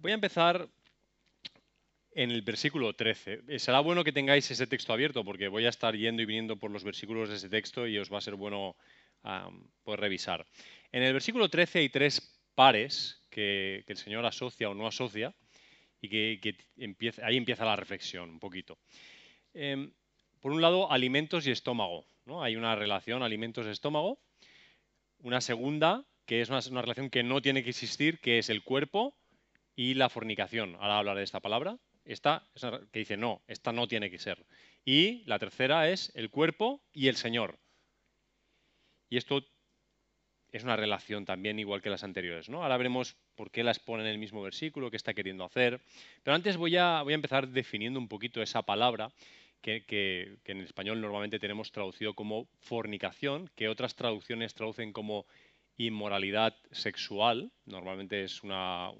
voy 0.00 0.12
a 0.12 0.14
empezar 0.14 0.68
en 2.12 2.30
el 2.30 2.42
versículo 2.42 2.94
13. 2.94 3.42
Eh, 3.48 3.58
será 3.58 3.80
bueno 3.80 4.02
que 4.02 4.12
tengáis 4.12 4.50
ese 4.50 4.66
texto 4.66 4.92
abierto 4.92 5.24
porque 5.24 5.48
voy 5.48 5.66
a 5.66 5.68
estar 5.68 5.94
yendo 5.94 6.22
y 6.22 6.26
viniendo 6.26 6.56
por 6.56 6.70
los 6.70 6.84
versículos 6.84 7.28
de 7.28 7.36
ese 7.36 7.48
texto 7.48 7.86
y 7.86 7.98
os 7.98 8.12
va 8.12 8.18
a 8.18 8.22
ser 8.22 8.34
bueno 8.34 8.76
revisar. 9.84 10.46
En 10.92 11.02
el 11.02 11.12
versículo 11.12 11.48
13 11.48 11.80
hay 11.80 11.88
tres 11.90 12.40
pares 12.54 13.22
que, 13.28 13.84
el 13.86 13.96
Señor 13.96 14.24
asocia 14.24 14.70
o 14.70 14.74
no 14.74 14.86
asocia 14.86 15.34
y 16.00 16.08
que, 16.08 16.56
ahí 17.22 17.36
empieza 17.36 17.64
la 17.64 17.76
reflexión 17.76 18.30
un 18.30 18.40
poquito. 18.40 18.78
Em, 19.52 19.92
por 20.40 20.52
un 20.52 20.62
lado, 20.62 20.90
alimentos 20.90 21.46
y 21.46 21.50
estómago. 21.50 22.06
¿no? 22.24 22.42
Hay 22.42 22.56
una 22.56 22.74
relación 22.74 23.22
alimentos-estómago. 23.22 24.18
Una 25.18 25.42
segunda, 25.42 26.06
que 26.24 26.40
es 26.40 26.48
una 26.48 26.80
relación 26.80 27.10
que 27.10 27.22
no 27.22 27.42
tiene 27.42 27.62
que 27.62 27.70
existir, 27.70 28.20
que 28.20 28.38
es 28.38 28.48
el 28.48 28.62
cuerpo 28.62 29.19
y 29.80 29.94
la 29.94 30.10
fornicación. 30.10 30.74
Ahora 30.74 30.98
hablaré 30.98 31.20
de 31.20 31.24
esta 31.24 31.40
palabra. 31.40 31.78
Esta 32.04 32.44
que 32.92 32.98
dice 32.98 33.16
no, 33.16 33.40
esta 33.48 33.72
no 33.72 33.88
tiene 33.88 34.10
que 34.10 34.18
ser. 34.18 34.44
Y 34.84 35.22
la 35.24 35.38
tercera 35.38 35.88
es 35.88 36.12
el 36.14 36.28
cuerpo 36.28 36.82
y 36.92 37.08
el 37.08 37.16
Señor. 37.16 37.58
Y 39.08 39.16
esto 39.16 39.42
es 40.52 40.64
una 40.64 40.76
relación 40.76 41.24
también 41.24 41.58
igual 41.58 41.80
que 41.80 41.88
las 41.88 42.04
anteriores. 42.04 42.50
¿no? 42.50 42.62
Ahora 42.62 42.76
veremos 42.76 43.16
por 43.36 43.50
qué 43.50 43.64
las 43.64 43.78
pone 43.78 44.02
en 44.02 44.10
el 44.10 44.18
mismo 44.18 44.42
versículo, 44.42 44.90
qué 44.90 44.98
está 44.98 45.14
queriendo 45.14 45.44
hacer. 45.44 45.80
Pero 46.22 46.34
antes 46.34 46.58
voy 46.58 46.76
a, 46.76 47.00
voy 47.00 47.14
a 47.14 47.22
empezar 47.22 47.48
definiendo 47.48 47.98
un 47.98 48.08
poquito 48.08 48.42
esa 48.42 48.60
palabra 48.60 49.10
que, 49.62 49.86
que, 49.86 50.36
en 50.44 50.60
español 50.60 51.00
normalmente 51.00 51.38
tenemos 51.38 51.72
traducido 51.72 52.12
como 52.12 52.48
fornicación, 52.58 53.48
que 53.56 53.70
otras 53.70 53.96
traducciones 53.96 54.52
traducen 54.52 54.92
como 54.92 55.24
inmoralidad 55.78 56.54
sexual. 56.70 57.50
Normalmente 57.64 58.24
es 58.24 58.42
una... 58.42 58.92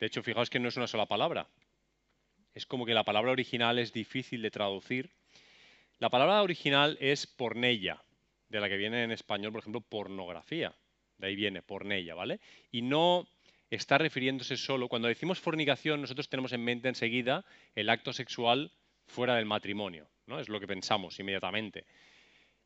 De 0.00 0.06
hecho, 0.06 0.22
fijaos 0.22 0.50
que 0.50 0.58
no 0.58 0.68
es 0.68 0.76
una 0.76 0.86
sola 0.86 1.06
palabra 1.06 1.48
es 2.56 2.64
como 2.64 2.86
que 2.86 2.94
la 2.94 3.04
palabra 3.04 3.32
original 3.32 3.78
es 3.78 3.92
difícil 3.92 4.40
de 4.40 4.50
traducir. 4.50 5.10
La 5.98 6.08
palabra 6.08 6.42
original 6.42 6.96
es 7.02 7.26
pornella, 7.26 8.02
de 8.48 8.60
la 8.60 8.68
que 8.70 8.78
viene 8.78 9.04
en 9.04 9.12
español, 9.12 9.52
por 9.52 9.60
ejemplo, 9.60 9.82
pornografía. 9.82 10.74
De 11.18 11.26
ahí 11.26 11.36
viene 11.36 11.60
pornella, 11.60 12.14
¿vale? 12.14 12.40
Y 12.72 12.80
no 12.80 13.28
está 13.68 13.98
refiriéndose 13.98 14.56
solo, 14.56 14.88
cuando 14.88 15.08
decimos 15.08 15.38
fornicación, 15.38 16.00
nosotros 16.00 16.30
tenemos 16.30 16.54
en 16.54 16.64
mente 16.64 16.88
enseguida 16.88 17.44
el 17.74 17.90
acto 17.90 18.14
sexual 18.14 18.72
fuera 19.04 19.34
del 19.34 19.44
matrimonio, 19.44 20.08
¿no? 20.24 20.40
Es 20.40 20.48
lo 20.48 20.58
que 20.58 20.66
pensamos 20.66 21.20
inmediatamente. 21.20 21.84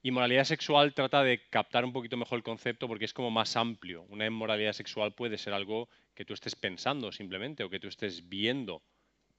Inmoralidad 0.03 0.45
sexual 0.45 0.95
trata 0.95 1.23
de 1.23 1.47
captar 1.51 1.84
un 1.84 1.93
poquito 1.93 2.17
mejor 2.17 2.39
el 2.39 2.43
concepto 2.43 2.89
porque 2.89 3.05
es 3.05 3.12
como 3.12 3.31
más 3.31 3.56
amplio. 3.56 4.03
Una 4.09 4.27
inmoralidad 4.27 4.73
sexual 4.73 5.12
puede 5.12 5.37
ser 5.37 5.53
algo 5.53 5.89
que 6.15 6.25
tú 6.25 6.33
estés 6.33 6.57
pensando 6.57 7.12
simplemente 7.12 7.65
o 7.65 7.70
que 7.70 7.81
tú 7.81 7.89
estés 7.89 8.29
viendo 8.29 8.83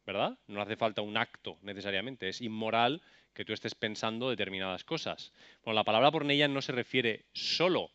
¿verdad? 0.05 0.37
No 0.47 0.61
hace 0.61 0.75
falta 0.75 1.01
un 1.01 1.17
acto 1.17 1.57
necesariamente, 1.61 2.29
es 2.29 2.41
inmoral 2.41 3.01
que 3.33 3.45
tú 3.45 3.53
estés 3.53 3.75
pensando 3.75 4.29
determinadas 4.29 4.83
cosas. 4.83 5.31
Bueno, 5.63 5.75
la 5.75 5.83
palabra 5.83 6.11
pornella 6.11 6.47
no 6.47 6.61
se 6.61 6.71
refiere 6.71 7.25
solo 7.33 7.91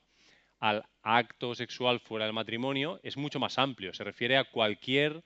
al 0.58 0.84
acto 1.02 1.54
sexual 1.54 2.00
fuera 2.00 2.24
del 2.24 2.34
matrimonio, 2.34 3.00
es 3.02 3.16
mucho 3.16 3.38
más 3.38 3.58
amplio, 3.58 3.92
se 3.92 4.04
refiere 4.04 4.36
a 4.36 4.44
cualquier 4.44 5.22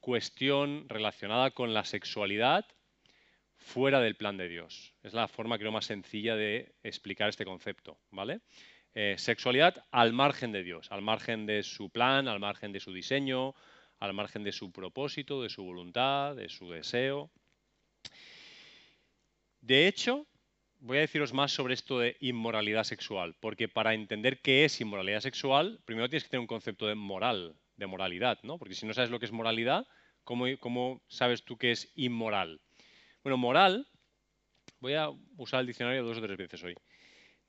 cuestión 0.00 0.88
relacionada 0.88 1.50
con 1.50 1.74
la 1.74 1.84
sexualidad 1.84 2.64
fuera 3.66 4.00
del 4.00 4.14
plan 4.14 4.36
de 4.36 4.48
Dios. 4.48 4.94
Es 5.02 5.12
la 5.12 5.26
forma, 5.26 5.58
creo, 5.58 5.72
más 5.72 5.86
sencilla 5.86 6.36
de 6.36 6.76
explicar 6.84 7.28
este 7.28 7.44
concepto, 7.44 7.98
¿vale? 8.12 8.40
Eh, 8.94 9.16
sexualidad 9.18 9.84
al 9.90 10.12
margen 10.12 10.52
de 10.52 10.62
Dios, 10.62 10.90
al 10.92 11.02
margen 11.02 11.46
de 11.46 11.64
su 11.64 11.90
plan, 11.90 12.28
al 12.28 12.38
margen 12.38 12.72
de 12.72 12.78
su 12.78 12.92
diseño, 12.92 13.54
al 13.98 14.14
margen 14.14 14.44
de 14.44 14.52
su 14.52 14.70
propósito, 14.70 15.42
de 15.42 15.48
su 15.48 15.64
voluntad, 15.64 16.36
de 16.36 16.48
su 16.48 16.70
deseo. 16.70 17.28
De 19.60 19.88
hecho, 19.88 20.28
voy 20.78 20.98
a 20.98 21.00
deciros 21.00 21.32
más 21.32 21.50
sobre 21.50 21.74
esto 21.74 21.98
de 21.98 22.16
inmoralidad 22.20 22.84
sexual, 22.84 23.34
porque 23.40 23.68
para 23.68 23.94
entender 23.94 24.40
qué 24.42 24.64
es 24.64 24.80
inmoralidad 24.80 25.20
sexual, 25.20 25.80
primero 25.84 26.08
tienes 26.08 26.22
que 26.22 26.30
tener 26.30 26.40
un 26.40 26.46
concepto 26.46 26.86
de 26.86 26.94
moral, 26.94 27.56
de 27.76 27.86
moralidad, 27.86 28.38
¿no? 28.44 28.58
Porque 28.58 28.76
si 28.76 28.86
no 28.86 28.94
sabes 28.94 29.10
lo 29.10 29.18
que 29.18 29.26
es 29.26 29.32
moralidad, 29.32 29.88
¿cómo, 30.22 30.46
cómo 30.60 31.02
sabes 31.08 31.42
tú 31.42 31.58
qué 31.58 31.72
es 31.72 31.90
inmoral? 31.96 32.60
Bueno, 33.26 33.38
moral, 33.38 33.88
voy 34.78 34.94
a 34.94 35.10
usar 35.36 35.58
el 35.58 35.66
diccionario 35.66 36.04
dos 36.04 36.16
o 36.16 36.22
tres 36.22 36.38
veces 36.38 36.62
hoy, 36.62 36.76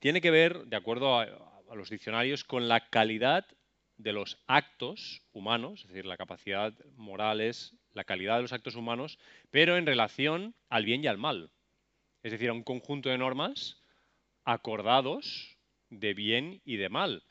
tiene 0.00 0.20
que 0.20 0.32
ver, 0.32 0.64
de 0.64 0.74
acuerdo 0.74 1.16
a, 1.16 1.28
los 1.72 1.88
diccionarios, 1.88 2.42
con 2.42 2.66
la 2.66 2.90
calidad 2.90 3.46
de 3.96 4.12
los 4.12 4.42
actos 4.48 5.22
humanos, 5.30 5.82
es 5.82 5.86
decir, 5.90 6.04
la 6.04 6.16
capacidad 6.16 6.74
moral 6.96 7.40
es 7.40 7.76
la 7.92 8.02
calidad 8.02 8.34
de 8.34 8.42
los 8.42 8.52
actos 8.52 8.74
humanos, 8.74 9.20
pero 9.52 9.76
en 9.76 9.86
relación 9.86 10.56
al 10.68 10.84
bien 10.84 11.04
y 11.04 11.06
al 11.06 11.16
mal. 11.16 11.52
Es 12.24 12.32
decir, 12.32 12.48
a 12.48 12.54
un 12.54 12.64
conjunto 12.64 13.08
de 13.08 13.18
normas 13.18 13.80
acordados 14.44 15.58
de 15.90 16.12
bien 16.12 16.60
y 16.64 16.74
de 16.74 16.88
mal. 16.88 17.22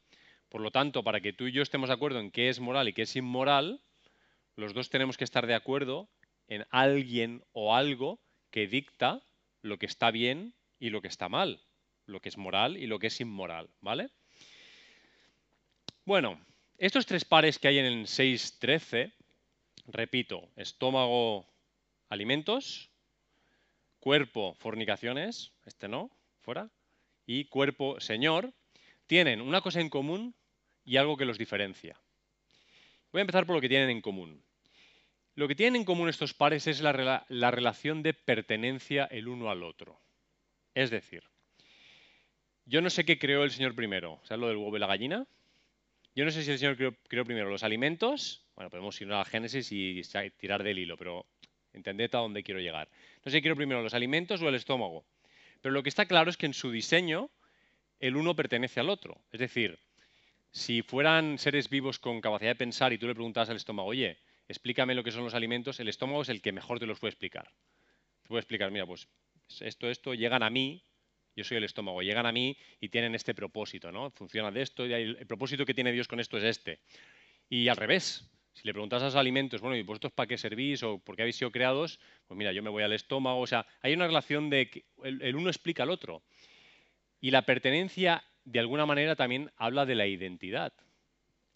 Por 0.48 0.62
lo 0.62 0.72
tanto, 0.72 1.04
para 1.04 1.20
que 1.20 1.34
tú 1.34 1.48
y 1.48 1.52
yo 1.52 1.64
estemos 1.64 1.90
de 1.90 1.96
acuerdo 1.96 2.22
en 2.22 2.32
qué 2.32 2.48
es 2.48 2.62
moral 2.62 2.88
y 2.88 2.94
qué 2.94 3.02
es 3.02 3.16
inmoral, 3.18 3.82
los 4.56 4.74
dos 4.74 4.90
tenemos 4.90 5.18
que 5.18 5.26
estar 5.26 5.48
de 5.48 5.56
acuerdo 5.56 6.08
en 6.48 6.66
alguien 6.70 7.44
o 7.52 7.76
algo 7.76 8.22
que 8.52 8.68
dicta 8.68 9.22
lo 9.62 9.78
que 9.78 9.86
está 9.86 10.12
bien 10.12 10.54
y 10.80 10.90
lo 10.90 11.02
que 11.02 11.08
está 11.08 11.30
mal, 11.30 11.62
lo 12.06 12.20
que 12.22 12.30
es 12.30 12.38
moral 12.38 12.78
y 12.78 12.88
lo 12.88 13.00
que 13.00 13.08
es 13.08 13.20
inmoral, 13.22 13.70
¿vale? 13.82 14.10
Bueno, 16.06 16.40
estos 16.78 17.06
tres 17.06 17.26
pares 17.26 17.60
que 17.60 17.68
hay 17.68 17.80
en 17.80 17.86
el 17.86 18.06
6.13, 18.06 19.12
repito, 19.88 20.48
estómago, 20.56 21.46
alimentos, 22.10 22.90
cuerpo, 24.00 24.56
fornicaciones, 24.60 25.52
este 25.66 25.88
no, 25.88 26.10
fuera, 26.42 26.70
y 27.26 27.46
cuerpo, 27.46 28.00
Señor, 28.00 28.54
tienen 29.06 29.42
una 29.42 29.62
cosa 29.62 29.82
en 29.82 29.90
común 29.90 30.34
y 30.86 30.98
algo 30.98 31.18
que 31.18 31.26
los 31.26 31.38
diferencia. 31.38 32.00
Voy 33.12 33.20
a 33.20 33.22
empezar 33.22 33.46
por 33.46 33.56
lo 33.56 33.62
que 33.62 33.70
tienen 33.70 33.90
en 33.90 34.02
común. 34.02 34.42
Lo 35.38 35.48
que 35.48 35.54
tienen 35.54 35.82
en 35.82 35.86
común 35.86 36.10
estos 36.10 36.34
pares 36.34 36.66
es 36.66 36.82
la, 36.82 37.24
la 37.30 37.52
relación 37.52 38.02
de 38.02 38.16
pertenencia 38.16 39.06
el 39.06 39.28
uno 39.28 39.52
al 39.52 39.62
otro. 39.62 40.02
Es 40.74 40.90
decir, 40.90 41.24
yo 42.66 42.82
no 42.82 42.90
sé 42.90 43.06
qué 43.06 43.20
creó 43.20 43.44
el 43.44 43.52
Señor 43.52 43.76
primero, 43.76 44.20
¿sabes 44.24 44.42
lo 44.42 44.48
del 44.48 44.58
huevo 44.58 44.76
y 44.76 44.80
la 44.80 44.88
gallina? 44.88 45.28
Yo 46.16 46.26
no 46.26 46.32
sé 46.32 46.42
si 46.42 46.50
el 46.50 46.58
Señor 46.58 46.76
creó, 46.76 47.24
primero 47.24 47.52
los 47.52 47.62
alimentos. 47.62 48.48
Bueno, 48.56 48.72
podemos 48.72 49.00
ir 49.00 49.14
a 49.14 49.20
la 49.20 49.26
Génesis 49.26 49.72
y 49.72 50.02
tirar 50.38 50.64
del 50.64 50.80
hilo, 50.80 50.98
pero 50.98 51.28
entended 51.72 52.16
a 52.16 52.18
dónde 52.18 52.42
quiero 52.42 52.60
llegar. 52.60 52.90
No 53.24 53.30
sé 53.30 53.38
si 53.38 53.42
creó 53.44 53.56
primero 53.56 53.84
los 53.84 53.94
alimentos 53.94 54.42
o 54.42 54.50
el 54.50 54.56
estómago. 54.56 55.06
Pero 55.62 55.72
lo 55.72 55.84
que 55.84 55.90
está 55.90 56.08
claro 56.08 56.32
es 56.32 56.38
que 56.38 56.48
en 56.48 56.56
su 56.56 56.72
diseño 56.72 57.30
el 58.00 58.16
uno 58.16 58.36
pertenece 58.36 58.80
al 58.80 58.90
otro. 58.90 59.22
Es 59.32 59.40
decir, 59.40 59.78
si 60.50 60.82
fueran 60.82 61.38
seres 61.38 61.70
vivos 61.70 62.00
con 62.00 62.22
capacidad 62.22 62.50
de 62.50 62.56
pensar 62.56 62.92
y 62.92 62.98
tú 62.98 63.06
le 63.06 63.14
preguntas 63.14 63.52
al 63.52 63.58
estómago, 63.58 63.90
oye, 63.90 64.18
explícame 64.48 64.96
lo 64.96 65.04
que 65.04 65.12
son 65.12 65.24
los 65.24 65.34
alimentos, 65.34 65.80
el 65.80 65.88
estómago 65.88 66.22
es 66.22 66.30
el 66.30 66.42
que 66.42 66.52
mejor 66.52 66.80
te 66.80 66.86
los 66.86 67.00
puede 67.00 67.12
explicar. 67.12 67.52
Te 68.22 68.30
puede 68.30 68.42
explicar, 68.42 68.72
mira, 68.72 68.86
pues 68.86 69.08
esto, 69.62 69.90
esto, 69.90 70.14
llegan 70.14 70.44
a 70.44 70.50
mí 70.50 70.84
yo 71.38 71.44
soy 71.44 71.58
el 71.58 71.64
estómago, 71.64 72.02
llegan 72.02 72.26
a 72.26 72.32
mí 72.32 72.58
y 72.82 72.90
tienen 72.90 73.14
este 73.14 73.36
propósito, 73.36 73.92
¿no? 73.92 74.10
Funciona 74.10 74.50
de 74.50 74.64
esto 74.64 74.88
y 74.88 74.94
el, 74.94 75.28
propósito 75.28 75.68
que 75.68 75.76
tiene 75.76 75.92
Dios 75.92 76.08
con 76.08 76.20
esto 76.20 76.40
es 76.40 76.44
este. 76.44 76.80
Y 77.48 77.68
al 77.68 77.78
revés, 77.78 78.28
si 78.54 78.64
le 78.66 78.74
preguntas 78.74 79.04
a 79.04 79.06
los 79.06 79.16
alimentos, 79.16 79.62
bueno, 79.62 79.78
¿y 79.78 79.84
vosotros 79.84 80.12
para 80.14 80.26
qué 80.26 80.36
servís 80.40 80.82
o 80.82 80.98
por 80.98 81.16
qué 81.16 81.22
habéis 81.22 81.36
sido 81.36 81.52
creados? 81.52 82.00
Pues 82.26 82.36
mira, 82.36 82.52
yo 82.54 82.64
me 82.64 82.72
voy 82.72 82.82
al 82.82 82.92
estómago, 82.92 83.40
o 83.40 83.46
sea, 83.46 83.68
hay 83.82 83.94
una 83.94 84.08
relación 84.08 84.50
de 84.50 84.68
que 84.72 84.86
el, 85.04 85.36
uno 85.36 85.50
explica 85.50 85.84
al 85.84 85.92
otro. 85.92 86.24
Y 87.22 87.30
la 87.30 87.44
pertenencia, 87.44 88.24
de 88.44 88.60
alguna 88.60 88.88
manera, 88.88 89.16
también 89.16 89.52
habla 89.58 89.86
de 89.86 89.94
la 89.94 90.08
identidad. 90.08 90.74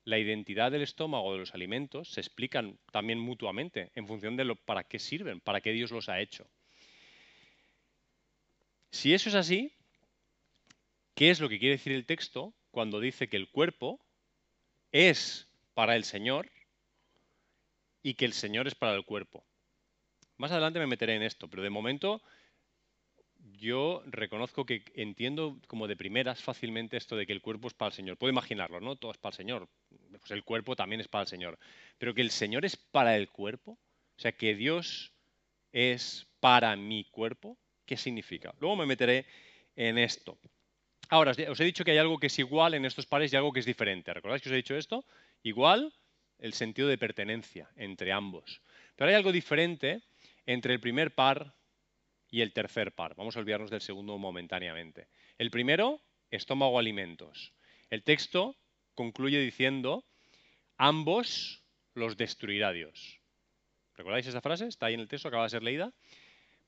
La 0.04 0.18
identidad 0.18 0.72
del 0.72 0.82
estómago 0.82 1.34
de 1.34 1.40
los 1.40 1.54
alimentos 1.54 2.10
se 2.10 2.22
explican 2.22 2.80
también 2.92 3.20
mutuamente 3.20 3.92
en 3.96 4.08
función 4.08 4.36
de 4.36 4.46
lo, 4.46 4.56
para 4.56 4.84
qué 4.84 4.98
sirven, 5.00 5.40
para 5.40 5.62
qué 5.62 5.72
Dios 5.72 5.92
los 5.92 6.10
ha 6.10 6.20
hecho. 6.20 6.48
Si 8.90 9.14
eso 9.14 9.30
es 9.30 9.36
así, 9.36 9.72
¿qué 11.16 11.30
es 11.30 11.40
lo 11.40 11.50
que 11.50 11.60
quiere 11.60 11.76
decir 11.76 11.94
el 11.94 12.06
texto 12.06 12.54
cuando 12.72 13.00
dice 13.00 13.30
que 13.30 13.38
el 13.38 13.50
cuerpo 13.50 14.00
es 14.92 15.48
para 15.74 15.96
el 15.96 16.04
Señor 16.04 16.50
y 18.04 18.16
que 18.16 18.26
el 18.26 18.34
Señor 18.34 18.68
es 18.68 18.76
para 18.76 18.96
el 18.96 19.06
cuerpo? 19.06 19.44
Más 20.38 20.52
adelante 20.52 20.80
me 20.80 20.88
meteré 20.88 21.16
en 21.16 21.24
esto, 21.24 21.48
pero 21.48 21.62
de 21.62 21.70
momento 21.70 22.22
yo 23.58 24.02
reconozco 24.08 24.66
que 24.66 24.84
entiendo 24.96 25.60
como 25.68 25.88
de 25.88 25.96
primeras 25.96 26.42
fácilmente 26.42 26.98
esto 26.98 27.16
de 27.16 27.26
que 27.26 27.34
el 27.34 27.42
cuerpo 27.42 27.68
es 27.68 27.74
para 27.74 27.90
el 27.90 27.94
Señor. 27.94 28.18
Puedo 28.18 28.32
imaginarlo, 28.32 28.80
¿no? 28.82 28.96
Todo 28.96 29.12
es 29.12 29.18
para 29.18 29.34
el 29.34 29.38
Señor. 29.38 29.70
Pues 30.20 30.32
el 30.32 30.44
cuerpo 30.44 30.76
también 30.76 31.02
es 31.02 31.08
para 31.08 31.24
el 31.24 31.28
Señor. 31.28 31.58
Pero 31.98 32.14
que 32.14 32.22
el 32.22 32.32
Señor 32.32 32.66
es 32.66 32.78
para 32.78 33.16
el 33.16 33.30
cuerpo, 33.30 33.72
o 33.72 34.22
sea, 34.22 34.32
que 34.32 34.56
Dios 34.56 35.14
es 35.72 36.28
para 36.40 36.76
mi 36.76 37.06
cuerpo, 37.06 37.58
¿Qué 37.92 37.98
significa? 37.98 38.54
Luego 38.62 38.78
me 38.78 38.86
meteré 38.86 39.26
en 39.76 39.98
esto. 39.98 40.40
Ahora, 41.10 41.32
os 41.50 41.60
he 41.60 41.66
dicho 41.66 41.84
que 41.84 41.92
hay 41.92 41.98
algo 41.98 42.20
que 42.20 42.28
es 42.28 42.40
igual 42.40 42.74
en 42.74 42.86
estos 42.86 43.06
pares 43.06 43.34
y 43.34 43.36
algo 43.36 43.52
que 43.52 43.60
es 43.60 43.66
diferente. 43.66 44.14
¿Recordáis 44.14 44.42
que 44.42 44.48
os 44.48 44.54
he 44.54 44.64
dicho 44.64 44.78
esto? 44.78 45.04
Igual 45.44 45.94
el 46.40 46.54
sentido 46.54 46.88
de 46.88 46.98
pertenencia 46.98 47.70
entre 47.76 48.14
ambos. 48.14 48.62
Pero 48.96 49.10
hay 49.10 49.16
algo 49.16 49.34
diferente 49.34 50.04
entre 50.46 50.74
el 50.74 50.80
primer 50.80 51.14
par 51.14 51.54
y 52.30 52.40
el 52.40 52.54
tercer 52.54 52.94
par. 52.94 53.14
Vamos 53.16 53.36
a 53.36 53.42
olvidarnos 53.42 53.70
del 53.70 53.82
segundo 53.82 54.18
momentáneamente. 54.18 55.10
El 55.38 55.52
primero, 55.52 56.00
estómago 56.30 56.80
alimentos. 56.80 57.52
El 57.90 58.04
texto 58.04 58.56
concluye 58.96 59.40
diciendo, 59.40 60.06
ambos 60.78 61.64
los 61.94 62.18
destruirá 62.18 62.72
Dios. 62.72 63.20
¿Recordáis 63.96 64.28
esa 64.28 64.42
frase? 64.42 64.68
Está 64.68 64.88
ahí 64.88 64.94
en 64.94 65.02
el 65.02 65.08
texto, 65.08 65.28
acaba 65.28 65.44
de 65.44 65.50
ser 65.50 65.64
leída. 65.64 65.94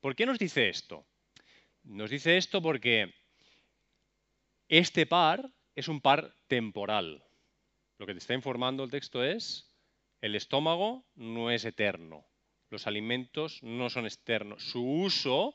¿Por 0.00 0.14
qué 0.14 0.26
nos 0.26 0.38
dice 0.38 0.68
esto? 0.68 1.06
Nos 1.82 2.10
dice 2.10 2.36
esto 2.36 2.62
porque 2.62 3.14
este 4.68 5.06
par 5.06 5.50
es 5.74 5.88
un 5.88 6.00
par 6.00 6.34
temporal. 6.46 7.24
Lo 7.98 8.06
que 8.06 8.12
te 8.12 8.18
está 8.18 8.34
informando 8.34 8.84
el 8.84 8.90
texto 8.90 9.24
es, 9.24 9.70
el 10.20 10.34
estómago 10.34 11.04
no 11.14 11.50
es 11.50 11.64
eterno, 11.64 12.24
los 12.70 12.86
alimentos 12.86 13.62
no 13.62 13.90
son 13.90 14.04
externos, 14.04 14.62
su 14.64 14.82
uso, 14.82 15.54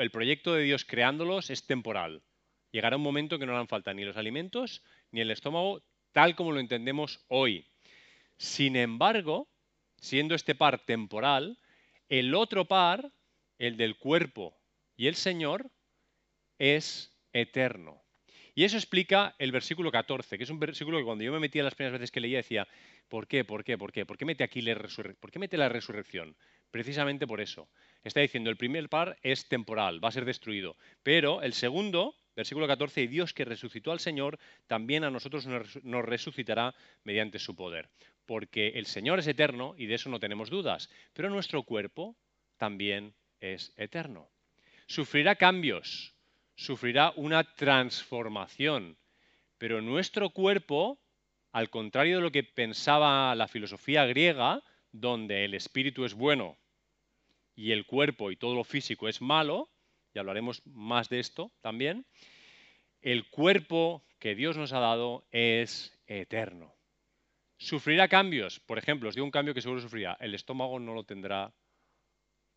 el 0.00 0.10
proyecto 0.10 0.54
de 0.54 0.64
Dios 0.64 0.84
creándolos 0.84 1.50
es 1.50 1.66
temporal. 1.66 2.22
Llegará 2.72 2.96
un 2.96 3.02
momento 3.02 3.38
que 3.38 3.46
no 3.46 3.52
harán 3.52 3.68
falta 3.68 3.94
ni 3.94 4.04
los 4.04 4.16
alimentos 4.16 4.82
ni 5.14 5.20
el 5.20 5.30
estómago 5.30 5.80
tal 6.10 6.34
como 6.34 6.50
lo 6.50 6.58
entendemos 6.58 7.24
hoy. 7.28 7.64
Sin 8.36 8.74
embargo, 8.74 9.48
siendo 9.96 10.34
este 10.34 10.56
par 10.56 10.84
temporal, 10.84 11.56
el 12.08 12.34
otro 12.34 12.64
par, 12.64 13.12
el 13.58 13.76
del 13.76 13.96
cuerpo 13.96 14.58
y 14.96 15.06
el 15.06 15.14
Señor, 15.14 15.70
es 16.58 17.16
eterno. 17.32 18.02
Y 18.56 18.64
eso 18.64 18.76
explica 18.76 19.36
el 19.38 19.52
versículo 19.52 19.92
14, 19.92 20.36
que 20.36 20.44
es 20.44 20.50
un 20.50 20.58
versículo 20.58 20.98
que 20.98 21.04
cuando 21.04 21.22
yo 21.22 21.32
me 21.32 21.38
metía 21.38 21.62
las 21.62 21.76
primeras 21.76 22.00
veces 22.00 22.10
que 22.10 22.20
leía 22.20 22.38
decía, 22.38 22.66
¿por 23.08 23.28
qué? 23.28 23.44
¿Por 23.44 23.62
qué? 23.62 23.78
¿Por 23.78 23.92
qué? 23.92 24.04
¿Por 24.06 24.18
qué 24.18 24.24
mete 24.24 24.42
aquí 24.42 24.62
la? 24.62 24.74
¿Por 24.74 25.30
qué 25.30 25.56
la 25.56 25.68
resurrección? 25.68 26.36
Precisamente 26.72 27.26
por 27.26 27.40
eso. 27.40 27.68
Está 28.02 28.20
diciendo, 28.20 28.50
el 28.50 28.56
primer 28.56 28.88
par 28.88 29.16
es 29.22 29.48
temporal, 29.48 30.04
va 30.04 30.08
a 30.08 30.12
ser 30.12 30.24
destruido. 30.24 30.76
Pero 31.04 31.40
el 31.42 31.52
segundo, 31.52 32.16
versículo 32.34 32.66
14, 32.66 33.02
y 33.02 33.06
Dios 33.06 33.32
que 33.32 33.44
resucitó 33.44 33.92
al 33.92 34.00
Señor, 34.00 34.38
también 34.66 35.04
a 35.04 35.10
nosotros 35.10 35.46
nos 35.46 36.04
resucitará 36.04 36.74
mediante 37.04 37.38
su 37.38 37.54
poder. 37.54 37.88
Porque 38.26 38.68
el 38.68 38.86
Señor 38.86 39.18
es 39.18 39.26
eterno 39.26 39.74
y 39.76 39.86
de 39.86 39.94
eso 39.94 40.08
no 40.08 40.20
tenemos 40.20 40.50
dudas. 40.50 40.88
Pero 41.12 41.30
nuestro 41.30 41.62
cuerpo 41.62 42.16
también 42.56 43.14
es 43.40 43.72
eterno. 43.76 44.28
Sufrirá 44.86 45.36
cambios, 45.36 46.14
sufrirá 46.54 47.12
una 47.16 47.44
transformación. 47.54 48.96
Pero 49.58 49.80
nuestro 49.80 50.30
cuerpo, 50.30 50.98
al 51.52 51.70
contrario 51.70 52.16
de 52.16 52.22
lo 52.22 52.32
que 52.32 52.44
pensaba 52.44 53.34
la 53.34 53.48
filosofía 53.48 54.06
griega, 54.06 54.62
donde 54.92 55.44
el 55.44 55.54
espíritu 55.54 56.04
es 56.04 56.14
bueno 56.14 56.56
y 57.56 57.72
el 57.72 57.86
cuerpo 57.86 58.30
y 58.30 58.36
todo 58.36 58.54
lo 58.54 58.64
físico 58.64 59.08
es 59.08 59.20
malo, 59.20 59.68
y 60.14 60.18
hablaremos 60.18 60.62
más 60.64 61.08
de 61.08 61.20
esto 61.20 61.52
también, 61.60 62.06
el 63.02 63.28
cuerpo 63.28 64.04
que 64.18 64.34
Dios 64.34 64.56
nos 64.56 64.72
ha 64.72 64.78
dado 64.78 65.26
es 65.30 65.92
eterno. 66.06 66.74
Sufrirá 67.58 68.08
cambios, 68.08 68.60
por 68.60 68.78
ejemplo, 68.78 69.08
os 69.08 69.14
digo 69.14 69.24
un 69.24 69.30
cambio 69.30 69.54
que 69.54 69.60
seguro 69.60 69.80
sufrirá, 69.80 70.16
el 70.20 70.34
estómago 70.34 70.78
no 70.78 70.94
lo 70.94 71.04
tendrá 71.04 71.52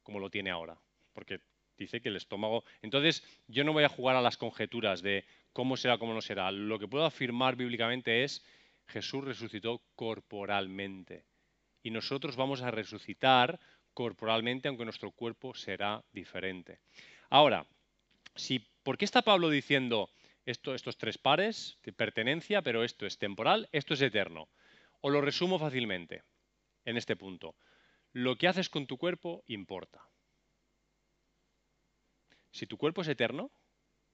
como 0.04 0.20
lo 0.20 0.30
tiene 0.30 0.50
ahora, 0.50 0.80
porque 1.14 1.42
dice 1.78 2.02
que 2.02 2.10
el 2.10 2.16
estómago... 2.16 2.64
Entonces, 2.82 3.24
yo 3.48 3.64
no 3.64 3.74
voy 3.74 3.84
a 3.84 3.90
jugar 3.90 4.16
a 4.16 4.22
las 4.22 4.38
conjeturas 4.38 5.02
de 5.02 5.26
cómo 5.52 5.78
será, 5.78 5.98
cómo 5.98 6.14
no 6.14 6.22
será. 6.22 6.52
Lo 6.52 6.80
que 6.80 6.88
puedo 6.88 7.06
afirmar 7.06 7.56
bíblicamente 7.56 8.24
es, 8.24 8.46
Jesús 8.88 9.24
resucitó 9.24 9.82
corporalmente. 9.96 11.26
Y 11.84 11.92
nosotros 11.92 12.36
vamos 12.36 12.62
a 12.62 12.72
resucitar 12.72 13.60
corporalmente, 13.94 14.68
aunque 14.68 14.86
nuestro 14.86 15.12
cuerpo 15.12 15.54
será 15.54 16.04
diferente. 16.12 16.80
Ahora, 17.30 17.66
¿por 18.84 18.98
qué 18.98 19.06
está 19.06 19.22
Pablo 19.22 19.50
diciendo 19.50 20.10
esto, 20.46 20.74
estos 20.74 20.98
tres 20.98 21.18
pares 21.18 21.78
de 21.84 21.92
pertenencia, 21.92 22.62
pero 22.62 22.84
esto 22.84 23.06
es 23.06 23.18
temporal, 23.18 23.68
esto 23.72 23.94
es 23.94 24.02
eterno? 24.02 24.48
O 25.02 25.10
lo 25.10 25.22
resumo 25.22 25.60
fácilmente 25.60 26.24
en 26.86 26.98
este 26.98 27.16
punto. 27.16 27.56
Lo 28.14 28.38
que 28.38 28.48
haces 28.48 28.70
con 28.70 28.88
tu 28.88 28.98
cuerpo 28.98 29.44
importa. 29.48 30.08
Si 32.52 32.66
tu 32.66 32.78
cuerpo 32.78 33.02
es 33.02 33.08
eterno, 33.10 33.52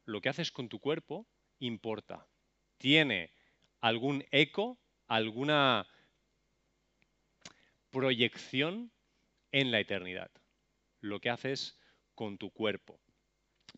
lo 0.05 0.19
que 0.19 0.29
haces 0.29 0.51
con 0.51 0.67
tu 0.67 0.79
cuerpo 0.79 1.27
importa. 1.59 2.27
Tiene 2.77 3.31
algún 3.79 4.25
eco, 4.31 4.79
alguna 5.07 5.87
proyección 7.91 8.91
en 9.51 9.71
la 9.71 9.79
eternidad. 9.79 10.31
Lo 10.99 11.21
que 11.21 11.29
haces 11.29 11.77
con 12.15 12.37
tu 12.37 12.51
cuerpo. 12.51 12.99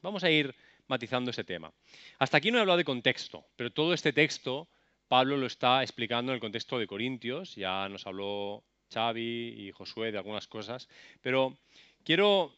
Vamos 0.02 0.24
a 0.24 0.32
ir 0.32 0.54
matizando 0.88 1.32
ese 1.32 1.44
tema. 1.44 1.74
Hasta 2.20 2.38
aquí 2.38 2.52
no 2.52 2.58
he 2.58 2.62
hablado 2.62 2.78
de 2.78 2.86
contexto, 2.86 3.46
pero 3.56 3.72
todo 3.72 3.94
este 3.94 4.14
texto 4.14 4.68
Pablo 5.08 5.38
lo 5.38 5.48
está 5.48 5.82
explicando 5.84 6.32
en 6.32 6.36
el 6.36 6.42
contexto 6.42 6.80
de 6.80 6.88
Corintios. 6.88 7.56
Ya 7.56 7.88
nos 7.90 8.08
habló 8.08 8.64
Xavi 8.94 9.68
y 9.68 9.72
Josué 9.72 10.12
de 10.12 10.18
algunas 10.18 10.48
cosas, 10.48 10.88
pero 11.22 11.58
quiero 12.04 12.54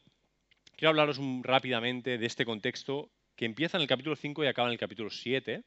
Quiero 0.78 0.90
hablaros 0.90 1.20
rápidamente 1.42 2.20
de 2.20 2.26
este 2.28 2.46
contexto 2.46 3.10
que 3.36 3.46
empieza 3.46 3.78
en 3.78 3.82
el 3.82 3.88
capítulo 3.88 4.16
5 4.16 4.44
y 4.44 4.48
acaba 4.48 4.68
en 4.68 4.74
el 4.74 4.78
capítulo 4.78 5.10
7, 5.10 5.64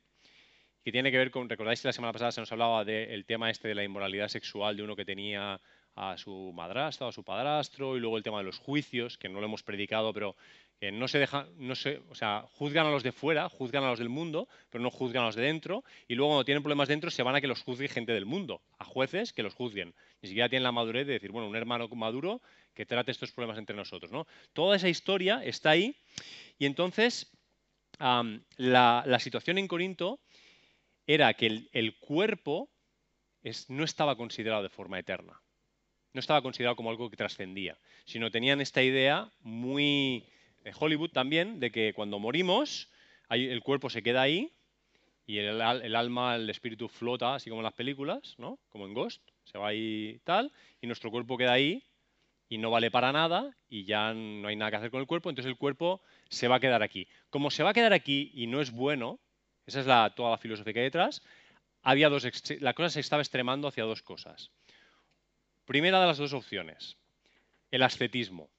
que 0.84 0.92
tiene 0.92 1.10
que 1.10 1.18
ver 1.18 1.32
con, 1.32 1.48
recordáis 1.48 1.82
que 1.82 1.88
la 1.88 1.92
semana 1.92 2.12
pasada 2.12 2.30
se 2.30 2.40
nos 2.40 2.52
hablaba 2.52 2.84
del 2.84 3.26
tema 3.26 3.50
este 3.50 3.66
de 3.66 3.74
la 3.74 3.82
inmoralidad 3.82 4.28
sexual 4.28 4.76
de 4.76 4.84
uno 4.84 4.94
que 4.94 5.04
tenía 5.04 5.60
a 6.00 6.16
su 6.16 6.50
madrastra 6.54 7.06
o 7.06 7.10
a 7.10 7.12
su 7.12 7.22
padrastro, 7.22 7.94
y 7.94 8.00
luego 8.00 8.16
el 8.16 8.22
tema 8.22 8.38
de 8.38 8.44
los 8.44 8.58
juicios, 8.58 9.18
que 9.18 9.28
no 9.28 9.38
lo 9.38 9.44
hemos 9.44 9.62
predicado, 9.62 10.14
pero 10.14 10.34
que 10.80 10.90
no 10.90 11.06
se 11.08 11.18
deja, 11.18 11.46
no 11.58 11.74
se, 11.74 12.00
o 12.08 12.14
sea, 12.14 12.46
juzgan 12.54 12.86
a 12.86 12.90
los 12.90 13.02
de 13.02 13.12
fuera, 13.12 13.50
juzgan 13.50 13.84
a 13.84 13.90
los 13.90 13.98
del 13.98 14.08
mundo, 14.08 14.48
pero 14.70 14.82
no 14.82 14.90
juzgan 14.90 15.24
a 15.24 15.26
los 15.26 15.34
de 15.34 15.42
dentro, 15.42 15.84
y 16.08 16.14
luego 16.14 16.30
cuando 16.30 16.46
tienen 16.46 16.62
problemas 16.62 16.88
dentro 16.88 17.10
se 17.10 17.22
van 17.22 17.34
a 17.34 17.40
que 17.42 17.46
los 17.46 17.62
juzgue 17.62 17.86
gente 17.86 18.12
del 18.12 18.24
mundo, 18.24 18.62
a 18.78 18.84
jueces 18.86 19.34
que 19.34 19.42
los 19.42 19.52
juzguen. 19.52 19.92
Ni 20.22 20.30
siquiera 20.30 20.48
tienen 20.48 20.62
la 20.62 20.72
madurez 20.72 21.06
de 21.06 21.14
decir, 21.14 21.32
bueno, 21.32 21.48
un 21.48 21.56
hermano 21.56 21.86
maduro 21.88 22.40
que 22.72 22.86
trate 22.86 23.10
estos 23.10 23.32
problemas 23.32 23.58
entre 23.58 23.76
nosotros. 23.76 24.10
¿no? 24.10 24.26
Toda 24.54 24.76
esa 24.76 24.88
historia 24.88 25.42
está 25.44 25.68
ahí, 25.68 25.94
y 26.58 26.64
entonces 26.64 27.30
la, 27.98 29.18
situación 29.18 29.58
en 29.58 29.68
Corinto 29.68 30.18
era 31.06 31.34
que 31.34 31.68
el, 31.72 31.98
cuerpo 31.98 32.70
no 33.68 33.84
estaba 33.84 34.16
considerado 34.16 34.62
de 34.62 34.70
forma 34.70 34.98
eterna 34.98 35.38
no 36.12 36.20
estaba 36.20 36.42
considerado 36.42 36.76
como 36.76 36.90
algo 36.90 37.10
que 37.10 37.16
trascendía, 37.16 37.78
sino 38.04 38.30
tenían 38.30 38.60
esta 38.60 38.82
idea 38.82 39.30
muy 39.40 40.24
de 40.64 40.72
Hollywood 40.78 41.10
también 41.10 41.60
de 41.60 41.70
que 41.70 41.92
cuando 41.94 42.18
morimos 42.18 42.88
el 43.30 43.62
cuerpo 43.62 43.90
se 43.90 44.02
queda 44.02 44.22
ahí 44.22 44.52
y 45.26 45.38
el, 45.38 45.60
alma, 45.60 46.34
el 46.34 46.50
espíritu 46.50 46.88
flota, 46.88 47.36
así 47.36 47.50
como 47.50 47.60
en 47.60 47.64
las 47.64 47.74
películas, 47.74 48.34
¿no? 48.38 48.58
como 48.70 48.86
en 48.86 48.94
Ghost, 48.94 49.22
se 49.44 49.58
va 49.58 49.68
ahí 49.68 50.20
tal, 50.24 50.52
y 50.82 50.86
nuestro 50.86 51.10
cuerpo 51.10 51.38
queda 51.38 51.52
ahí 51.52 51.84
y 52.48 52.58
no 52.58 52.70
vale 52.70 52.90
para 52.90 53.12
nada 53.12 53.54
y 53.68 53.84
ya 53.84 54.12
no 54.12 54.48
hay 54.48 54.56
nada 54.56 54.72
que 54.72 54.76
hacer 54.78 54.90
con 54.90 55.00
el 55.00 55.06
cuerpo, 55.06 55.30
entonces 55.30 55.50
el 55.50 55.56
cuerpo 55.56 56.02
se 56.28 56.48
va 56.48 56.56
a 56.56 56.60
quedar 56.60 56.82
aquí. 56.82 57.06
Como 57.30 57.52
se 57.52 57.62
va 57.62 57.70
a 57.70 57.74
quedar 57.74 57.92
aquí 57.92 58.32
y 58.34 58.48
no 58.48 58.60
es 58.60 58.72
bueno, 58.72 59.20
esa 59.66 59.80
es 59.80 59.86
la, 59.86 60.12
toda 60.16 60.32
la 60.32 60.38
filosofía 60.38 60.72
que 60.72 60.80
hay 60.80 60.86
detrás, 60.86 61.22
había 61.82 62.08
dos, 62.08 62.26
la 62.60 62.74
cosa 62.74 62.90
se 62.90 63.00
estaba 63.00 63.22
extremando 63.22 63.68
hacia 63.68 63.84
dos 63.84 64.02
cosas. 64.02 64.50
Primera 65.70 66.00
de 66.00 66.06
las 66.08 66.18
dos 66.18 66.32
opciones, 66.32 66.96
el 67.70 67.84
ascetismo. 67.84 68.50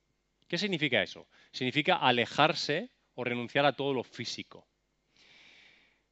¿Qué 0.47 0.57
significa 0.57 1.03
eso? 1.03 1.27
Significa 1.51 1.97
alejarse 1.97 2.89
o 3.15 3.25
renunciar 3.25 3.65
a 3.65 3.73
todo 3.73 3.93
lo 3.93 4.05
físico. 4.05 4.65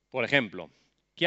Por 0.10 0.26
ejemplo, 0.26 0.70
¿qué, 1.16 1.26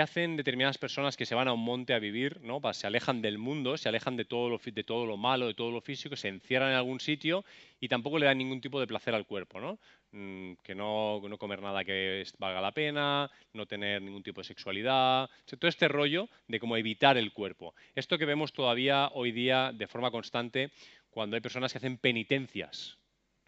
hacen 0.00 0.36
determinadas 0.36 0.78
personas 0.78 1.16
que 1.16 1.26
se 1.26 1.34
van 1.34 1.48
a 1.48 1.52
un 1.52 1.64
monte 1.64 1.92
a 1.92 1.98
vivir? 1.98 2.40
¿no? 2.40 2.60
Se 2.72 2.86
alejan 2.86 3.20
del 3.20 3.38
mundo, 3.38 3.76
se 3.76 3.88
alejan 3.88 4.16
de 4.16 4.24
todo, 4.24 4.48
lo, 4.48 4.58
de 4.58 4.84
todo 4.84 5.06
lo 5.06 5.16
malo, 5.16 5.46
de 5.46 5.54
todo 5.54 5.70
lo 5.70 5.80
físico, 5.80 6.16
se 6.16 6.28
encierran 6.28 6.70
en 6.70 6.76
algún 6.76 7.00
sitio 7.00 7.44
y 7.80 7.88
tampoco 7.88 8.18
le 8.18 8.26
dan 8.26 8.38
ningún 8.38 8.60
tipo 8.60 8.80
de 8.80 8.86
placer 8.86 9.14
al 9.14 9.26
cuerpo. 9.26 9.60
¿no? 9.60 9.78
Mm, 10.12 10.54
que 10.62 10.74
no, 10.74 11.20
no, 11.26 11.38
comer 11.38 11.62
nada 11.62 11.84
que 11.84 12.24
valga 12.38 12.60
la 12.60 12.72
pena, 12.72 13.30
no 13.52 13.66
tener 13.66 14.00
ningún 14.02 14.22
tipo 14.22 14.40
de 14.40 14.46
sexualidad, 14.46 15.28
todo 15.58 15.68
este 15.68 15.88
rollo 15.88 16.28
de 16.48 16.60
cómo 16.60 16.76
evitar 16.76 17.16
el 17.16 17.32
cuerpo. 17.32 17.74
Esto 17.94 18.18
que 18.18 18.26
vemos 18.26 18.52
todavía 18.52 19.08
hoy 19.14 19.32
día 19.32 19.72
de 19.72 19.86
forma 19.86 20.10
constante 20.10 20.70
cuando 21.10 21.36
hay 21.36 21.40
personas 21.40 21.72
que 21.72 21.78
hacen 21.78 21.98
penitencias. 21.98 22.98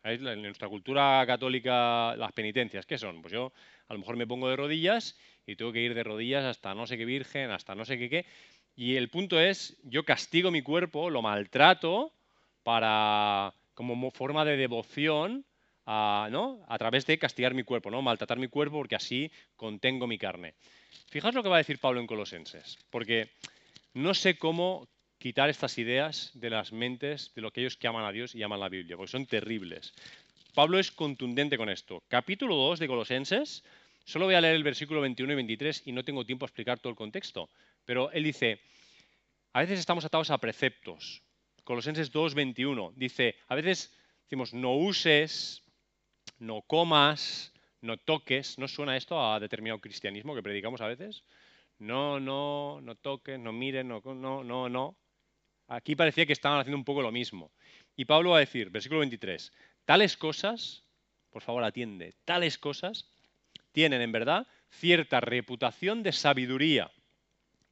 En 0.04 0.42
nuestra 0.42 0.68
cultura 0.68 1.24
católica, 1.26 2.14
las 2.16 2.30
penitencias, 2.32 2.84
¿qué 2.84 2.98
son? 2.98 3.22
Pues 3.22 3.32
yo 3.32 3.54
a 3.88 3.94
lo 3.94 4.00
mejor 4.00 4.16
me 4.16 4.26
pongo 4.26 4.50
de 4.50 4.56
rodillas 4.56 5.18
y 5.46 5.56
tengo 5.56 5.72
que 5.72 5.80
ir 5.80 5.94
de 5.94 6.02
rodillas 6.02 6.44
hasta 6.44 6.74
no 6.74 6.86
sé 6.86 6.98
qué 6.98 7.06
virgen, 7.06 7.50
hasta 7.50 7.74
no 7.74 7.86
sé 7.86 7.98
qué 7.98 8.10
qué. 8.10 8.26
Y 8.76 8.96
el 8.96 9.08
punto 9.08 9.40
es, 9.40 9.78
yo 9.82 10.04
castigo 10.04 10.50
mi 10.50 10.60
cuerpo, 10.60 11.08
lo 11.08 11.22
maltrato 11.22 12.12
para, 12.62 13.54
como 13.72 14.10
forma 14.10 14.44
de 14.44 14.58
devoción 14.58 15.46
a, 15.86 16.28
¿no? 16.30 16.62
a 16.68 16.76
través 16.76 17.06
de 17.06 17.18
castigar 17.18 17.54
mi 17.54 17.62
cuerpo, 17.62 17.90
¿no? 17.90 18.02
maltratar 18.02 18.38
mi 18.38 18.48
cuerpo 18.48 18.76
porque 18.76 18.96
así 18.96 19.32
contengo 19.56 20.06
mi 20.06 20.18
carne. 20.18 20.52
Fijaos 21.08 21.34
lo 21.34 21.42
que 21.42 21.48
va 21.48 21.56
a 21.56 21.64
decir 21.64 21.78
Pablo 21.78 22.00
en 22.00 22.06
Colosenses, 22.06 22.78
porque 22.90 23.30
No 23.94 24.12
sé 24.12 24.36
cómo 24.36 24.86
quitar 25.24 25.48
estas 25.48 25.78
ideas 25.78 26.32
de 26.34 26.50
las 26.50 26.70
mentes 26.70 27.32
de 27.34 27.46
aquellos 27.46 27.78
que 27.78 27.88
aman 27.88 28.04
a 28.04 28.12
Dios 28.12 28.34
y 28.34 28.42
aman 28.42 28.60
la 28.60 28.68
Biblia, 28.68 28.94
porque 28.94 29.10
son 29.10 29.24
terribles. 29.24 29.94
Pablo 30.52 30.78
es 30.78 30.90
contundente 30.90 31.56
con 31.56 31.70
esto. 31.70 32.02
Capítulo 32.08 32.56
2 32.56 32.78
de 32.78 32.86
Colosenses, 32.86 33.64
solo 34.04 34.26
voy 34.26 34.34
a 34.34 34.42
leer 34.42 34.54
el 34.54 34.62
versículo 34.62 35.00
21 35.00 35.32
y 35.32 35.36
23 35.36 35.82
y 35.86 35.92
no 35.92 36.04
tengo 36.04 36.26
tiempo 36.26 36.44
a 36.44 36.48
explicar 36.48 36.78
todo 36.78 36.90
el 36.90 36.96
contexto, 36.96 37.48
pero 37.86 38.10
él 38.12 38.22
dice, 38.22 38.60
a 39.54 39.60
veces 39.60 39.78
estamos 39.78 40.04
atados 40.04 40.28
a 40.28 40.36
preceptos. 40.36 41.22
Colosenses 41.64 42.12
2, 42.12 42.34
21 42.34 42.92
dice, 42.94 43.36
a 43.48 43.54
veces 43.54 43.96
decimos, 44.24 44.52
no 44.52 44.74
uses, 44.74 45.62
no 46.38 46.60
comas, 46.60 47.50
no 47.80 47.96
toques. 47.96 48.58
¿No 48.58 48.68
suena 48.68 48.94
esto 48.94 49.18
a 49.18 49.40
determinado 49.40 49.80
cristianismo 49.80 50.34
que 50.34 50.42
predicamos 50.42 50.82
a 50.82 50.86
veces? 50.86 51.24
No, 51.78 52.20
no, 52.20 52.82
no 52.82 52.94
toques, 52.94 53.38
no 53.38 53.54
miren, 53.54 53.88
no, 53.88 54.02
no, 54.04 54.44
no, 54.44 54.68
no. 54.68 54.98
Aquí 55.66 55.96
parecía 55.96 56.26
que 56.26 56.32
estaban 56.32 56.60
haciendo 56.60 56.76
un 56.76 56.84
poco 56.84 57.02
lo 57.02 57.12
mismo. 57.12 57.50
Y 57.96 58.04
Pablo 58.04 58.30
va 58.30 58.38
a 58.38 58.40
decir, 58.40 58.70
versículo 58.70 59.00
23, 59.00 59.52
tales 59.84 60.16
cosas, 60.16 60.84
por 61.30 61.42
favor 61.42 61.64
atiende, 61.64 62.14
tales 62.24 62.58
cosas 62.58 63.08
tienen 63.72 64.00
en 64.00 64.12
verdad 64.12 64.46
cierta 64.70 65.20
reputación 65.20 66.02
de 66.02 66.12
sabiduría 66.12 66.90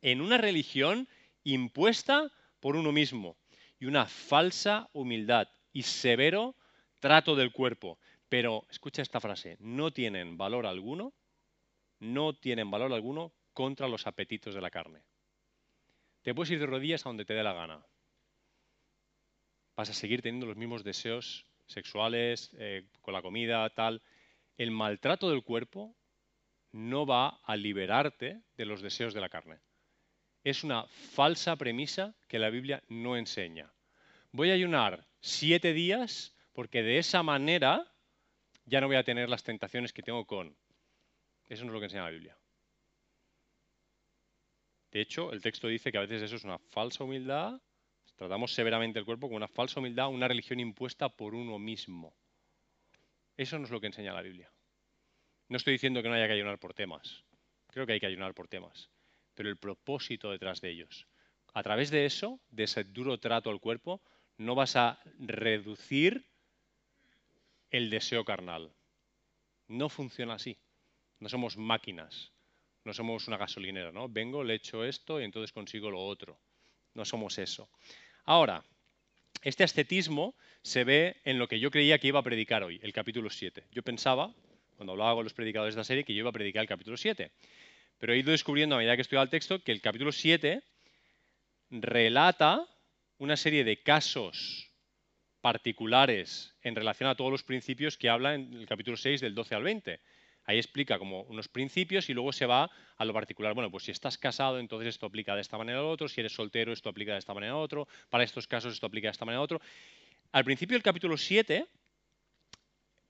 en 0.00 0.20
una 0.20 0.38
religión 0.38 1.08
impuesta 1.44 2.30
por 2.60 2.76
uno 2.76 2.92
mismo 2.92 3.36
y 3.78 3.86
una 3.86 4.06
falsa 4.06 4.88
humildad 4.92 5.48
y 5.72 5.82
severo 5.82 6.56
trato 7.00 7.34
del 7.36 7.52
cuerpo. 7.52 7.98
Pero 8.28 8.64
escucha 8.70 9.02
esta 9.02 9.20
frase, 9.20 9.56
no 9.60 9.92
tienen 9.92 10.38
valor 10.38 10.66
alguno, 10.66 11.12
no 11.98 12.34
tienen 12.34 12.70
valor 12.70 12.92
alguno 12.92 13.32
contra 13.52 13.88
los 13.88 14.06
apetitos 14.06 14.54
de 14.54 14.60
la 14.60 14.70
carne. 14.70 15.02
Te 16.22 16.34
puedes 16.34 16.50
ir 16.50 16.60
de 16.60 16.66
rodillas 16.66 17.04
a 17.04 17.08
donde 17.08 17.24
te 17.24 17.34
dé 17.34 17.42
la 17.42 17.52
gana. 17.52 17.84
Vas 19.76 19.90
a 19.90 19.94
seguir 19.94 20.22
teniendo 20.22 20.46
los 20.46 20.56
mismos 20.56 20.84
deseos 20.84 21.46
sexuales, 21.66 22.50
eh, 22.58 22.86
con 23.00 23.14
la 23.14 23.22
comida, 23.22 23.68
tal. 23.70 24.02
El 24.56 24.70
maltrato 24.70 25.30
del 25.30 25.42
cuerpo 25.42 25.96
no 26.70 27.06
va 27.06 27.40
a 27.44 27.56
liberarte 27.56 28.42
de 28.56 28.64
los 28.64 28.82
deseos 28.82 29.14
de 29.14 29.20
la 29.20 29.28
carne. 29.28 29.60
Es 30.44 30.64
una 30.64 30.86
falsa 30.86 31.56
premisa 31.56 32.14
que 32.28 32.38
la 32.38 32.50
Biblia 32.50 32.82
no 32.88 33.16
enseña. 33.16 33.72
Voy 34.30 34.50
a 34.50 34.54
ayunar 34.54 35.06
siete 35.20 35.72
días 35.72 36.36
porque 36.52 36.82
de 36.82 36.98
esa 36.98 37.22
manera 37.22 37.92
ya 38.64 38.80
no 38.80 38.86
voy 38.86 38.96
a 38.96 39.04
tener 39.04 39.28
las 39.28 39.42
tentaciones 39.42 39.92
que 39.92 40.02
tengo 40.02 40.26
con. 40.26 40.56
Eso 41.48 41.64
no 41.64 41.70
es 41.70 41.74
lo 41.74 41.80
que 41.80 41.86
enseña 41.86 42.04
la 42.04 42.10
Biblia. 42.10 42.36
De 44.92 45.00
hecho, 45.00 45.32
el 45.32 45.40
texto 45.40 45.68
dice 45.68 45.90
que 45.90 45.96
a 45.96 46.02
veces 46.02 46.20
eso 46.20 46.36
es 46.36 46.44
una 46.44 46.58
falsa 46.58 47.02
humildad, 47.02 47.58
tratamos 48.14 48.52
severamente 48.52 48.98
el 48.98 49.06
cuerpo 49.06 49.26
como 49.26 49.38
una 49.38 49.48
falsa 49.48 49.80
humildad, 49.80 50.10
una 50.10 50.28
religión 50.28 50.60
impuesta 50.60 51.08
por 51.08 51.34
uno 51.34 51.58
mismo. 51.58 52.14
Eso 53.34 53.58
no 53.58 53.64
es 53.64 53.70
lo 53.70 53.80
que 53.80 53.86
enseña 53.86 54.12
la 54.12 54.20
Biblia. 54.20 54.52
No 55.48 55.56
estoy 55.56 55.72
diciendo 55.72 56.02
que 56.02 56.10
no 56.10 56.14
haya 56.14 56.26
que 56.26 56.34
ayunar 56.34 56.58
por 56.58 56.74
temas. 56.74 57.24
Creo 57.68 57.86
que 57.86 57.94
hay 57.94 58.00
que 58.00 58.06
ayunar 58.06 58.34
por 58.34 58.48
temas. 58.48 58.90
Pero 59.34 59.48
el 59.48 59.56
propósito 59.56 60.30
detrás 60.30 60.60
de 60.60 60.70
ellos. 60.70 61.06
A 61.54 61.62
través 61.62 61.90
de 61.90 62.04
eso, 62.04 62.38
de 62.50 62.64
ese 62.64 62.84
duro 62.84 63.18
trato 63.18 63.48
al 63.48 63.60
cuerpo, 63.60 64.02
no 64.36 64.54
vas 64.54 64.76
a 64.76 65.00
reducir 65.18 66.26
el 67.70 67.88
deseo 67.88 68.26
carnal. 68.26 68.74
No 69.68 69.88
funciona 69.88 70.34
así. 70.34 70.58
No 71.18 71.30
somos 71.30 71.56
máquinas 71.56 72.31
no 72.84 72.92
somos 72.92 73.28
una 73.28 73.36
gasolinera, 73.36 73.92
¿no? 73.92 74.08
Vengo, 74.08 74.42
le 74.42 74.54
echo 74.54 74.84
esto 74.84 75.20
y 75.20 75.24
entonces 75.24 75.52
consigo 75.52 75.90
lo 75.90 76.04
otro. 76.04 76.38
No 76.94 77.04
somos 77.04 77.38
eso. 77.38 77.68
Ahora, 78.24 78.64
este 79.42 79.64
ascetismo 79.64 80.34
se 80.62 80.84
ve 80.84 81.16
en 81.24 81.38
lo 81.38 81.48
que 81.48 81.58
yo 81.58 81.70
creía 81.70 81.98
que 81.98 82.08
iba 82.08 82.20
a 82.20 82.22
predicar 82.22 82.62
hoy, 82.62 82.78
el 82.82 82.92
capítulo 82.92 83.30
7. 83.30 83.64
Yo 83.72 83.82
pensaba, 83.82 84.32
cuando 84.76 84.92
hablaba 84.92 85.14
con 85.14 85.24
los 85.24 85.34
predicadores 85.34 85.74
de 85.74 85.80
esta 85.80 85.88
serie, 85.88 86.04
que 86.04 86.14
yo 86.14 86.20
iba 86.20 86.30
a 86.30 86.32
predicar 86.32 86.62
el 86.62 86.68
capítulo 86.68 86.96
7. 86.96 87.30
Pero 87.98 88.12
he 88.12 88.18
ido 88.18 88.32
descubriendo 88.32 88.74
a 88.74 88.78
medida 88.78 88.96
que 88.96 89.02
estudiaba 89.02 89.24
el 89.24 89.30
texto 89.30 89.62
que 89.62 89.72
el 89.72 89.80
capítulo 89.80 90.12
7 90.12 90.62
relata 91.70 92.66
una 93.18 93.36
serie 93.36 93.64
de 93.64 93.82
casos 93.82 94.70
particulares 95.40 96.54
en 96.62 96.74
relación 96.74 97.08
a 97.08 97.14
todos 97.14 97.30
los 97.30 97.42
principios 97.42 97.96
que 97.96 98.08
habla 98.08 98.34
en 98.34 98.52
el 98.52 98.66
capítulo 98.66 98.96
6 98.96 99.20
del 99.20 99.34
12 99.34 99.54
al 99.54 99.62
20. 99.62 100.00
Ahí 100.44 100.58
explica 100.58 100.98
como 100.98 101.22
unos 101.22 101.48
principios 101.48 102.08
y 102.08 102.14
luego 102.14 102.32
se 102.32 102.46
va 102.46 102.70
a 102.96 103.04
lo 103.04 103.12
particular. 103.12 103.54
Bueno, 103.54 103.70
pues 103.70 103.84
si 103.84 103.90
estás 103.92 104.18
casado, 104.18 104.58
entonces 104.58 104.88
esto 104.88 105.06
aplica 105.06 105.34
de 105.34 105.40
esta 105.40 105.56
manera 105.56 105.78
a 105.78 105.84
otro. 105.84 106.08
Si 106.08 106.20
eres 106.20 106.32
soltero, 106.32 106.72
esto 106.72 106.88
aplica 106.88 107.12
de 107.12 107.18
esta 107.18 107.34
manera 107.34 107.52
a 107.52 107.56
otro. 107.56 107.86
Para 108.10 108.24
estos 108.24 108.46
casos, 108.46 108.72
esto 108.72 108.86
aplica 108.86 109.08
de 109.08 109.12
esta 109.12 109.24
manera 109.24 109.40
a 109.40 109.44
otro. 109.44 109.60
Al 110.32 110.44
principio 110.44 110.74
del 110.74 110.82
capítulo 110.82 111.16
7, 111.16 111.66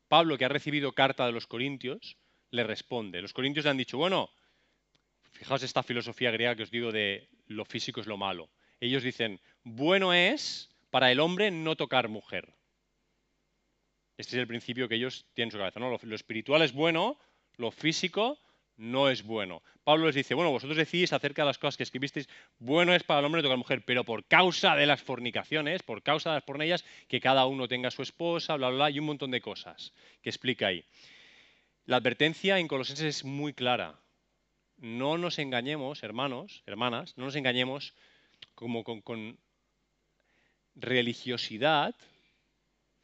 Pablo, 0.09 0.37
que 0.37 0.45
ha 0.45 0.49
recibido 0.49 0.93
carta 0.93 1.25
de 1.25 1.33
los 1.33 1.47
corintios, 1.47 2.19
le 2.51 2.65
responde. 2.65 3.23
Los 3.23 3.33
corintios 3.33 3.65
le 3.65 3.71
han 3.71 3.79
dicho, 3.79 3.97
bueno, 3.97 4.31
fijaos 5.33 5.63
esta 5.63 5.83
filosofía 5.83 6.31
griega 6.31 6.55
que 6.55 6.65
os 6.65 6.71
digo 6.71 6.93
de 6.93 7.29
lo 7.47 7.65
físico 7.65 8.01
es 8.01 8.07
lo 8.07 8.19
malo. 8.19 8.51
Ellos 8.81 9.03
dicen, 9.03 9.41
bueno 9.63 10.13
es 10.13 10.69
para 10.91 11.11
el 11.11 11.21
hombre 11.21 11.51
no 11.51 11.77
tocar 11.77 12.09
mujer. 12.09 12.53
Este 14.23 14.37
es 14.37 14.41
el 14.41 14.47
principio 14.47 14.89
que 14.89 14.95
ellos 14.95 15.27
tienen 15.35 15.49
en 15.49 15.51
su 15.51 15.59
cabeza. 15.59 15.81
¿no? 15.81 15.91
Lo, 15.91 16.15
espiritual 16.15 16.63
es 16.63 16.73
bueno, 16.73 17.19
lo 17.57 17.73
físico 17.73 18.39
no 18.77 19.11
es 19.11 19.25
bueno. 19.25 19.65
Pablo 19.83 20.07
les 20.07 20.15
dice, 20.15 20.35
bueno, 20.35 20.53
vosotros 20.53 20.77
decís 20.77 21.13
acerca 21.13 21.43
de 21.43 21.47
las 21.47 21.59
cosas 21.59 21.77
que 21.77 21.83
escribisteis, 21.83 22.29
bueno 22.61 22.95
es 22.95 23.03
para 23.03 23.19
el 23.19 23.27
hombre 23.27 23.43
tocar 23.43 23.59
mujer, 23.59 23.83
pero 23.85 24.05
por 24.05 24.25
causa 24.25 24.77
de 24.77 24.87
las 24.87 25.03
fornicaciones, 25.03 25.83
por 25.83 26.05
causa 26.05 26.31
de 26.31 26.37
las 26.37 26.45
pornellas, 26.45 26.85
que 27.09 27.21
cada 27.21 27.47
uno 27.47 27.67
tenga 27.67 27.91
su 27.91 28.03
esposa, 28.03 28.55
bla, 28.55 28.69
bla, 28.69 28.77
bla, 28.77 28.91
y 28.91 29.01
un 29.01 29.07
montón 29.07 29.33
de 29.33 29.41
cosas 29.41 29.93
que 30.23 30.31
explica 30.31 30.69
ahí. 30.69 30.85
La 31.87 31.97
advertencia 31.97 32.61
en 32.61 32.69
Colosenses 32.69 33.17
es 33.17 33.25
muy 33.25 33.55
clara. 33.55 33.99
No 34.77 35.19
nos 35.19 35.41
engañemos, 35.41 36.05
hermanos, 36.05 36.63
hermanas, 36.67 37.19
no 37.19 37.25
nos 37.25 37.35
engañemos 37.35 37.93
como 38.55 38.85
con 38.85 39.37
religiosidad 40.77 41.97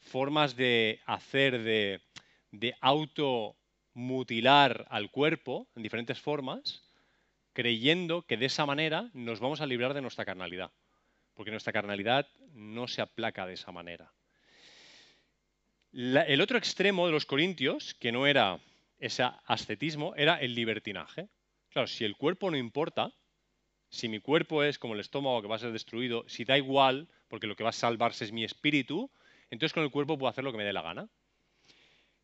formas 0.09 0.57
de 0.57 1.01
hacer, 1.07 1.63
de, 1.63 2.01
de 2.51 2.75
automutilar 2.81 4.87
al 4.91 5.11
cuerpo 5.11 5.69
en 5.77 5.83
diferentes 5.83 6.21
formas, 6.21 6.83
creyendo 7.53 8.23
que 8.23 8.37
de 8.37 8.47
esa 8.47 8.67
manera 8.67 9.11
nos 9.13 9.41
vamos 9.41 9.61
a 9.61 9.67
librar 9.67 9.95
de 9.95 10.01
nuestra 10.01 10.25
carnalidad, 10.25 10.71
porque 11.35 11.51
nuestra 11.51 11.73
carnalidad 11.73 12.27
no 12.53 12.89
se 12.89 13.03
aplaca 13.03 13.47
de 13.47 13.55
esa 13.55 13.73
manera. 13.73 14.13
el 15.93 16.41
otro 16.41 16.59
extremo 16.59 17.07
de 17.07 17.13
los 17.13 17.27
corintios, 17.27 17.95
que 17.95 18.13
no 18.13 18.27
era 18.27 18.61
ese 18.99 19.25
ascetismo, 19.47 20.15
era 20.17 20.37
el 20.37 20.55
libertinaje. 20.55 21.29
Claro, 21.71 21.87
si 21.87 22.05
el 22.05 22.17
cuerpo 22.17 22.51
no 22.51 22.57
importa, 22.57 23.13
si 23.91 24.09
mi 24.09 24.21
cuerpo 24.21 24.63
es 24.63 24.79
como 24.79 24.95
el 24.95 25.01
estómago 25.01 25.41
que 25.43 25.49
va 25.49 25.57
a 25.57 25.61
ser 25.61 25.73
destruido, 25.73 26.25
si 26.29 26.45
da 26.45 26.59
igual, 26.59 27.09
porque 27.29 27.47
lo 27.47 27.57
que 27.57 27.65
va 27.65 27.71
a 27.71 27.73
salvarse 27.73 28.25
es 28.25 28.33
mi 28.33 28.45
espíritu, 28.45 29.11
entonces 29.51 29.73
con 29.73 29.83
el 29.83 29.91
cuerpo 29.91 30.19
puedo 30.19 30.31
hacer 30.31 30.45
lo 30.45 30.53
que 30.53 30.59
me 30.59 30.65
dé 30.65 30.73
la 30.73 30.83
gana. 30.83 31.09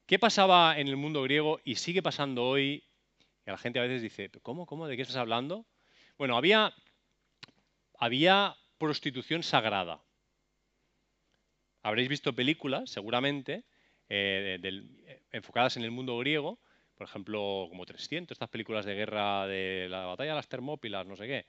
¿Qué 0.07 0.19
pasaba 0.19 0.79
en 0.79 0.89
el 0.89 0.97
mundo 0.97 1.23
griego 1.23 1.61
y 1.65 1.77
sigue 1.77 2.03
pasando 2.03 2.45
hoy? 2.45 2.85
Y 3.47 3.51
la 3.51 3.59
gente 3.59 3.79
a 3.79 3.83
veces 3.83 4.03
dice, 4.03 4.31
¿cómo? 4.43 4.67
¿Cómo? 4.67 4.87
¿De 4.87 4.97
qué 4.97 5.03
estás 5.03 5.17
hablando? 5.17 5.67
Bueno, 6.19 6.37
había, 6.37 6.75
había 7.99 8.57
prostitución 8.79 9.43
sagrada. 9.43 10.03
Habréis 11.83 12.09
visto 12.09 12.35
películas, 12.35 12.91
seguramente, 12.91 13.65
eh, 14.09 14.59
enfocadas 15.33 15.77
en 15.77 15.85
el 15.85 15.91
mundo 15.91 16.19
griego, 16.19 16.59
por 16.97 17.07
ejemplo, 17.07 17.67
como 17.69 17.85
300, 17.85 18.35
estas 18.35 18.49
películas 18.49 18.85
de 18.85 18.95
guerra 18.95 19.47
de 19.47 19.89
la 19.91 20.07
batalla 20.07 20.31
de 20.31 20.37
las 20.37 20.49
Termópilas, 20.49 21.07
no 21.07 21.17
sé 21.17 21.27
qué, 21.27 21.47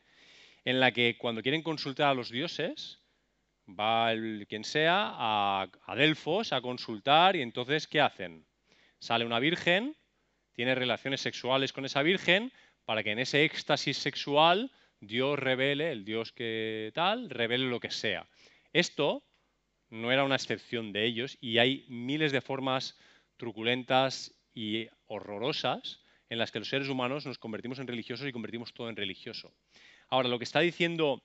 en 0.65 0.79
la 0.79 0.91
que 0.91 1.17
cuando 1.17 1.41
quieren 1.41 1.61
consultar 1.61 2.09
a 2.09 2.13
los 2.13 2.31
dioses, 2.31 2.99
Va 3.67 4.11
el, 4.11 4.45
quien 4.47 4.63
sea 4.63 5.11
a, 5.15 5.95
Delfos 5.95 6.53
a 6.53 6.61
consultar 6.61 7.35
y 7.35 7.41
entonces, 7.41 7.87
¿qué 7.87 8.01
hacen? 8.01 8.45
Sale 8.99 9.25
una 9.25 9.39
virgen, 9.39 9.95
tiene 10.53 10.75
relaciones 10.75 11.21
sexuales 11.21 11.73
con 11.73 11.85
esa 11.85 12.03
virgen 12.03 12.51
para 12.85 13.03
que 13.03 13.11
en 13.11 13.19
ese 13.19 13.43
éxtasis 13.43 13.97
sexual 13.97 14.71
Dios 14.99 15.39
revele, 15.39 15.91
el 15.91 16.05
Dios 16.05 16.31
que 16.31 16.91
tal, 16.93 17.29
revele 17.29 17.65
lo 17.65 17.79
que 17.79 17.91
sea. 17.91 18.27
Esto 18.71 19.23
no 19.89 20.11
era 20.11 20.23
una 20.23 20.35
excepción 20.35 20.91
de 20.91 21.05
ellos 21.05 21.37
y 21.41 21.57
hay 21.57 21.85
miles 21.87 22.31
de 22.31 22.41
formas 22.41 22.97
truculentas 23.37 24.33
y 24.53 24.87
horrorosas 25.07 26.01
en 26.29 26.37
las 26.37 26.51
que 26.51 26.59
los 26.59 26.69
seres 26.69 26.89
humanos 26.89 27.25
nos 27.25 27.37
convertimos 27.37 27.79
en 27.79 27.87
religiosos 27.87 28.27
y 28.27 28.31
convertimos 28.31 28.73
todo 28.73 28.89
en 28.89 28.95
religioso. 28.95 29.53
Ahora, 30.07 30.29
lo 30.29 30.37
que 30.37 30.43
está 30.43 30.59
diciendo 30.59 31.21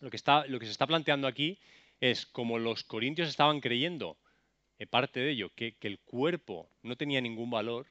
lo 0.00 0.10
que, 0.10 0.16
está, 0.16 0.46
lo 0.46 0.58
que 0.58 0.66
se 0.66 0.72
está 0.72 0.86
planteando 0.86 1.26
aquí 1.26 1.58
es 2.00 2.26
como 2.26 2.58
los 2.58 2.84
corintios 2.84 3.28
estaban 3.28 3.60
creyendo, 3.60 4.16
eh, 4.78 4.86
parte 4.86 5.20
de 5.20 5.30
ello, 5.30 5.50
que, 5.54 5.76
el 5.80 5.98
cuerpo 6.00 6.70
no 6.82 6.96
tenía 6.96 7.20
ningún 7.20 7.50
valor, 7.50 7.86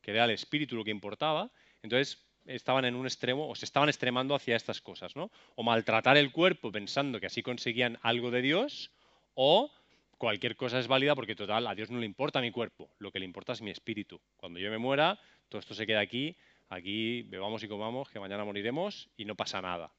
que 0.00 0.10
era 0.10 0.24
el 0.24 0.30
espíritu 0.30 0.76
lo 0.76 0.84
que 0.84 0.90
importaba, 0.90 1.50
entonces 1.82 2.24
estaban 2.46 2.84
en 2.84 2.96
un 2.96 3.06
extremo 3.06 3.48
o 3.48 3.54
se 3.54 3.64
estaban 3.64 3.88
extremando 3.88 4.34
hacia 4.34 4.56
estas 4.56 4.80
cosas, 4.80 5.14
¿no? 5.14 5.30
O 5.54 5.62
maltratar 5.62 6.16
el 6.16 6.32
cuerpo 6.32 6.72
pensando 6.72 7.20
que 7.20 7.26
así 7.26 7.42
conseguían 7.42 7.98
algo 8.02 8.32
de 8.32 8.42
Dios, 8.42 8.90
o 9.34 9.70
cualquier 10.18 10.56
cosa 10.56 10.80
es 10.80 10.88
válida 10.88 11.14
porque 11.14 11.36
total, 11.36 11.66
a 11.68 11.74
Dios 11.74 11.90
no 11.90 11.98
le 11.98 12.06
importa 12.06 12.40
mi 12.40 12.50
cuerpo, 12.50 12.90
lo 12.98 13.12
que 13.12 13.20
le 13.20 13.24
importa 13.24 13.52
es 13.52 13.62
mi 13.62 13.70
espíritu. 13.70 14.20
Cuando 14.36 14.58
yo 14.58 14.70
me 14.70 14.78
muera, 14.78 15.20
todo 15.48 15.60
esto 15.60 15.74
se 15.74 15.86
queda 15.86 16.00
aquí, 16.00 16.36
aquí 16.68 17.22
bebamos 17.22 17.62
y 17.62 17.68
comamos, 17.68 18.08
que 18.08 18.18
mañana 18.18 18.44
moriremos 18.44 19.08
y 19.16 19.24
no 19.24 19.36
pasa 19.36 19.62
nada. 19.62 19.92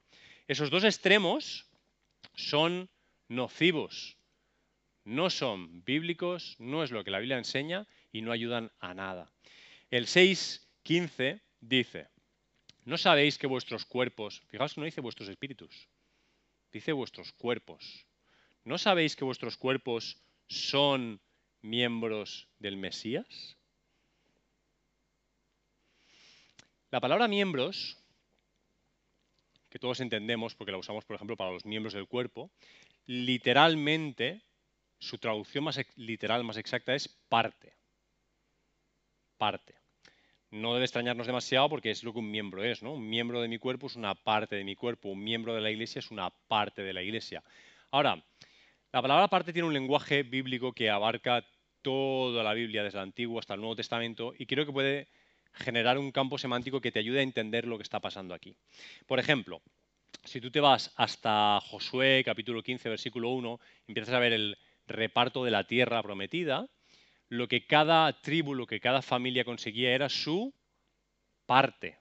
Esos 0.48 0.70
dos 0.70 0.84
extremos 0.84 1.66
son 2.36 2.90
nocivos, 3.30 4.18
no 5.06 5.30
son 5.30 5.84
bíblicos, 5.84 6.56
no 6.60 6.84
es 6.84 6.92
lo 6.92 7.04
que 7.04 7.12
la 7.12 7.20
Biblia 7.20 7.38
enseña 7.38 7.88
y 8.12 8.22
no 8.22 8.32
ayudan 8.32 8.72
a 8.80 8.94
nada. 8.94 9.32
El 9.90 10.08
6.15 10.08 11.42
dice, 11.62 12.08
¿no 12.86 12.98
sabéis 12.98 13.38
que 13.38 13.48
vuestros 13.48 13.86
cuerpos, 13.86 14.42
fijaos 14.48 14.74
que 14.74 14.82
no 14.82 14.86
dice 14.86 15.02
vuestros 15.02 15.30
espíritus, 15.30 15.88
dice 16.72 16.92
vuestros 16.92 17.32
cuerpos, 17.34 18.06
¿no 18.66 18.78
sabéis 18.78 19.16
que 19.16 19.26
vuestros 19.26 19.58
cuerpos 19.58 20.18
son 20.48 21.22
miembros 21.62 22.48
del 22.60 22.76
Mesías? 22.76 23.58
La 26.92 27.00
palabra 27.00 27.28
miembros, 27.28 28.03
que 29.74 29.80
todos 29.80 30.02
entendemos 30.02 30.54
porque 30.54 30.72
la 30.72 30.78
usamos, 30.78 31.04
por 31.04 31.16
ejemplo, 31.16 31.36
para 31.36 31.50
los 31.50 31.66
miembros 31.66 31.96
del 31.96 32.06
cuerpo, 32.06 32.52
literalmente, 33.08 34.44
su 35.00 35.18
traducción 35.18 35.64
más 35.64 35.82
literal, 35.96 36.44
más 36.44 36.58
exacta 36.58 36.94
es 36.94 37.08
parte. 37.28 37.74
Parte. 39.40 39.74
No 40.52 40.76
debe 40.76 40.86
extrañarnos 40.86 41.26
demasiado 41.26 41.70
porque 41.70 41.90
es 41.90 42.04
lo 42.04 42.14
que 42.14 42.20
un 42.20 42.30
miembro 42.30 42.64
es, 42.64 42.84
¿no? 42.84 42.94
Un 42.94 43.10
miembro 43.10 43.42
de 43.42 43.48
mi 43.48 43.58
cuerpo 43.58 43.88
es 43.88 43.96
una 43.96 44.14
parte 44.14 44.56
de 44.56 44.64
mi 44.64 44.76
cuerpo, 44.76 45.10
un 45.10 45.24
miembro 45.24 45.56
de 45.56 45.62
la 45.62 45.72
iglesia 45.72 45.98
es 45.98 46.12
una 46.12 46.30
parte 46.30 46.84
de 46.84 46.94
la 46.94 47.02
iglesia. 47.02 47.44
Ahora, 47.90 48.24
la 48.92 49.02
palabra 49.02 49.28
parte 49.28 49.54
tiene 49.54 49.68
un 49.68 49.74
lenguaje 49.74 50.22
bíblico 50.22 50.74
que 50.74 50.92
abarca 50.92 51.44
toda 51.82 52.44
la 52.44 52.54
Biblia, 52.54 52.84
desde 52.84 53.00
el 53.00 53.06
Antiguo 53.06 53.40
hasta 53.40 53.56
el 53.56 53.62
Nuevo 53.62 53.76
Testamento, 53.76 54.36
y 54.38 54.46
creo 54.46 54.68
que 54.68 54.72
puede 54.72 55.08
generar 55.54 55.98
un 55.98 56.12
campo 56.12 56.38
semántico 56.38 56.82
que 56.82 56.92
te 56.92 57.00
ayude 57.00 57.20
a 57.20 57.24
entender 57.24 57.66
lo 57.66 57.78
que 57.78 57.84
está 57.84 58.00
pasando 58.00 58.34
aquí. 58.34 58.56
Por 59.06 59.20
ejemplo, 59.20 59.62
si 60.24 60.42
tú 60.42 60.52
te 60.52 60.60
vas 60.60 60.94
hasta 60.96 61.60
Josué 61.62 62.24
capítulo 62.26 62.64
15, 62.64 62.90
versículo 62.90 63.30
1, 63.30 63.60
empiezas 63.88 64.14
a 64.14 64.20
ver 64.20 64.34
el 64.34 64.58
reparto 64.88 65.44
de 65.44 65.52
la 65.52 65.66
tierra 65.66 66.02
prometida, 66.02 66.68
lo 67.30 67.48
que 67.48 67.66
cada 67.66 68.22
tribu, 68.22 68.54
lo 68.54 68.68
que 68.68 68.80
cada 68.80 69.02
familia 69.02 69.44
conseguía 69.44 69.94
era 69.94 70.10
su 70.10 70.54
parte 71.46 72.00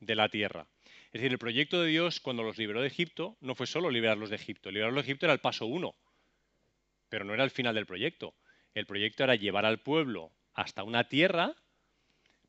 de 0.00 0.14
la 0.14 0.28
tierra. 0.28 0.66
Es 1.06 1.20
decir, 1.20 1.32
el 1.32 1.38
proyecto 1.38 1.80
de 1.80 1.88
Dios 1.88 2.20
cuando 2.20 2.42
los 2.42 2.58
liberó 2.58 2.80
de 2.80 2.88
Egipto 2.88 3.36
no 3.40 3.54
fue 3.54 3.66
solo 3.66 3.90
liberarlos 3.90 4.30
de 4.30 4.36
Egipto. 4.36 4.70
Liberarlos 4.70 5.04
de 5.04 5.10
Egipto 5.10 5.26
era 5.26 5.32
el 5.32 5.40
paso 5.40 5.66
uno, 5.66 5.94
pero 7.08 7.24
no 7.24 7.34
era 7.34 7.44
el 7.44 7.50
final 7.50 7.74
del 7.74 7.86
proyecto. 7.86 8.34
El 8.74 8.86
proyecto 8.86 9.24
era 9.24 9.34
llevar 9.34 9.64
al 9.64 9.80
pueblo 9.80 10.32
hasta 10.52 10.82
una 10.82 11.08
tierra 11.08 11.54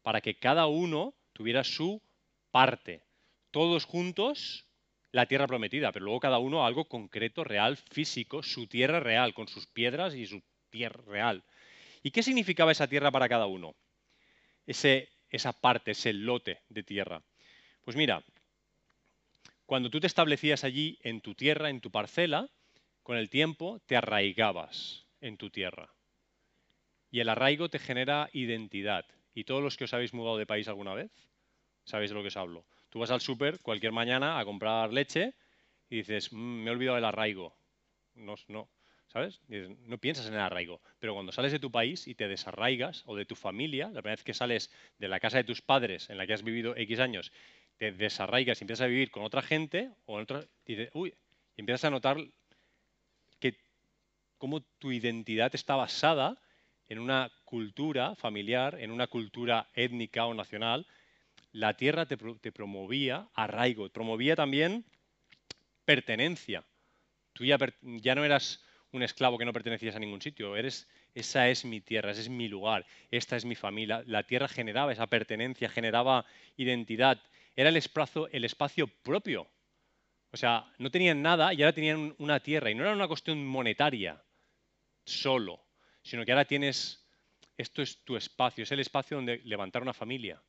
para 0.07 0.21
que 0.21 0.35
cada 0.35 0.67
uno 0.67 1.15
tuviera 1.33 1.65
su 1.65 2.01
parte. 2.49 3.03
Todos 3.51 3.83
juntos 3.83 4.65
la 5.11 5.25
tierra 5.25 5.47
prometida, 5.47 5.91
pero 5.91 6.05
luego 6.05 6.21
cada 6.21 6.37
uno 6.39 6.65
algo 6.65 6.85
concreto, 6.87 7.43
real, 7.43 7.75
físico, 7.75 8.41
su 8.41 8.67
tierra 8.67 9.01
real, 9.01 9.33
con 9.33 9.49
sus 9.49 9.67
piedras 9.67 10.15
y 10.15 10.25
su 10.25 10.41
tierra 10.69 11.03
real. 11.07 11.43
¿Y 12.03 12.11
qué 12.11 12.23
significaba 12.23 12.71
esa 12.71 12.87
tierra 12.87 13.11
para 13.11 13.27
cada 13.27 13.47
uno? 13.47 13.75
Ese, 14.65 15.09
esa 15.29 15.51
parte, 15.51 15.91
ese 15.91 16.13
lote 16.13 16.61
de 16.69 16.83
tierra. 16.83 17.21
Pues 17.83 17.97
mira, 17.97 18.23
cuando 19.65 19.89
tú 19.89 19.99
te 19.99 20.07
establecías 20.07 20.63
allí 20.63 20.97
en 21.03 21.19
tu 21.19 21.35
tierra, 21.35 21.69
en 21.69 21.81
tu 21.81 21.91
parcela, 21.91 22.49
con 23.03 23.17
el 23.17 23.29
tiempo 23.29 23.81
te 23.85 23.97
arraigabas 23.97 25.05
en 25.19 25.35
tu 25.35 25.49
tierra. 25.49 25.93
Y 27.11 27.19
el 27.19 27.27
arraigo 27.27 27.67
te 27.67 27.79
genera 27.79 28.29
identidad. 28.31 29.05
Y 29.37 29.43
todos 29.43 29.61
los 29.61 29.77
que 29.77 29.83
os 29.83 29.93
habéis 29.93 30.15
mudado 30.15 30.39
de 30.39 30.47
país 30.47 30.67
alguna 30.67 30.95
vez, 30.95 31.11
sabéis 31.83 32.09
de 32.09 32.15
lo 32.15 32.23
que 32.23 32.29
os 32.29 32.37
hablo. 32.37 32.65
Tú 32.89 32.97
vas 32.97 33.11
al 33.11 33.21
súper 33.21 33.59
cualquier 33.59 33.91
mañana 33.91 34.39
a 34.39 34.45
comprar 34.45 34.91
leche 34.91 35.35
y 35.91 35.97
dices, 35.97 36.33
mm, 36.33 36.63
me 36.63 36.71
he 36.71 36.73
olvidado 36.73 36.95
del 36.95 37.05
arraigo. 37.05 37.55
No, 38.15 38.33
no, 38.47 38.67
¿sabes? 39.05 39.39
No 39.47 39.99
piensas 39.99 40.25
en 40.25 40.33
el 40.33 40.39
arraigo. 40.39 40.81
Pero 40.97 41.13
cuando 41.13 41.31
sales 41.31 41.51
de 41.51 41.59
tu 41.59 41.69
país 41.69 42.07
y 42.07 42.15
te 42.15 42.27
desarraigas, 42.27 43.03
o 43.05 43.15
de 43.15 43.25
tu 43.25 43.35
familia, 43.35 43.89
la 43.89 44.01
primera 44.01 44.15
vez 44.15 44.23
que 44.23 44.33
sales 44.33 44.71
de 44.97 45.07
la 45.07 45.19
casa 45.19 45.37
de 45.37 45.43
tus 45.43 45.61
padres 45.61 46.09
en 46.09 46.17
la 46.17 46.25
que 46.25 46.33
has 46.33 46.41
vivido 46.41 46.75
X 46.75 46.99
años 46.99 47.31
te 47.77 47.91
desarraigas 47.91 48.59
y 48.59 48.63
empiezas 48.63 48.85
a 48.85 48.87
vivir 48.87 49.11
con 49.11 49.21
otra 49.21 49.43
gente, 49.43 49.91
o 50.07 50.17
otra, 50.17 50.45
y, 50.65 50.87
uy, 50.97 51.13
empiezas 51.57 51.85
a 51.85 51.91
notar 51.91 52.17
que 53.39 53.55
cómo 54.39 54.61
tu 54.79 54.91
identidad 54.91 55.53
está 55.53 55.75
basada 55.75 56.41
en 56.89 56.99
una 56.99 57.31
cultura 57.45 58.15
familiar, 58.15 58.77
en 58.79 58.91
una 58.91 59.07
cultura 59.07 59.67
étnica 59.73 60.25
o 60.25 60.33
nacional, 60.33 60.87
la 61.51 61.75
tierra 61.75 62.05
te, 62.05 62.17
promovía 62.17 63.27
arraigo, 63.33 63.89
promovía 63.89 64.35
también 64.35 64.85
pertenencia. 65.85 66.63
Tú 67.33 67.45
ya, 67.45 67.57
ya, 67.81 68.15
no 68.15 68.25
eras 68.25 68.63
un 68.91 69.03
esclavo 69.03 69.37
que 69.37 69.45
no 69.45 69.53
pertenecías 69.53 69.95
a 69.95 69.99
ningún 69.99 70.21
sitio, 70.21 70.55
eres, 70.55 70.87
esa 71.13 71.49
es 71.49 71.65
mi 71.65 71.81
tierra, 71.81 72.11
ese 72.11 72.21
es 72.21 72.29
mi 72.29 72.47
lugar, 72.47 72.85
esta 73.11 73.35
es 73.35 73.45
mi 73.45 73.55
familia. 73.55 74.03
La 74.05 74.23
tierra 74.23 74.47
generaba 74.47 74.91
esa 74.91 75.07
pertenencia, 75.07 75.69
generaba 75.69 76.25
identidad, 76.57 77.21
era 77.55 77.69
el 77.69 77.77
espacio, 77.77 78.27
el 78.29 78.45
espacio 78.45 78.87
propio. 78.87 79.47
O 80.31 80.37
sea, 80.37 80.71
no 80.77 80.91
tenían 80.91 81.21
nada 81.21 81.53
y 81.53 81.61
ahora 81.61 81.73
tenían 81.73 82.13
una 82.19 82.39
tierra. 82.39 82.69
Y 82.69 82.75
no 82.75 82.83
era 82.83 82.93
una 82.93 83.07
cuestión 83.07 83.45
monetaria 83.45 84.21
solo, 85.05 85.66
sino 86.07 86.23
que 86.23 86.31
ahora 86.31 86.45
tienes, 86.45 87.05
esto 87.57 87.81
es 87.81 87.97
tu 88.05 88.15
espacio, 88.15 88.63
es 88.63 88.71
el 88.71 88.79
espacio 88.79 89.17
donde 89.17 89.41
levantar 89.43 89.81
una 89.81 89.93
familia. 89.93 90.41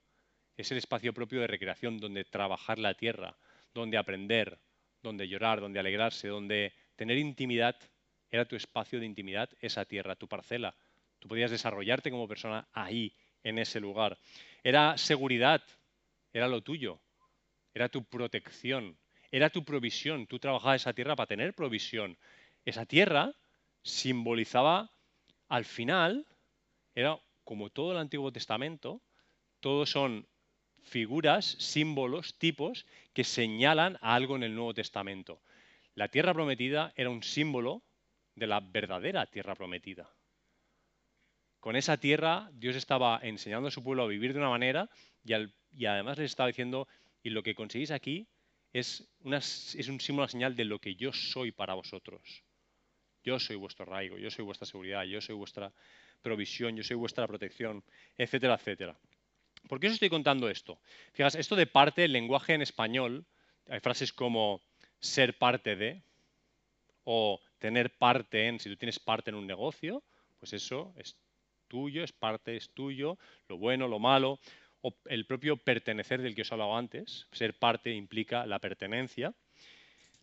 Es 0.57 0.71
el 0.71 0.79
espacio 0.79 1.13
propio 1.13 1.41
de 1.41 1.49
recreación, 1.49 1.99
donde 1.99 2.25
trabajar 2.25 2.79
la 2.79 2.95
tierra, 2.95 3.37
donde 3.75 3.97
aprender, 3.97 4.59
donde 5.03 5.27
llorar, 5.27 5.61
donde 5.61 5.81
alegrarse, 5.81 6.29
donde 6.29 6.73
tener 6.95 7.19
intimidad. 7.19 7.77
Era 8.31 8.45
tu 8.45 8.55
espacio 8.55 9.01
de 9.01 9.07
intimidad, 9.07 9.51
esa 9.61 9.85
tierra, 9.85 10.15
tu 10.15 10.29
parcela. 10.29 10.77
Tú 11.19 11.29
podías 11.29 11.51
desarrollarte 11.51 12.11
como 12.11 12.29
persona 12.29 12.69
ahí, 12.73 13.13
en 13.43 13.59
ese 13.59 13.81
lugar. 13.81 14.17
Era 14.63 14.97
seguridad, 14.97 15.63
era 16.33 16.47
lo 16.47 16.63
tuyo, 16.63 17.01
era 17.75 17.89
tu 17.89 18.05
protección, 18.05 18.97
era 19.33 19.51
tu 19.51 19.65
provisión. 19.65 20.27
Tú 20.27 20.39
trabajabas 20.39 20.83
esa 20.83 20.93
tierra 20.93 21.17
para 21.17 21.27
tener 21.27 21.55
provisión. 21.55 22.17
Esa 22.65 22.87
tierra 22.87 23.33
simbolizaba, 23.83 24.91
al 25.49 25.65
final, 25.65 26.27
era 26.95 27.19
como 27.45 27.71
todo 27.71 27.93
el 27.93 27.99
Antiguo 27.99 28.33
Testamento, 28.33 29.03
todos 29.61 29.91
son 29.91 30.29
figuras, 30.83 31.57
símbolos, 31.59 32.39
tipos 32.39 32.87
que 33.13 33.25
señalan 33.25 33.99
a 34.01 34.15
algo 34.15 34.37
en 34.37 34.43
el 34.43 34.55
Nuevo 34.55 34.75
Testamento. 34.75 35.43
La 35.95 36.09
tierra 36.09 36.35
prometida 36.35 36.93
era 36.97 37.11
un 37.11 37.23
símbolo 37.23 37.83
de 38.35 38.47
la 38.47 38.61
verdadera 38.61 39.27
tierra 39.27 39.55
prometida. 39.55 40.09
Con 41.61 41.75
esa 41.77 41.97
tierra 41.97 42.51
Dios 42.53 42.77
estaba 42.77 43.19
enseñando 43.23 43.69
a 43.69 43.73
su 43.73 43.83
pueblo 43.83 44.05
a 44.05 44.07
vivir 44.07 44.33
de 44.33 44.39
una 44.39 44.51
manera 44.51 44.89
y 45.25 45.85
además 45.87 46.19
les 46.19 46.31
estaba 46.31 46.47
diciendo, 46.47 46.87
y 47.23 47.31
lo 47.31 47.43
que 47.43 47.55
conseguís 47.55 47.91
aquí 47.91 48.29
es, 48.73 49.11
es 49.25 49.89
un 49.89 50.01
símbolo, 50.01 50.25
una 50.25 50.31
señal 50.31 50.55
de 50.55 50.65
lo 50.65 50.79
que 50.79 50.95
yo 50.95 51.13
soy 51.13 51.51
para 51.53 51.75
vosotros. 51.75 52.45
Yo 53.29 53.39
soy 53.39 53.57
vuestro 53.57 53.85
arraigo, 53.85 54.17
yo 54.17 54.31
soy 54.31 54.43
vuestra 54.43 54.67
seguridad, 54.67 55.05
yo 55.05 55.21
soy 55.21 55.35
vuestra 55.35 55.71
provisión, 56.23 56.75
yo 56.75 56.83
soy 56.83 56.97
vuestra 56.97 57.27
protección, 57.27 57.85
etcétera, 58.17 58.55
etcétera. 58.55 58.97
¿Por 59.69 59.79
qué 59.79 59.89
os 59.89 59.93
estoy 59.93 60.09
contando 60.09 60.49
esto? 60.49 60.81
Fíjate, 61.13 61.39
esto 61.39 61.55
de 61.55 61.67
parte, 61.67 62.05
el 62.05 62.13
lenguaje 62.13 62.55
en 62.55 62.63
español, 62.63 63.27
hay 63.69 63.81
frases 63.81 64.15
como 64.15 64.63
ser 64.99 65.37
parte 65.37 65.77
de, 65.77 66.01
o 67.05 67.39
tener 67.59 67.99
parte 67.99 68.47
en, 68.47 68.61
si 68.61 68.71
tú 68.71 68.77
tienes 68.77 68.99
parte 68.99 69.29
en 69.29 69.37
un 69.37 69.47
negocio, 69.47 70.03
pues 70.39 70.55
eso 70.55 70.95
es 70.97 71.15
tuyo, 71.69 72.03
es 72.05 72.13
parte, 72.13 72.57
es 72.57 72.71
tuyo, 72.71 73.19
lo 73.47 73.59
bueno, 73.59 73.89
lo 73.89 73.99
malo 73.99 74.41
o 74.81 74.97
el 75.05 75.27
propio 75.27 75.59
pertenecer 75.59 76.23
del 76.23 76.35
que 76.35 76.43
os 76.43 76.51
he 76.51 76.55
hablado 76.55 76.75
antes, 76.75 77.27
ser 77.33 77.59
parte 77.59 77.93
implica 77.93 78.47
la 78.47 78.59
pertenencia. 78.59 79.35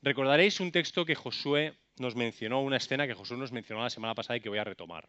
Recordaréis 0.02 0.60
un 0.60 0.72
texto 0.72 1.06
que 1.06 1.13
Josué 1.13 1.78
nos 1.97 2.15
mencionó, 2.15 2.62
una 2.62 2.77
escena 2.77 3.08
que 3.08 3.13
Josué 3.13 3.38
nos 3.38 3.51
mencionó 3.51 3.84
la 3.84 3.89
semana 3.89 4.15
pasada 4.15 4.38
y 4.38 4.41
que 4.41 4.49
voy 4.49 4.58
a 4.58 4.63
retomar. 4.63 5.08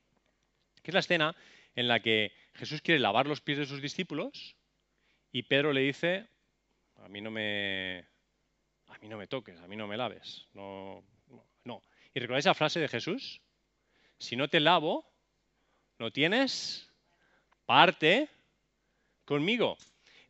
Que 0.83 0.91
es 0.91 0.95
la 0.95 1.01
escena 1.01 1.37
en 1.75 1.89
la 1.89 2.01
que 2.01 2.33
Jesús 2.55 2.81
quiere 2.81 3.01
lavar 3.01 3.27
los 3.27 3.41
pies 3.41 3.59
de 3.59 3.67
sus 3.67 3.83
discípulos 3.83 4.57
y 5.33 5.43
Pedro 5.43 5.73
le 5.73 5.83
dice, 5.83 6.29
a 6.97 7.09
mí 7.09 7.21
no 7.21 7.31
me, 7.31 8.07
a 8.87 8.99
mí 8.99 9.09
no 9.09 9.19
me 9.19 9.27
toques, 9.27 9.59
a 9.61 9.67
mí 9.67 9.77
no 9.77 9.87
me 9.87 9.97
laves. 9.97 10.47
No, 10.55 11.03
no. 11.65 11.83
¿Y 12.15 12.21
recordáis 12.21 12.47
la 12.47 12.55
frase 12.55 12.81
de 12.81 12.89
Jesús? 12.89 13.41
Si 14.19 14.37
no 14.37 14.49
te 14.49 14.61
lavo, 14.61 15.05
no 15.99 16.11
tienes 16.11 16.91
parte 17.67 18.29
conmigo. 19.25 19.77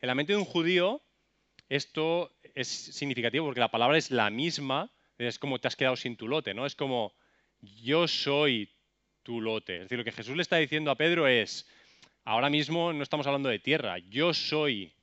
En 0.01 0.07
la 0.07 0.15
mente 0.15 0.33
de 0.33 0.39
un 0.39 0.45
judío, 0.45 1.01
esto 1.69 2.35
es 2.55 2.67
significativo 2.67 3.45
porque 3.45 3.59
la 3.59 3.71
palabra 3.71 3.97
es 3.97 4.11
la 4.11 4.29
misma, 4.29 4.91
es 5.17 5.39
como 5.39 5.59
te 5.59 5.67
has 5.67 5.75
quedado 5.75 5.95
sin 5.95 6.15
tu 6.15 6.27
lote, 6.27 6.53
¿no? 6.53 6.65
Es 6.65 6.75
como 6.75 7.13
yo 7.61 8.07
soy 8.07 8.69
tu 9.23 9.41
lote. 9.41 9.75
Es 9.75 9.81
decir, 9.83 9.97
lo 9.97 10.03
que 10.03 10.11
Jesús 10.11 10.35
le 10.35 10.41
está 10.41 10.57
diciendo 10.57 10.91
a 10.91 10.95
Pedro 10.95 11.27
es, 11.27 11.67
ahora 12.23 12.49
mismo 12.49 12.93
no 12.93 13.03
estamos 13.03 13.25
hablando 13.27 13.49
de 13.49 13.59
tierra, 13.59 13.97
yo 13.99 14.33
soy 14.33 14.93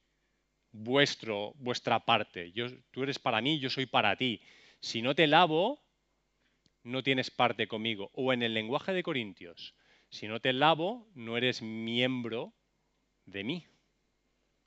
vuestro, 0.72 1.54
vuestra 1.56 2.00
parte, 2.00 2.52
yo, 2.52 2.66
tú 2.90 3.02
eres 3.02 3.18
para 3.18 3.40
mí, 3.40 3.58
yo 3.58 3.70
soy 3.70 3.86
para 3.86 4.16
ti. 4.16 4.40
Si 4.80 5.02
no 5.02 5.14
te 5.14 5.26
lavo, 5.26 5.82
no 6.82 7.02
tienes 7.02 7.30
parte 7.30 7.66
conmigo. 7.66 8.10
O 8.12 8.32
en 8.32 8.42
el 8.42 8.54
lenguaje 8.54 8.92
de 8.92 9.02
Corintios, 9.02 9.74
si 10.10 10.28
no 10.28 10.40
te 10.40 10.52
lavo, 10.52 11.08
no 11.14 11.36
eres 11.36 11.62
miembro 11.62 12.52
de 13.24 13.44
mí. 13.44 13.66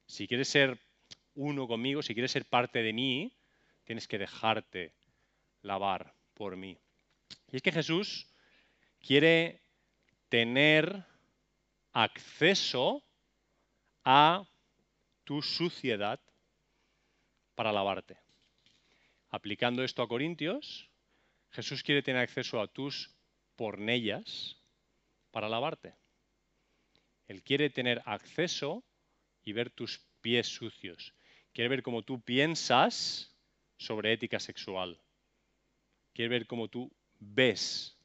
Si 0.08 0.28
quieres 0.28 0.48
ser 0.48 0.80
uno 1.36 1.68
conmigo, 1.68 2.02
si 2.02 2.14
quieres 2.14 2.32
ser 2.32 2.46
parte 2.46 2.82
de 2.82 2.94
mí, 2.94 3.34
tienes 3.84 4.08
que 4.08 4.18
dejarte 4.18 4.94
lavar 5.62 6.14
por 6.34 6.56
mí. 6.56 6.78
Y 7.52 7.58
es 7.58 7.62
que 7.62 7.72
Jesús 7.72 8.28
quiere 9.00 9.62
tener 10.30 11.06
acceso 11.94 13.04
a 14.04 14.46
tu 15.24 15.42
suciedad 15.42 16.20
para 17.56 17.72
lavarte. 17.72 18.18
Aplicando 19.30 19.84
esto 19.84 20.02
a 20.02 20.08
Corintios, 20.08 20.90
Jesús 21.52 21.84
quiere 21.84 22.02
tener 22.02 22.22
acceso 22.22 22.62
a 22.62 22.68
tus 22.68 23.12
pornellas 23.56 24.58
para 25.32 25.50
lavarte. 25.50 25.96
Él 27.28 27.44
quiere 27.44 27.70
tener 27.70 28.02
acceso 28.06 28.84
y 29.44 29.54
ver 29.54 29.70
tus 29.70 30.00
pies 30.22 30.48
sucios. 30.48 31.14
Quiere 31.54 31.70
ver 31.70 31.84
cómo 31.84 32.04
tú 32.04 32.22
piensas 32.22 33.36
sobre 33.78 34.14
ética 34.14 34.40
sexual. 34.40 35.00
Quiere 36.18 36.30
ver 36.30 36.48
cómo 36.48 36.68
tú 36.68 36.92
ves, 37.20 37.96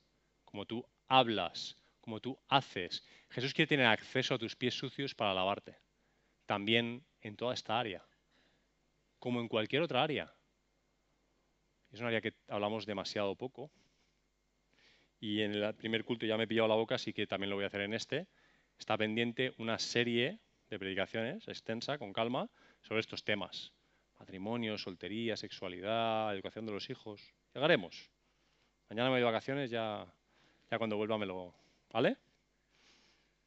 cómo 0.45 0.67
tú 0.67 0.87
hablas, 1.09 1.79
cómo 2.03 2.21
tú 2.21 2.39
haces. 2.47 3.03
Jesús 3.31 3.55
quiere 3.55 3.71
tener 3.71 3.87
acceso 3.87 4.35
a 4.35 4.39
tus 4.39 4.55
pies 4.55 4.75
sucios 4.75 5.15
para 5.15 5.33
lavarte. 5.33 5.79
También 6.45 7.07
en 7.23 7.37
toda 7.37 7.55
esta 7.55 7.81
área. 7.81 8.05
Como 9.19 9.41
en 9.41 9.49
cualquier 9.49 9.81
otra 9.81 10.03
área. 10.03 10.31
Es 11.91 12.01
un 12.01 12.07
área 12.07 12.21
que 12.21 12.35
hablamos 12.49 12.85
demasiado 12.85 13.35
poco. 13.35 13.71
Y 15.19 15.41
en 15.41 15.55
el 15.55 15.75
primer 15.75 16.05
culto 16.05 16.27
ya 16.27 16.37
me 16.37 16.45
he 16.45 16.47
pillado 16.47 16.69
la 16.69 16.75
boca, 16.75 16.97
así 16.97 17.15
que 17.15 17.27
también 17.27 17.49
lo 17.49 17.57
voy 17.57 17.65
a 17.65 17.69
hacer 17.69 17.81
en 17.81 17.95
este. 17.95 18.27
Está 18.79 18.99
pendiente 18.99 19.55
una 19.57 19.79
serie 19.79 20.39
de 20.69 20.79
predicaciones 20.79 21.49
extensa, 21.49 21.97
con 21.97 22.13
calma, 22.13 22.51
sobre 22.83 23.01
estos 23.01 23.25
temas. 23.25 23.73
Matrimonio, 24.19 24.77
soltería, 24.77 25.35
sexualidad, 25.39 26.35
educación 26.35 26.67
de 26.67 26.73
los 26.73 26.91
hijos. 26.91 27.33
Llegaremos. 27.55 28.11
Mañana 28.89 29.09
me 29.09 29.15
voy 29.15 29.21
de 29.21 29.25
vacaciones, 29.25 29.71
ya, 29.71 30.07
ya 30.71 30.79
cuando 30.79 30.97
vuelva 30.97 31.19
me 31.19 31.27
lo... 31.27 31.55
¿Vale? 31.91 32.17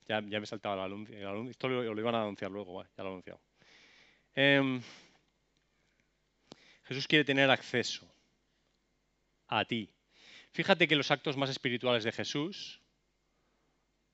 Ya, 0.08 0.22
ya 0.28 0.40
me 0.40 0.46
saltaba 0.46 0.76
el 0.76 0.92
anuncio. 0.92 1.50
esto 1.50 1.68
lo, 1.68 2.00
iban 2.00 2.16
a 2.16 2.22
anunciar 2.22 2.52
luego, 2.52 2.84
ya 2.84 3.04
lo 3.04 3.06
he 3.06 3.12
anunciado. 3.12 3.42
Em, 4.36 4.82
Jesús 6.84 7.08
quiere 7.08 7.26
tener 7.26 7.50
acceso 7.50 8.08
a 9.48 9.66
ti. 9.66 9.90
Fíjate 10.52 10.88
que 10.88 10.96
los 10.96 11.10
actos 11.12 11.38
más 11.38 11.50
espirituales 11.50 12.04
de 12.04 12.12
Jesús 12.12 12.82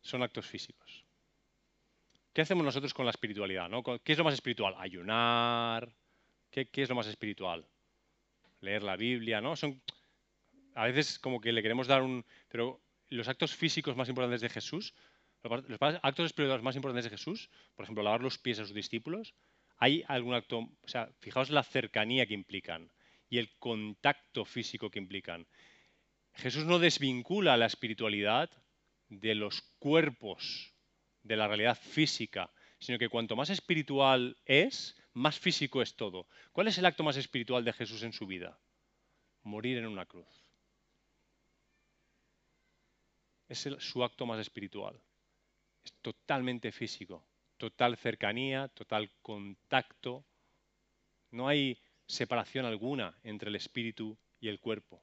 son 0.01 0.23
actos 0.23 0.45
físicos. 0.45 1.05
¿Qué 2.33 2.41
hacemos 2.41 2.63
nosotros 2.63 2.93
con 2.93 3.05
la 3.05 3.11
espiritualidad? 3.11 3.69
¿Qué 4.03 4.13
es 4.13 4.17
lo 4.17 4.23
más 4.23 4.33
espiritual? 4.33 4.73
Ayunar. 4.77 5.93
¿Qué, 6.49 6.67
es 6.73 6.89
lo 6.89 6.95
más 6.95 7.07
espiritual? 7.07 7.65
Leer 8.61 8.83
la 8.83 8.95
Biblia, 8.95 9.41
¿no? 9.41 9.55
Son, 9.55 9.81
a 10.75 10.85
veces 10.85 11.19
como 11.19 11.41
que 11.41 11.51
le 11.51 11.61
queremos 11.61 11.87
dar 11.87 12.01
un... 12.01 12.25
Pero 12.47 12.81
los 13.09 13.27
actos 13.27 13.55
físicos 13.55 13.95
más 13.95 14.09
importantes 14.09 14.41
de 14.41 14.49
Jesús, 14.49 14.93
los 15.43 15.81
actos 15.81 16.25
espirituales 16.25 16.63
más 16.63 16.75
importantes 16.75 17.05
de 17.05 17.17
Jesús, 17.17 17.49
por 17.75 17.83
ejemplo, 17.83 18.03
lavar 18.03 18.21
los 18.21 18.37
pies 18.37 18.59
a 18.59 18.65
sus 18.65 18.73
discípulos, 18.73 19.33
hay 19.77 20.03
algún 20.07 20.35
acto, 20.35 20.59
o 20.59 20.87
sea, 20.87 21.09
fijaos 21.19 21.49
la 21.49 21.63
cercanía 21.63 22.25
que 22.25 22.35
implican 22.35 22.91
y 23.29 23.39
el 23.39 23.49
contacto 23.57 24.45
físico 24.45 24.91
que 24.91 24.99
implican. 24.99 25.47
Jesús 26.33 26.65
no 26.65 26.79
desvincula 26.79 27.57
la 27.57 27.65
espiritualidad 27.65 28.49
de 29.09 29.35
los 29.35 29.61
cuerpos 29.79 30.73
de 31.23 31.35
la 31.35 31.47
realidad 31.47 31.77
física, 31.77 32.51
sino 32.79 32.99
que 32.99 33.09
cuanto 33.09 33.35
más 33.35 33.49
espiritual 33.49 34.37
es, 34.45 35.00
más 35.13 35.39
físico 35.39 35.81
es 35.81 35.95
todo. 35.95 36.27
¿Cuál 36.51 36.67
es 36.67 36.77
el 36.77 36.85
acto 36.85 37.03
más 37.03 37.17
espiritual 37.17 37.63
de 37.65 37.73
Jesús 37.73 38.03
en 38.03 38.13
su 38.13 38.25
vida? 38.25 38.57
Morir 39.43 39.77
en 39.77 39.87
una 39.87 40.05
cruz. 40.05 40.27
Es 43.47 43.67
su 43.79 44.03
acto 44.03 44.25
más 44.25 44.39
espiritual. 44.39 44.99
Es 45.83 45.93
totalmente 46.01 46.71
físico, 46.71 47.25
total 47.57 47.97
cercanía, 47.97 48.67
total 48.69 49.11
contacto. 49.21 50.23
No 51.31 51.47
hay 51.47 51.77
separación 52.05 52.65
alguna 52.65 53.17
entre 53.23 53.49
el 53.49 53.55
espíritu 53.55 54.17
y 54.39 54.47
el 54.47 54.59
cuerpo. 54.59 55.01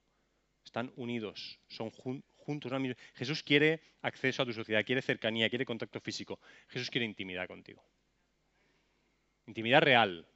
Están 0.64 0.92
unidos, 0.96 1.58
son 1.68 1.90
juntos. 1.90 2.72
Jesús 3.14 3.42
quiere 3.42 3.82
acceso 4.00 4.42
a 4.42 4.46
tu 4.46 4.54
sociedad, 4.54 4.84
quiere 4.84 5.02
cercanía, 5.02 5.50
quiere 5.50 5.66
contacto 5.66 6.00
físico. 6.00 6.40
Jesús 6.68 6.88
quiere 6.88 7.04
intimidad 7.04 7.46
contigo. 7.46 7.84
Intimidad 9.48 9.80
real. 9.80 10.26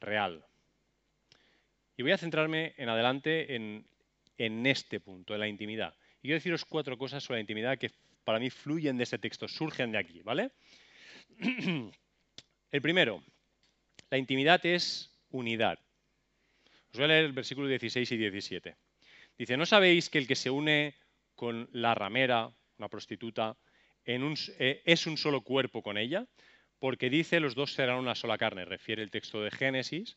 Real. 0.00 0.42
Y 1.98 2.02
voy 2.02 2.12
a 2.12 2.18
centrarme 2.18 2.72
en 2.78 2.88
adelante 2.88 3.54
en, 3.54 3.86
en 4.38 4.66
este 4.66 5.00
punto, 5.00 5.34
en 5.34 5.40
la 5.40 5.48
intimidad. 5.48 5.94
Y 6.20 6.28
quiero 6.28 6.36
deciros 6.36 6.64
cuatro 6.64 6.96
cosas 6.96 7.22
sobre 7.22 7.36
la 7.36 7.42
intimidad 7.42 7.76
que 7.76 7.90
para 8.24 8.38
mí 8.38 8.48
fluyen 8.48 8.96
de 8.96 9.04
este 9.04 9.18
texto, 9.18 9.46
surgen 9.48 9.92
de 9.92 9.98
aquí, 9.98 10.22
¿vale? 10.22 10.50
El 12.70 12.82
primero, 12.82 13.22
la 14.08 14.16
intimidad 14.16 14.64
es 14.64 15.10
unidad. 15.30 15.78
Os 16.90 16.94
voy 16.94 17.04
a 17.04 17.08
leer 17.08 17.24
el 17.26 17.32
versículo 17.32 17.68
16 17.68 18.12
y 18.12 18.16
17. 18.16 18.76
Dice, 19.36 19.56
¿no 19.58 19.66
sabéis 19.66 20.08
que 20.08 20.18
el 20.18 20.26
que 20.26 20.36
se 20.36 20.50
une 20.50 20.94
con 21.34 21.68
la 21.72 21.94
ramera, 21.94 22.50
una 22.78 22.88
prostituta, 22.88 23.56
eh, 24.06 24.82
es 24.84 25.06
un 25.06 25.18
solo 25.18 25.42
cuerpo 25.42 25.82
con 25.82 25.98
ella? 25.98 26.26
Porque 26.78 27.10
dice, 27.10 27.40
los 27.40 27.54
dos 27.54 27.72
serán 27.72 27.98
una 27.98 28.14
sola 28.14 28.38
carne. 28.38 28.64
Refiere 28.64 29.02
el 29.02 29.10
texto 29.10 29.42
de 29.42 29.50
Génesis, 29.50 30.16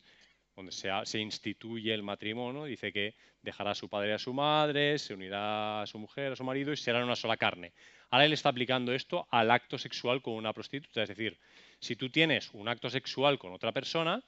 donde 0.54 0.72
se, 0.72 0.90
se, 1.04 1.18
instituye 1.18 1.92
el 1.92 2.02
matrimonio, 2.02 2.64
dice 2.64 2.92
que 2.92 3.14
dejará 3.42 3.72
a 3.72 3.74
su 3.74 3.88
padre 3.88 4.10
y 4.10 4.12
a 4.12 4.18
su 4.18 4.32
madre, 4.32 4.98
se 4.98 5.14
unirá 5.14 5.82
a 5.82 5.86
su 5.86 5.98
mujer, 5.98 6.32
a 6.32 6.36
su 6.36 6.44
marido 6.44 6.72
y 6.72 6.76
serán 6.76 7.04
una 7.04 7.16
sola 7.16 7.36
carne. 7.36 7.72
Ahora 8.10 8.26
él 8.26 8.32
está 8.32 8.50
aplicando 8.50 8.92
esto 8.92 9.26
al 9.30 9.50
acto 9.50 9.78
sexual 9.78 10.20
con 10.20 10.34
una 10.34 10.52
prostituta. 10.52 11.02
Es 11.02 11.08
decir, 11.08 11.38
si 11.80 11.96
tú 11.96 12.10
tienes 12.10 12.50
un 12.52 12.68
acto 12.68 12.90
sexual 12.90 13.38
con 13.38 13.52
otra 13.52 13.72
persona, 13.72 14.22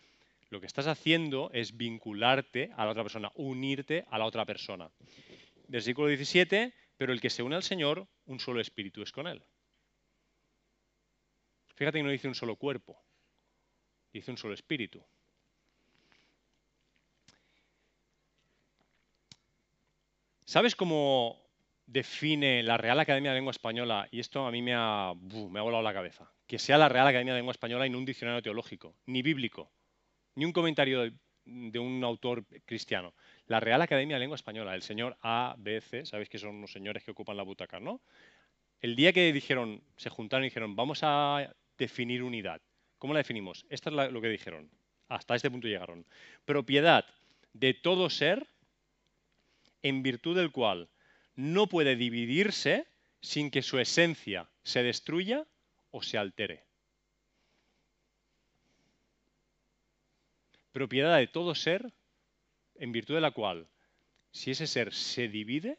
lo 0.51 0.61
que 0.61 0.67
estás 0.67 0.87
haciendo 0.87 1.51
es 1.53 1.77
vincularte 1.77 2.71
a 2.77 2.85
la 2.85 2.93
otra 2.93 3.03
persona, 3.03 3.31
unirte 3.35 4.05
a 4.11 4.19
la 4.19 4.25
otra 4.25 4.45
persona. 4.45 4.89
Versículo 5.69 6.09
17, 6.09 6.73
pero 6.97 7.13
el 7.13 7.21
que 7.21 7.31
se 7.31 7.43
une 7.43 7.57
al 7.57 7.63
Señor, 7.63 8.07
un 8.27 8.41
solo 8.41 8.61
espíritu 8.61 9.03
es 9.03 9.13
con 9.13 9.27
él. 9.27 9.43
Fíjate 11.75 11.99
que 11.99 12.03
no 12.03 12.11
dice 12.11 12.29
un 12.29 12.35
solo 12.35 12.57
cuerpo, 12.57 13.01
dice 14.13 14.31
un 14.31 14.39
solo 14.39 14.55
espíritu. 14.55 15.05
¿Sabes 20.45 20.77
cómo 20.77 21.43
define 21.87 22.63
la 22.63 22.77
Real 22.77 23.01
Academia 23.01 23.31
de 23.31 23.37
Lengua 23.37 23.51
Española? 23.51 24.09
Y 24.11 24.21
esto 24.21 24.47
a 24.47 24.51
mí 24.51 24.63
me 24.63 24.75
ha, 24.75 25.15
me 25.51 25.59
ha 25.59 25.63
volado 25.63 25.83
la 25.83 25.95
cabeza. 25.95 26.31
Que 26.47 26.59
sea 26.59 26.79
la 26.79 26.89
Real 26.89 27.07
Academia 27.07 27.33
de 27.33 27.39
Lengua 27.39 27.53
Española 27.53 27.87
y 27.87 27.91
no 27.91 27.99
un 27.99 28.05
diccionario 28.05 28.43
teológico, 28.43 28.95
ni 29.07 29.23
bíblico 29.23 29.73
ni 30.35 30.45
un 30.45 30.53
comentario 30.53 31.03
de, 31.45 31.79
un 31.79 32.03
autor 32.05 32.45
cristiano. 32.65 33.15
La 33.47 33.61
Real 33.61 33.83
Academia 33.83 34.17
de 34.17 34.21
Lengua 34.21 34.37
Española, 34.37 34.75
el 34.75 34.83
señor 34.83 35.17
A, 35.23 35.55
B, 35.59 35.81
C, 35.81 36.07
sabéis 36.07 36.29
que 36.29 36.39
son 36.39 36.61
los 36.61 36.73
señores 36.73 37.05
que 37.05 37.11
ocupan 37.11 37.37
la 37.37 37.43
butaca, 37.43 37.81
¿no? 37.81 38.01
El 38.81 38.97
día 38.97 39.13
que 39.13 39.33
dijeron, 39.33 39.83
se 39.97 40.11
juntaron 40.11 40.45
y 40.45 40.49
dijeron, 40.49 40.77
vamos 40.77 41.01
a 41.03 41.55
definir 41.79 42.23
unidad. 42.23 42.61
¿Cómo 42.99 43.13
la 43.13 43.19
definimos? 43.19 43.67
Esto 43.69 43.91
es 43.91 44.13
lo 44.13 44.21
que 44.21 44.29
dijeron. 44.29 44.71
Hasta 45.09 45.35
este 45.35 45.51
punto 45.51 45.69
llegaron. 45.69 46.07
Propiedad 46.45 47.05
de 47.53 47.75
todo 47.75 48.11
ser 48.11 48.47
en 49.83 50.03
virtud 50.03 50.37
del 50.37 50.51
cual 50.53 50.89
no 51.37 51.67
puede 51.67 51.97
dividirse 51.97 52.87
sin 53.21 53.51
que 53.51 53.63
su 53.63 53.79
esencia 53.79 54.49
se 54.63 54.83
destruya 54.83 55.47
o 55.91 56.03
se 56.03 56.19
altere. 56.19 56.65
propiedad 60.75 61.17
de 61.19 61.29
todo 61.29 61.55
ser, 61.55 61.93
en 62.75 62.91
virtud 62.91 63.15
de 63.15 63.21
la 63.21 63.31
cual, 63.31 63.69
si 64.33 64.51
ese 64.51 64.67
ser 64.67 64.93
se 64.93 65.29
divide, 65.29 65.79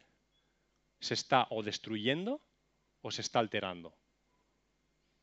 se 1.00 1.12
está 1.12 1.46
o 1.50 1.62
destruyendo 1.62 2.40
o 3.02 3.10
se 3.10 3.20
está 3.20 3.38
alterando. 3.38 3.94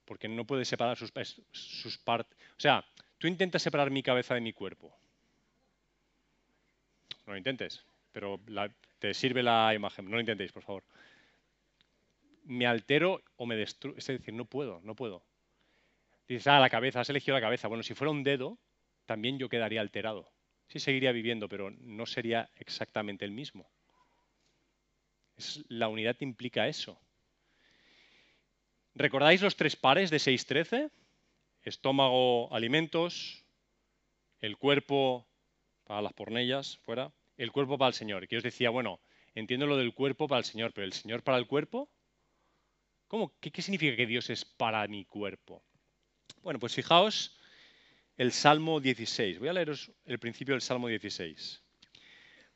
Porque 0.05 0.27
no 0.27 0.45
puede 0.45 0.65
separar 0.65 0.97
sus, 0.97 1.11
sus 1.51 1.97
partes. 1.97 2.37
O 2.57 2.59
sea, 2.59 2.83
tú 3.17 3.27
intentas 3.27 3.61
separar 3.61 3.89
mi 3.91 4.03
cabeza 4.03 4.33
de 4.35 4.41
mi 4.41 4.53
cuerpo. 4.53 4.95
No 7.25 7.33
lo 7.33 7.37
intentes, 7.37 7.83
pero 8.11 8.39
te 8.99 9.13
sirve 9.13 9.43
la 9.43 9.73
imagen. 9.73 10.05
No 10.05 10.11
lo 10.11 10.19
intentéis, 10.19 10.51
por 10.51 10.63
favor. 10.63 10.83
Me 12.45 12.65
altero 12.67 13.21
o 13.37 13.45
me 13.45 13.55
destruyo. 13.55 13.97
Es 13.97 14.07
decir, 14.07 14.33
no 14.33 14.45
puedo, 14.45 14.81
no 14.83 14.95
puedo. 14.95 15.23
Dices, 16.27 16.47
ah, 16.47 16.59
la 16.59 16.69
cabeza, 16.69 17.01
has 17.01 17.09
elegido 17.09 17.35
la 17.35 17.41
cabeza. 17.41 17.67
Bueno, 17.67 17.83
si 17.83 17.93
fuera 17.93 18.11
un 18.11 18.23
dedo, 18.23 18.57
también 19.05 19.37
yo 19.37 19.49
quedaría 19.49 19.81
alterado. 19.81 20.31
Sí 20.67 20.79
seguiría 20.79 21.11
viviendo, 21.11 21.47
pero 21.47 21.71
no 21.71 22.05
sería 22.05 22.49
exactamente 22.55 23.25
el 23.25 23.31
mismo. 23.31 23.69
la 25.67 25.87
unidad 25.87 26.15
implica 26.19 26.67
eso. 26.67 26.99
¿Recordáis 28.95 29.41
los 29.41 29.55
tres 29.55 29.75
pares 29.75 30.11
de 30.11 30.17
6.13? 30.17 30.91
Estómago, 31.63 32.53
alimentos, 32.53 33.43
el 34.39 34.57
cuerpo 34.57 35.27
para 35.85 36.01
las 36.01 36.13
pornellas, 36.13 36.77
fuera, 36.77 37.11
el 37.37 37.51
cuerpo 37.51 37.77
para 37.77 37.87
el 37.87 37.95
Señor. 37.95 38.27
Que 38.27 38.37
os 38.37 38.43
decía, 38.43 38.69
bueno, 38.69 38.99
entiendo 39.33 39.65
lo 39.65 39.77
del 39.77 39.93
cuerpo 39.93 40.27
para 40.27 40.39
el 40.39 40.45
Señor, 40.45 40.73
pero 40.73 40.85
¿el 40.85 40.93
Señor 40.93 41.23
para 41.23 41.37
el 41.37 41.47
cuerpo? 41.47 41.89
¿Cómo? 43.07 43.33
¿Qué, 43.39 43.51
qué 43.51 43.61
significa 43.61 43.95
que 43.95 44.05
Dios 44.05 44.29
es 44.29 44.45
para 44.45 44.87
mi 44.87 45.05
cuerpo? 45.05 45.63
Bueno, 46.43 46.59
pues 46.59 46.75
fijaos 46.75 47.37
el 48.17 48.31
Salmo 48.31 48.79
16. 48.79 49.39
Voy 49.39 49.47
a 49.47 49.53
leeros 49.53 49.91
el 50.05 50.19
principio 50.19 50.53
del 50.53 50.61
Salmo 50.61 50.87
16. 50.87 51.63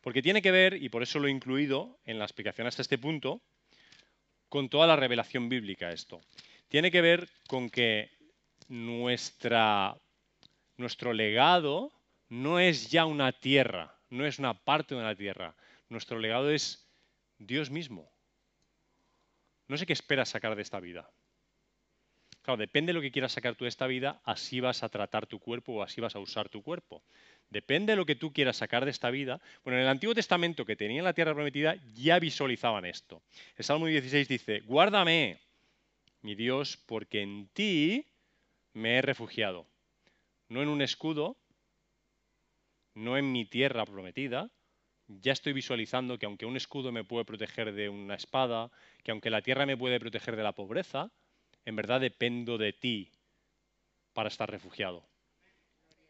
Porque 0.01 0.21
tiene 0.21 0.41
que 0.41 0.51
ver, 0.51 0.81
y 0.81 0.89
por 0.89 1.01
eso 1.01 1.19
lo 1.19 1.27
he 1.27 1.31
incluido 1.31 1.99
en 2.05 2.19
la 2.19 2.25
explicación 2.25 2.67
hasta 2.67 2.83
este 2.83 2.97
punto, 2.97 3.41
con 4.49 4.69
toda 4.69 4.87
la 4.87 4.95
revelación 4.95 5.49
bíblica 5.49 5.91
esto. 5.91 6.21
Tiene 6.69 6.91
que 6.91 7.01
ver 7.01 7.29
con 7.47 7.69
que 7.69 8.11
nuestro 8.67 9.99
legado 11.13 11.91
no 12.29 12.59
es 12.59 12.89
ya 12.89 13.05
una 13.05 13.31
tierra, 13.31 13.95
no 14.09 14.25
es 14.25 14.39
una 14.39 14.53
parte 14.53 14.95
de 14.95 15.01
una 15.01 15.15
tierra. 15.15 15.55
Nuestro 15.89 16.19
legado 16.19 16.49
es 16.49 16.87
Dios 17.37 17.69
mismo. 17.69 18.11
No 19.67 19.77
sé 19.77 19.85
qué 19.85 19.93
esperas 19.93 20.29
sacar 20.29 20.55
de 20.55 20.61
esta 20.61 20.79
vida. 20.79 21.09
Claro, 22.41 22.57
depende 22.57 22.91
de 22.91 22.93
lo 22.93 23.01
que 23.01 23.11
quieras 23.11 23.33
sacar 23.33 23.55
tú 23.55 23.65
de 23.65 23.69
esta 23.69 23.87
vida, 23.87 24.21
así 24.23 24.61
vas 24.61 24.81
a 24.81 24.89
tratar 24.89 25.27
tu 25.27 25.39
cuerpo 25.39 25.73
o 25.73 25.83
así 25.83 25.99
vas 25.99 26.15
a 26.15 26.19
usar 26.19 26.47
tu 26.47 26.63
cuerpo. 26.63 27.03
Depende 27.49 27.93
de 27.93 27.97
lo 27.97 28.05
que 28.05 28.15
tú 28.15 28.33
quieras 28.33 28.57
sacar 28.57 28.83
de 28.83 28.91
esta 28.91 29.09
vida. 29.09 29.39
Bueno, 29.63 29.77
en 29.77 29.83
el 29.83 29.89
Antiguo 29.89 30.13
Testamento 30.13 30.65
que 30.65 30.75
tenía 30.75 31.01
la 31.01 31.13
tierra 31.13 31.33
prometida 31.33 31.77
ya 31.93 32.19
visualizaban 32.19 32.85
esto. 32.85 33.21
El 33.55 33.63
Salmo 33.63 33.85
16 33.85 34.27
dice, 34.27 34.59
guárdame, 34.61 35.39
mi 36.21 36.35
Dios, 36.35 36.77
porque 36.85 37.21
en 37.21 37.47
ti 37.53 38.05
me 38.73 38.97
he 38.97 39.01
refugiado. 39.01 39.65
No 40.49 40.61
en 40.61 40.67
un 40.67 40.81
escudo, 40.81 41.37
no 42.95 43.17
en 43.17 43.31
mi 43.31 43.45
tierra 43.45 43.85
prometida. 43.85 44.49
Ya 45.07 45.31
estoy 45.31 45.53
visualizando 45.53 46.19
que 46.19 46.25
aunque 46.25 46.45
un 46.45 46.57
escudo 46.57 46.91
me 46.91 47.05
puede 47.05 47.23
proteger 47.23 47.71
de 47.71 47.87
una 47.87 48.15
espada, 48.15 48.69
que 49.03 49.11
aunque 49.11 49.29
la 49.29 49.41
tierra 49.41 49.65
me 49.65 49.77
puede 49.77 50.01
proteger 50.01 50.35
de 50.35 50.43
la 50.43 50.51
pobreza, 50.51 51.09
en 51.65 51.75
verdad 51.77 52.01
dependo 52.01 52.57
de 52.57 52.73
ti 52.73 53.09
para 54.13 54.27
estar 54.27 54.49
refugiado. 54.51 55.05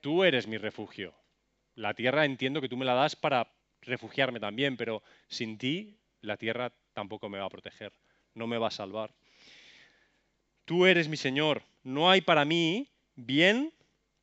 Tú 0.02 0.24
eres 0.24 0.48
mi 0.48 0.58
refugio. 0.58 1.14
La 1.78 1.94
tierra 1.94 2.26
entiendo 2.26 2.60
que 2.60 2.68
tú 2.68 2.76
me 2.76 2.86
la 2.86 2.94
das 2.94 3.16
para 3.16 3.54
refugiarme 3.82 4.40
también, 4.40 4.76
pero 4.76 5.04
sin 5.30 5.58
ti 5.58 5.98
la 6.22 6.36
tierra 6.36 6.74
tampoco 6.94 7.30
me 7.30 7.38
va 7.38 7.46
a 7.46 7.50
proteger, 7.50 7.94
no 8.34 8.48
me 8.48 8.58
va 8.58 8.68
a 8.68 8.72
salvar. 8.72 9.14
Tú 10.66 10.86
eres 10.86 11.08
mi 11.08 11.16
Señor, 11.16 11.62
no 11.84 12.10
hay 12.10 12.22
para 12.22 12.44
mí 12.44 12.90
bien 13.16 13.72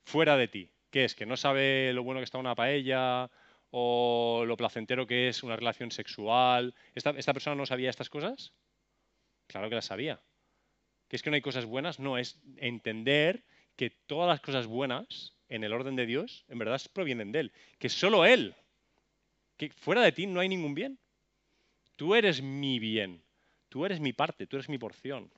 fuera 0.04 0.36
de 0.36 0.48
ti. 0.48 0.70
¿Qué 0.90 1.04
es? 1.04 1.14
¿Que 1.14 1.26
no 1.26 1.36
sabe 1.36 1.92
lo 1.92 2.02
bueno 2.02 2.20
que 2.20 2.24
está 2.24 2.38
una 2.38 2.54
paella 2.54 3.30
o 3.70 4.44
lo 4.46 4.56
placentero 4.56 5.06
que 5.06 5.28
es 5.28 5.42
una 5.42 5.56
relación 5.56 5.90
sexual? 5.90 6.74
¿Esta, 6.94 7.10
esta 7.10 7.32
persona 7.32 7.56
no 7.56 7.64
sabía 7.64 7.88
estas 7.88 8.10
cosas? 8.10 8.52
Claro 9.46 9.68
que 9.68 9.76
las 9.76 9.86
sabía 9.86 10.20
que 11.08 11.16
es 11.16 11.22
que 11.22 11.30
no 11.30 11.36
hay 11.36 11.42
cosas 11.42 11.66
buenas, 11.66 12.00
no, 12.00 12.18
es 12.18 12.40
entender 12.56 13.44
que 13.76 13.90
todas 13.90 14.28
las 14.28 14.40
cosas 14.40 14.66
buenas 14.66 15.33
en 15.48 15.64
el 15.64 15.72
orden 15.72 15.96
de 15.96 16.06
Dios 16.06 16.44
en 16.48 16.58
verdad 16.58 16.80
provienen 16.92 17.32
de 17.32 17.40
Él, 17.40 17.52
que 17.78 17.88
solo 17.88 18.24
Él, 18.24 18.54
que 19.56 19.70
fuera 19.70 20.02
de 20.02 20.12
ti 20.12 20.26
no 20.26 20.40
hay 20.40 20.48
ningún 20.48 20.74
bien. 20.74 20.98
Tú 21.96 22.14
eres 22.14 22.42
mi 22.42 22.78
bien, 22.78 23.22
tú 23.68 23.84
eres 23.84 24.00
mi 24.00 24.12
parte, 24.12 24.46
tú 24.46 24.56
eres 24.56 24.68
mi 24.68 24.78
porción. 24.78 25.30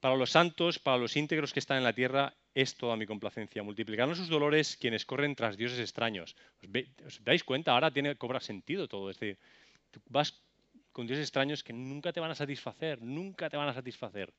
Para 0.00 0.16
los 0.16 0.30
santos, 0.30 0.78
para 0.78 0.98
los 0.98 1.16
íntegros 1.16 1.52
que 1.54 1.60
están 1.60 1.78
en 1.78 1.84
la 1.84 1.94
tierra, 1.94 2.34
es 2.54 2.76
toda 2.76 2.96
mi 2.96 3.06
complacencia. 3.06 3.62
Multiplicarán 3.62 4.14
sus 4.14 4.28
dolores 4.28 4.76
quienes 4.76 5.06
corren 5.06 5.34
tras 5.34 5.56
dioses 5.56 5.78
extraños. 5.78 6.36
¿Os, 7.06 7.24
dais 7.24 7.42
cuenta? 7.42 7.72
Ahora 7.72 7.90
tiene, 7.90 8.14
cobra 8.16 8.40
sentido 8.40 8.86
todo. 8.86 9.10
Es 9.10 9.18
decir, 9.18 9.38
vas 10.10 10.42
con 10.92 11.06
dioses 11.06 11.24
extraños 11.24 11.64
que 11.64 11.72
nunca 11.72 12.12
te 12.12 12.20
van 12.20 12.30
a 12.30 12.34
satisfacer, 12.34 13.00
nunca 13.02 13.48
te 13.48 13.56
van 13.56 13.68
a 13.68 13.74
satisfacer. 13.74 14.32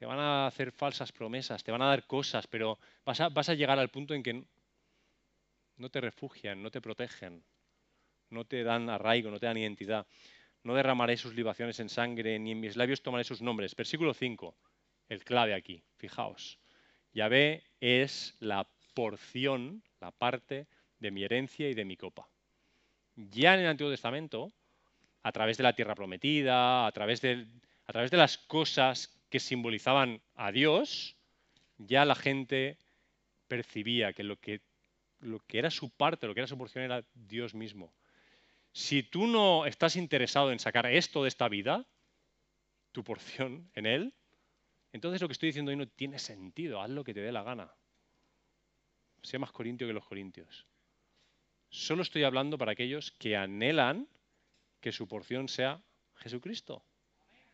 Te 0.00 0.06
van 0.06 0.18
a 0.18 0.46
hacer 0.46 0.72
falsas 0.72 1.12
promesas, 1.12 1.62
te 1.62 1.70
van 1.70 1.82
a 1.82 1.88
dar 1.88 2.06
cosas, 2.06 2.46
pero 2.46 2.78
vas 3.04 3.20
a, 3.20 3.28
vas 3.28 3.50
a 3.50 3.54
llegar 3.54 3.78
al 3.78 3.90
punto 3.90 4.14
en 4.14 4.22
que 4.22 4.44
no 5.76 5.90
te 5.90 6.00
refugian, 6.00 6.62
no 6.62 6.70
te 6.70 6.80
protegen, 6.80 7.44
no 8.30 8.46
te 8.46 8.64
dan 8.64 8.88
arraigo, 8.88 9.30
no 9.30 9.38
te 9.38 9.44
dan 9.44 9.58
identidad. 9.58 10.06
No 10.62 10.74
derramaré 10.74 11.18
sus 11.18 11.34
libaciones 11.34 11.80
en 11.80 11.90
sangre, 11.90 12.38
ni 12.38 12.52
en 12.52 12.60
mis 12.60 12.76
labios 12.76 13.02
tomaré 13.02 13.24
sus 13.24 13.42
nombres. 13.42 13.76
Versículo 13.76 14.14
5, 14.14 14.56
el 15.10 15.22
clave 15.22 15.52
aquí, 15.52 15.82
fijaos. 15.98 16.58
Yahvé 17.12 17.62
es 17.78 18.38
la 18.40 18.66
porción, 18.94 19.82
la 20.00 20.12
parte 20.12 20.66
de 20.98 21.10
mi 21.10 21.24
herencia 21.24 21.68
y 21.68 21.74
de 21.74 21.84
mi 21.84 21.98
copa. 21.98 22.26
Ya 23.16 23.52
en 23.52 23.60
el 23.60 23.66
Antiguo 23.66 23.90
Testamento, 23.90 24.50
a 25.22 25.30
través 25.30 25.58
de 25.58 25.64
la 25.64 25.74
tierra 25.74 25.94
prometida, 25.94 26.86
a 26.86 26.92
través 26.92 27.20
de, 27.20 27.46
a 27.84 27.92
través 27.92 28.10
de 28.10 28.16
las 28.16 28.38
cosas 28.38 29.19
que 29.30 29.40
simbolizaban 29.40 30.20
a 30.34 30.52
Dios, 30.52 31.16
ya 31.78 32.04
la 32.04 32.14
gente 32.14 32.76
percibía 33.48 34.12
que 34.12 34.22
lo, 34.22 34.36
que 34.36 34.60
lo 35.20 35.40
que 35.40 35.58
era 35.58 35.70
su 35.70 35.90
parte, 35.90 36.26
lo 36.26 36.34
que 36.34 36.40
era 36.40 36.46
su 36.46 36.58
porción 36.58 36.84
era 36.84 37.04
Dios 37.14 37.54
mismo. 37.54 37.92
Si 38.72 39.02
tú 39.02 39.26
no 39.26 39.66
estás 39.66 39.96
interesado 39.96 40.52
en 40.52 40.58
sacar 40.58 40.86
esto 40.86 41.22
de 41.22 41.28
esta 41.28 41.48
vida, 41.48 41.86
tu 42.92 43.02
porción 43.02 43.70
en 43.74 43.86
Él, 43.86 44.12
entonces 44.92 45.20
lo 45.20 45.28
que 45.28 45.32
estoy 45.32 45.48
diciendo 45.48 45.70
hoy 45.70 45.76
no 45.76 45.88
tiene 45.88 46.18
sentido. 46.18 46.80
Haz 46.80 46.90
lo 46.90 47.04
que 47.04 47.14
te 47.14 47.20
dé 47.20 47.32
la 47.32 47.42
gana. 47.42 47.72
Sea 49.22 49.38
más 49.38 49.52
corintio 49.52 49.86
que 49.86 49.92
los 49.92 50.06
corintios. 50.06 50.66
Solo 51.68 52.02
estoy 52.02 52.24
hablando 52.24 52.58
para 52.58 52.72
aquellos 52.72 53.12
que 53.12 53.36
anhelan 53.36 54.08
que 54.80 54.92
su 54.92 55.06
porción 55.06 55.48
sea 55.48 55.80
Jesucristo. 56.16 56.84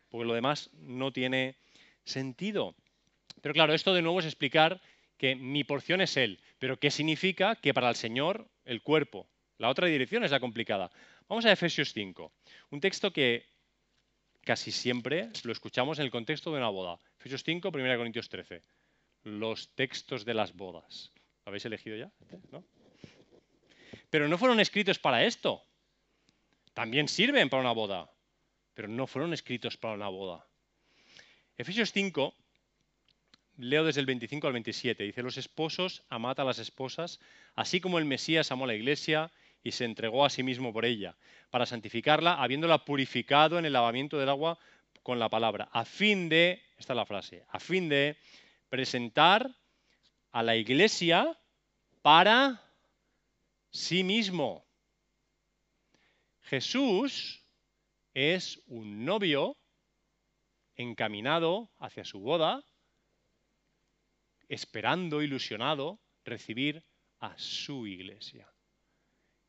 Porque 0.09 0.27
lo 0.27 0.35
demás 0.35 0.71
no 0.75 1.13
tiene 1.13 1.57
sentido. 2.07 2.75
Pero 3.43 3.53
claro, 3.53 3.75
esto 3.75 3.93
de 3.93 4.03
nuevo 4.03 4.21
es 4.21 4.27
explicar 4.27 4.81
que 5.19 5.35
mi 5.37 5.65
porción 5.65 6.01
es 6.01 6.17
Él. 6.17 6.41
Pero 6.59 6.79
¿qué 6.79 6.91
significa 6.91 7.57
que 7.57 7.75
para 7.75 7.89
el 7.89 7.97
Señor 7.97 8.49
el 8.65 8.83
cuerpo? 8.83 9.29
La 9.59 9.69
otra 9.69 9.87
dirección 9.87 10.25
es 10.25 10.31
la 10.31 10.41
complicada. 10.41 10.91
Vamos 11.29 11.45
a 11.45 11.53
Efesios 11.53 11.93
5, 11.93 12.33
un 12.71 12.81
texto 12.81 13.13
que 13.13 13.47
casi 14.43 14.71
siempre 14.71 15.31
lo 15.45 15.53
escuchamos 15.53 15.99
en 15.99 16.05
el 16.05 16.11
contexto 16.11 16.53
de 16.53 16.59
una 16.59 16.69
boda. 16.69 16.99
Efesios 17.19 17.43
5, 17.45 17.71
1 17.73 17.97
Corintios 17.97 18.29
13. 18.29 18.63
Los 19.25 19.75
textos 19.75 20.25
de 20.25 20.35
las 20.35 20.55
bodas. 20.55 21.13
¿Lo 21.45 21.51
habéis 21.51 21.65
elegido 21.65 21.97
ya? 21.97 22.13
¿No? 22.53 22.65
Pero 24.11 24.29
no 24.29 24.39
fueron 24.39 24.61
escritos 24.61 24.99
para 24.99 25.25
esto. 25.25 25.63
También 26.75 27.09
sirven 27.09 27.49
para 27.49 27.63
una 27.63 27.73
boda, 27.73 28.11
pero 28.75 28.87
no 28.87 29.07
fueron 29.07 29.33
escritos 29.33 29.77
para 29.77 29.95
una 29.95 30.09
boda. 30.09 30.47
Efesios 31.59 31.93
5, 31.93 32.35
leo 33.57 33.85
desde 33.85 34.01
el 34.01 34.07
25 34.07 34.47
al 34.47 34.53
27, 34.53 35.05
dice, 35.05 35.23
los 35.23 35.37
esposos 35.37 36.03
amad 36.09 36.39
a 36.41 36.45
las 36.45 36.59
esposas, 36.59 37.21
así 37.55 37.81
como 37.81 37.99
el 37.99 38.05
Mesías 38.05 38.53
amó 38.53 38.65
a 38.65 38.69
la 38.69 38.75
iglesia 38.75 39.31
y 39.63 39.73
se 39.73 39.85
entregó 39.85 40.25
a 40.25 40.31
sí 40.31 40.43
mismo 40.43 40.73
por 40.73 40.85
ella, 40.85 41.17
para 41.51 41.67
santificarla, 41.67 42.43
habiéndola 42.43 42.85
purificado 42.85 43.59
en 43.59 43.65
el 43.65 43.73
lavamiento 43.73 44.19
del 44.19 44.29
agua 44.29 44.59
con 45.03 45.19
la 45.19 45.29
palabra, 45.29 45.69
a 45.73 45.85
fin 45.85 46.29
de, 46.29 46.63
esta 46.79 46.93
es 46.93 46.97
la 46.97 47.07
frase, 47.07 47.45
a 47.49 47.61
fin 47.61 47.89
de 47.89 48.17
presentar 48.69 49.51
a 50.33 50.43
la 50.43 50.57
iglesia 50.57 51.39
para 52.03 52.63
sí 53.71 54.05
mismo 54.05 54.67
Jesús 56.47 57.43
es 58.15 58.63
un 58.69 59.05
novio 59.05 59.57
encaminado 60.77 61.71
hacia 61.79 62.05
su 62.05 62.21
boda, 62.21 62.65
esperando, 64.49 65.23
ilusionado, 65.23 65.99
recibir 66.25 66.85
a 67.19 67.37
su 67.39 67.87
iglesia, 67.87 68.53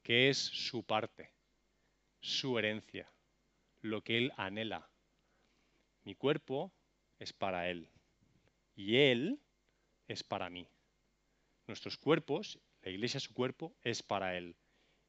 que 0.04 0.30
es 0.30 0.38
su 0.38 0.84
parte, 0.84 1.34
su 2.20 2.58
herencia, 2.58 3.12
lo 3.82 4.04
que 4.04 4.18
él 4.18 4.32
anhela. 4.38 4.90
Mi 6.04 6.16
cuerpo 6.16 6.74
es 7.20 7.34
para 7.34 7.70
Él. 7.70 7.90
Y 8.76 8.98
Él 8.98 9.42
es 10.08 10.24
para 10.24 10.50
mí. 10.50 10.68
Nuestros 11.68 11.98
cuerpos, 11.98 12.60
la 12.82 12.92
iglesia 12.92 13.20
su 13.20 13.34
cuerpo, 13.34 13.76
es 13.82 14.04
para 14.04 14.38
Él. 14.38 14.56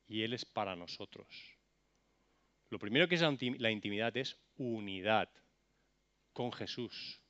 Y 0.07 0.23
Él 0.23 0.33
es 0.33 0.45
para 0.45 0.75
nosotros. 0.75 1.57
Lo 2.71 2.79
primero 2.79 3.09
que 3.09 3.15
es 3.15 3.23
la 3.23 3.71
intimidad 3.71 4.17
es 4.17 4.37
unidad 4.57 5.31
con 6.39 6.53
Jesús. 6.53 7.21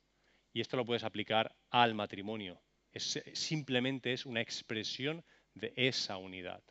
Y 0.52 0.60
esto 0.60 0.76
lo 0.76 0.84
puedes 0.84 1.02
aplicar 1.02 1.56
al 1.70 1.94
matrimonio. 1.94 2.60
Es, 2.92 3.18
simplemente 3.32 4.12
es 4.12 4.26
una 4.26 4.42
expresión 4.42 5.24
de 5.54 5.72
esa 5.76 6.18
unidad. 6.18 6.62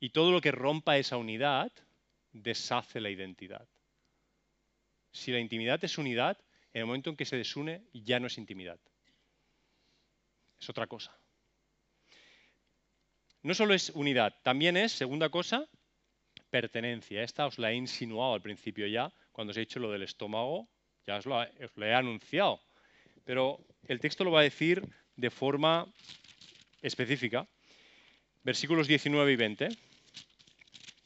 Y 0.00 0.08
todo 0.08 0.32
lo 0.32 0.40
que 0.40 0.52
rompa 0.52 0.96
esa 0.96 1.18
unidad 1.18 1.70
deshace 2.32 2.98
la 3.02 3.10
identidad. 3.10 3.68
Si 5.12 5.30
la 5.30 5.38
intimidad 5.38 5.84
es 5.84 5.98
unidad, 5.98 6.38
en 6.72 6.80
el 6.80 6.86
momento 6.86 7.10
en 7.10 7.16
que 7.16 7.26
se 7.26 7.36
desune 7.36 7.82
ya 7.92 8.18
no 8.18 8.28
es 8.28 8.38
intimidad. 8.38 8.80
Es 10.58 10.70
otra 10.70 10.86
cosa. 10.86 11.14
No 13.42 13.52
solo 13.52 13.74
es 13.74 13.90
unidad, 13.90 14.34
también 14.42 14.78
es, 14.78 14.92
segunda 14.92 15.28
cosa, 15.28 15.68
pertenencia. 16.48 17.22
Esta 17.22 17.44
os 17.44 17.58
la 17.58 17.70
he 17.70 17.74
insinuado 17.74 18.32
al 18.32 18.40
principio 18.40 18.86
ya, 18.86 19.12
cuando 19.30 19.50
os 19.50 19.58
he 19.58 19.60
dicho 19.60 19.78
lo 19.78 19.90
del 19.90 20.04
estómago, 20.04 20.70
ya 21.08 21.16
os 21.16 21.24
lo, 21.24 21.42
he 21.86 21.94
anunciado. 21.94 22.60
Pero 23.24 23.58
el 23.88 23.98
texto 23.98 24.24
lo 24.24 24.30
va 24.30 24.40
a 24.40 24.42
decir 24.42 24.86
de 25.16 25.30
forma 25.30 25.86
específica. 26.82 27.48
Versículos 28.44 28.86
19 28.86 29.32
y 29.32 29.36
20. 29.36 29.68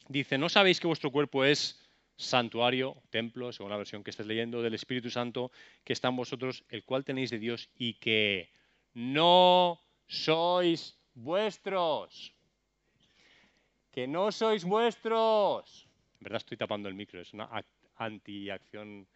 Dice, 0.09 0.39
¿no 0.39 0.49
sabéis 0.49 0.81
que 0.81 0.89
vuestro 0.89 1.13
cuerpo 1.13 1.45
es 1.45 1.81
santuario, 2.17 2.97
templo, 3.11 3.53
según 3.53 3.71
la 3.71 3.77
versión 3.77 4.03
que 4.03 4.11
estés 4.11 4.27
leyendo, 4.27 4.61
del 4.61 4.75
Espíritu 4.75 5.09
Santo 5.09 5.53
que 5.85 5.93
está 5.93 6.09
en 6.09 6.17
vosotros, 6.17 6.65
el 6.69 6.85
cual 6.85 7.05
tenéis 7.05 7.31
de 7.31 7.39
Dios 7.39 7.71
y 7.79 7.95
que 7.95 8.51
no 8.95 9.81
sois 10.09 10.99
vuestros? 11.15 12.35
Que 13.93 14.09
no 14.09 14.33
sois 14.33 14.65
vuestros. 14.65 15.87
En 16.19 16.25
verdad 16.25 16.39
estoy 16.39 16.57
tapando 16.57 16.89
el 16.89 16.97
micro, 16.97 17.21
es 17.21 17.33
una 17.33 17.49
antiacción. 17.97 19.07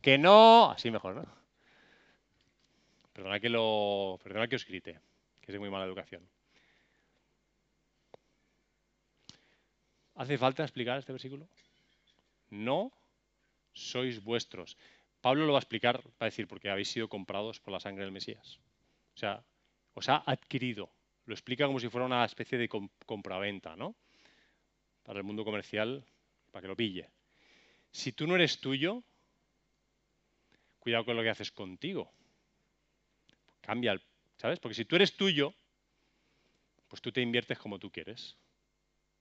Que 0.00 0.18
no, 0.18 0.70
así 0.70 0.90
mejor, 0.90 1.16
¿no? 1.16 1.26
Perdona 3.12 3.40
que 3.40 3.48
lo, 3.48 4.18
perdona 4.22 4.48
que 4.48 4.56
os 4.56 4.66
grite, 4.66 4.98
que 5.40 5.50
es 5.50 5.52
de 5.52 5.58
muy 5.58 5.70
mala 5.70 5.84
educación. 5.84 6.26
¿Hace 10.14 10.38
falta 10.38 10.62
explicar 10.62 10.98
este 10.98 11.12
versículo? 11.12 11.46
No 12.50 12.92
sois 13.72 14.22
vuestros. 14.22 14.76
Pablo 15.20 15.46
lo 15.46 15.52
va 15.52 15.58
a 15.58 15.64
explicar, 15.64 16.00
va 16.00 16.26
a 16.26 16.32
decir, 16.32 16.48
porque 16.48 16.70
habéis 16.70 16.88
sido 16.88 17.08
comprados 17.08 17.60
por 17.60 17.72
la 17.72 17.80
sangre 17.80 18.04
del 18.04 18.12
Mesías. 18.12 18.58
O 19.14 19.18
sea, 19.18 19.42
os 19.94 20.08
ha 20.08 20.22
adquirido. 20.26 20.90
Lo 21.26 21.34
explica 21.34 21.66
como 21.66 21.80
si 21.80 21.88
fuera 21.88 22.06
una 22.06 22.24
especie 22.24 22.58
de 22.58 22.68
compraventa, 23.06 23.76
¿no? 23.76 23.94
Para 25.04 25.18
el 25.18 25.24
mundo 25.24 25.44
comercial, 25.44 26.04
para 26.50 26.62
que 26.62 26.68
lo 26.68 26.76
pille. 26.76 27.08
Si 27.90 28.12
tú 28.12 28.26
no 28.26 28.34
eres 28.34 28.60
tuyo, 28.60 29.02
cuidado 30.82 31.04
con 31.04 31.16
lo 31.16 31.22
que 31.22 31.30
haces 31.30 31.52
contigo. 31.52 32.10
Cambia, 33.60 34.00
¿sabes? 34.36 34.58
Porque 34.58 34.74
si 34.74 34.84
tú 34.84 34.96
eres 34.96 35.16
tuyo, 35.16 35.54
pues 36.88 37.00
tú 37.00 37.12
te 37.12 37.20
inviertes 37.20 37.56
como 37.58 37.78
tú 37.78 37.90
quieres. 37.90 38.36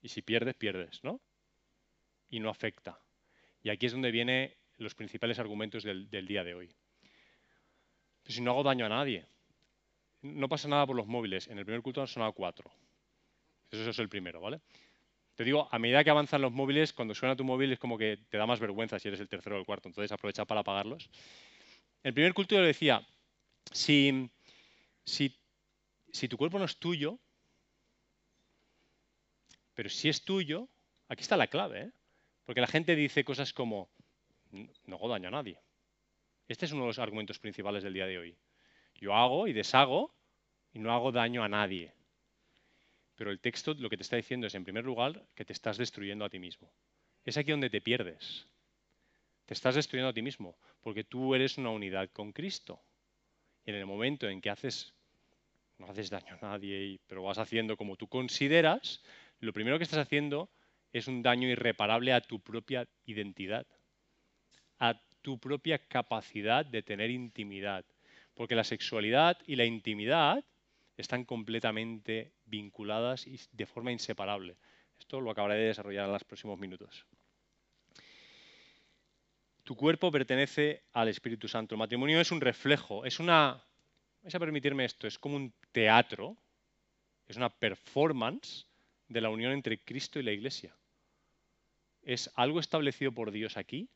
Y 0.02 0.10
si 0.10 0.24
pierdes, 0.24 0.56
pierdes, 0.56 1.04
¿no? 1.04 1.21
Y 2.32 2.39
no 2.39 2.50
afecta. 2.50 3.00
Y 3.62 3.69
aquí 3.69 3.86
es 3.86 3.91
donde 3.91 4.10
vienen 4.10 4.52
los 4.78 4.95
principales 4.95 5.38
argumentos 5.38 5.84
del, 5.84 6.10
día 6.10 6.43
de 6.43 6.56
hoy. 6.56 6.76
Pero 8.24 8.34
si 8.34 8.41
no 8.41 8.52
hago 8.52 8.63
daño 8.63 8.88
a 8.88 8.89
nadie, 8.89 9.28
no 10.24 10.50
pasa 10.50 10.67
nada 10.67 10.88
por 10.88 10.95
los 10.95 11.06
móviles. 11.06 11.47
En 11.47 11.60
el 11.60 11.65
primer 11.65 11.84
culto 11.84 12.02
han 12.02 12.08
sonado 12.08 12.34
cuatro. 12.34 12.71
Eso 13.69 13.88
es 13.88 14.00
el 14.00 14.10
primero, 14.10 14.41
¿vale? 14.41 14.62
Digo, 15.43 15.67
a 15.71 15.80
medida 15.80 16.04
que 16.04 16.10
avanzan 16.10 16.41
los 16.41 16.51
móviles, 16.51 16.93
cuando 16.93 17.15
suena 17.15 17.36
tu 17.36 17.43
móvil 17.43 17.71
es 17.71 17.80
como 17.80 17.97
que 17.97 18.17
te 18.30 18.38
da 18.38 18.45
más 18.45 18.60
vergüenza 18.60 18.99
si 18.99 19.08
eres 19.08 19.19
el 19.19 19.30
tercero 19.30 19.56
o 19.56 19.60
el 19.60 19.65
cuarto. 19.65 19.88
Entonces 19.88 20.12
aprovecha 20.12 20.45
para 20.45 20.62
apagarlos. 20.62 21.10
El 22.04 22.13
primer 22.13 22.34
culto 22.34 22.56
yo 22.56 22.62
decía, 22.62 23.06
si, 23.71 24.30
si, 25.06 25.39
si 26.12 26.27
tu 26.27 26.38
cuerpo 26.38 26.60
no 26.60 26.65
es 26.65 26.77
tuyo, 26.77 27.19
pero 29.73 29.89
si 29.89 30.10
es 30.10 30.23
tuyo, 30.23 30.67
aquí 31.08 31.21
está 31.21 31.38
la 31.38 31.47
clave, 31.47 31.82
¿eh? 31.82 31.91
porque 32.45 32.62
la 32.62 32.67
gente 32.67 32.95
dice 32.95 33.23
cosas 33.23 33.54
como, 33.54 33.89
no 34.86 34.95
hago 34.95 35.10
daño 35.10 35.30
a 35.30 35.32
nadie. 35.32 35.60
Este 36.47 36.65
es 36.65 36.71
uno 36.71 36.82
de 36.82 36.88
los 36.88 36.99
argumentos 36.99 37.39
principales 37.39 37.84
del 37.84 37.93
día 37.93 38.06
de 38.06 38.17
hoy. 38.17 38.38
Yo 38.95 39.15
hago 39.15 39.47
y 39.47 39.54
deshago 39.54 40.13
y 40.73 40.80
no 40.80 40.91
hago 40.91 41.12
daño 41.12 41.43
a 41.43 41.49
nadie. 41.49 41.93
Pero 43.21 43.29
el 43.29 43.39
texto 43.39 43.75
lo 43.75 43.88
que 43.88 43.97
te 43.97 44.01
está 44.01 44.15
diciendo 44.15 44.47
es, 44.47 44.55
en 44.55 44.63
primer 44.63 44.84
lugar, 44.84 45.23
que 45.36 45.45
te 45.45 45.53
estás 45.53 45.77
destruyendo 45.77 46.25
a 46.25 46.29
ti 46.31 46.39
mismo. 46.39 46.73
Es 47.23 47.38
aquí 47.38 47.51
donde 47.51 47.69
te 47.69 47.79
pierdes. 47.79 48.47
Te 49.45 49.53
estás 49.53 49.75
destruyendo 49.75 50.10
a 50.10 50.13
ti 50.13 50.23
mismo, 50.23 50.57
porque 50.81 51.03
tú 51.03 51.36
eres 51.36 51.60
una 51.60 51.69
unidad 51.69 52.10
con 52.10 52.31
Cristo. 52.31 52.81
Y 53.63 53.69
en 53.69 53.75
el 53.75 53.86
momento 53.86 54.27
en 54.27 54.41
que 54.41 54.49
haces, 54.49 54.95
no 55.77 55.86
haces 55.86 56.10
daño 56.10 56.36
a 56.41 56.47
nadie, 56.47 56.99
pero 57.05 57.21
vas 57.21 57.38
haciendo 57.38 57.77
como 57.77 57.95
tú 57.95 58.07
consideras, 58.07 59.03
lo 59.39 59.53
primero 59.53 59.77
que 59.77 59.84
estás 59.84 59.99
haciendo 59.99 60.49
es 60.91 61.07
un 61.07 61.21
daño 61.21 61.47
irreparable 61.47 62.13
a 62.13 62.21
tu 62.21 62.39
propia 62.39 62.88
identidad, 63.05 63.67
a 64.79 64.99
tu 65.21 65.38
propia 65.38 65.77
capacidad 65.77 66.65
de 66.65 66.81
tener 66.81 67.12
intimidad. 67.12 67.86
Porque 68.34 68.55
la 68.55 68.63
sexualidad 68.63 69.38
y 69.45 69.57
la 69.57 69.65
intimidad 69.65 70.43
están 71.01 71.25
completamente 71.25 72.31
vinculadas 72.45 73.27
y 73.27 73.39
de 73.51 73.65
forma 73.65 73.91
inseparable. 73.91 74.55
Esto 74.99 75.19
lo 75.19 75.31
acabaré 75.31 75.55
de 75.55 75.67
desarrollar 75.67 76.05
en 76.05 76.13
los 76.13 76.23
próximos 76.23 76.57
minutos. 76.59 77.05
Tu 79.63 79.75
cuerpo 79.75 80.11
pertenece 80.11 80.83
al 80.93 81.09
Espíritu 81.09 81.47
Santo. 81.47 81.75
El 81.75 81.79
matrimonio 81.79 82.19
es 82.19 82.31
un 82.31 82.41
reflejo, 82.41 83.05
es 83.05 83.19
una... 83.19 83.63
Vais 84.23 84.35
a 84.35 84.39
permitirme 84.39 84.85
esto, 84.85 85.07
es 85.07 85.17
como 85.17 85.35
un 85.35 85.53
teatro, 85.71 86.37
es 87.27 87.37
una 87.37 87.49
performance 87.49 88.67
de 89.07 89.21
la 89.21 89.29
unión 89.29 89.51
entre 89.51 89.79
Cristo 89.79 90.19
y 90.19 90.23
la 90.23 90.31
Iglesia. 90.31 90.75
Es 92.03 92.31
algo 92.35 92.59
establecido 92.59 93.11
por 93.11 93.31
Dios 93.31 93.57
aquí 93.57 93.89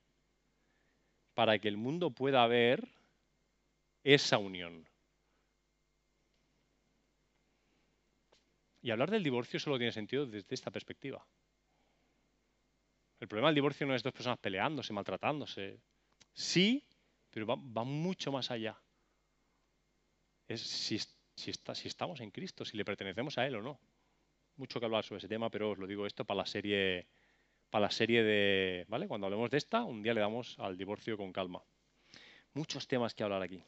para 1.36 1.60
que 1.60 1.68
el 1.68 1.78
mundo 1.78 2.10
pueda 2.10 2.46
ver 2.48 2.88
esa 4.04 4.38
unión. 4.38 4.88
Y 8.86 8.92
hablar 8.92 9.10
del 9.10 9.24
divorcio 9.24 9.60
solo 9.60 9.78
tiene 9.78 9.92
sentido 9.92 10.28
desde 10.28 10.54
esta 10.54 10.70
perspectiva. 10.70 11.26
El 13.20 13.28
problema 13.28 13.48
del 13.48 13.56
divorcio 13.56 13.88
no 13.88 13.96
es 13.96 14.04
dos 14.04 14.14
personas 14.14 14.38
peleándose, 14.38 14.94
maltratándose. 14.94 15.80
Sí, 16.34 16.86
pero 17.32 17.48
va, 17.48 17.84
mucho 17.84 18.32
más 18.32 18.52
allá. 18.52 18.80
Es 20.48 20.62
si, 20.62 21.00
si 21.36 21.88
estamos 21.88 22.20
en 22.22 22.30
Cristo, 22.30 22.64
si 22.64 22.78
le 22.78 22.86
pertenecemos 22.86 23.40
a 23.40 23.48
Él 23.48 23.56
o 23.56 23.64
no 23.64 23.80
mucho 24.58 24.80
que 24.80 24.86
hablar 24.86 25.04
sobre 25.04 25.18
ese 25.18 25.28
tema, 25.28 25.50
pero 25.50 25.72
os 25.72 25.78
lo 25.78 25.88
digo 25.88 26.06
esto 26.06 26.26
para 26.26 26.40
la 26.40 26.46
serie, 26.46 27.08
para 27.70 27.88
la 27.88 27.92
serie 27.92 28.24
de, 28.24 28.86
¿vale? 28.88 29.08
Cuando 29.08 29.28
hablemos 29.28 29.50
de 29.50 29.58
esta, 29.58 29.84
un 29.84 30.02
día 30.02 30.14
le 30.14 30.22
damos 30.22 30.58
al 30.60 30.78
divorcio 30.78 31.18
con 31.18 31.34
calma. 31.34 31.62
Muchos 32.54 32.88
temas 32.88 33.14
que 33.14 33.24
hablar 33.24 33.42
aquí. 33.42 33.64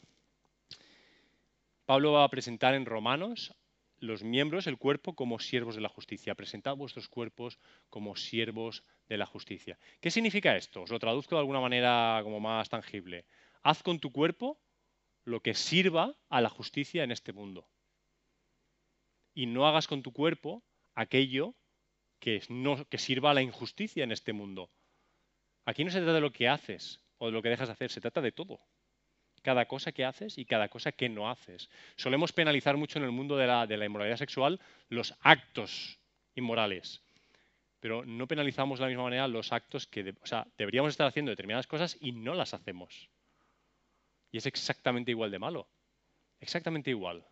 Pablo 1.85 2.13
va 2.13 2.23
a 2.23 2.29
presentar 2.29 2.73
en 2.73 2.85
Romanos 2.85 3.53
los 3.99 4.23
miembros, 4.23 4.67
el 4.67 4.77
cuerpo, 4.77 5.15
como 5.15 5.39
siervos 5.39 5.75
de 5.75 5.81
la 5.81 5.89
justicia. 5.89 6.35
Presentad 6.35 6.75
vuestros 6.75 7.07
cuerpos 7.07 7.59
como 7.89 8.15
siervos 8.15 8.83
de 9.09 9.17
la 9.17 9.25
justicia. 9.25 9.77
¿Qué 10.01 10.11
significa 10.11 10.55
esto? 10.55 10.81
Os 10.81 10.91
lo 10.91 10.99
traduzco 10.99 11.35
de 11.35 11.39
alguna 11.39 11.59
manera 11.59 12.19
como 12.23 12.39
más 12.39 12.69
tangible. 12.69 13.25
Haz 13.63 13.83
con 13.83 13.99
tu 13.99 14.11
cuerpo 14.11 14.59
lo 15.23 15.41
que 15.41 15.53
sirva 15.53 16.15
a 16.29 16.41
la 16.41 16.49
justicia 16.49 17.03
en 17.03 17.11
este 17.11 17.33
mundo. 17.33 17.67
Y 19.33 19.45
no 19.45 19.67
hagas 19.67 19.87
con 19.87 20.03
tu 20.03 20.13
cuerpo 20.13 20.63
aquello 20.95 21.55
que, 22.19 22.41
no, 22.49 22.85
que 22.85 22.97
sirva 22.97 23.31
a 23.31 23.33
la 23.33 23.41
injusticia 23.41 24.03
en 24.03 24.11
este 24.11 24.33
mundo. 24.33 24.71
Aquí 25.65 25.83
no 25.83 25.91
se 25.91 25.97
trata 25.97 26.13
de 26.13 26.21
lo 26.21 26.31
que 26.31 26.47
haces 26.47 27.01
o 27.17 27.27
de 27.27 27.31
lo 27.31 27.41
que 27.41 27.49
dejas 27.49 27.67
de 27.67 27.73
hacer, 27.73 27.91
se 27.91 28.01
trata 28.01 28.21
de 28.21 28.31
todo. 28.31 28.59
Cada 29.41 29.65
cosa 29.65 29.91
que 29.91 30.05
haces 30.05 30.37
y 30.37 30.45
cada 30.45 30.67
cosa 30.67 30.91
que 30.91 31.09
no 31.09 31.29
haces. 31.29 31.69
Solemos 31.95 32.33
penalizar 32.33 32.75
mucho 32.77 32.99
en 32.99 33.05
el 33.05 33.11
mundo 33.11 33.37
de 33.37 33.47
la, 33.47 33.67
de 33.67 33.77
la 33.77 33.85
inmoralidad 33.85 34.17
sexual 34.17 34.59
los 34.89 35.13
actos 35.21 35.99
inmorales, 36.35 37.01
pero 37.79 38.05
no 38.05 38.27
penalizamos 38.27 38.79
de 38.79 38.85
la 38.85 38.89
misma 38.89 39.03
manera 39.03 39.27
los 39.27 39.51
actos 39.51 39.87
que 39.87 40.13
o 40.21 40.25
sea, 40.25 40.47
deberíamos 40.57 40.91
estar 40.91 41.07
haciendo 41.07 41.31
determinadas 41.31 41.67
cosas 41.67 41.97
y 41.99 42.11
no 42.11 42.33
las 42.33 42.53
hacemos. 42.53 43.09
Y 44.31 44.37
es 44.37 44.45
exactamente 44.45 45.11
igual 45.11 45.31
de 45.31 45.39
malo. 45.39 45.67
Exactamente 46.39 46.89
igual. 46.89 47.23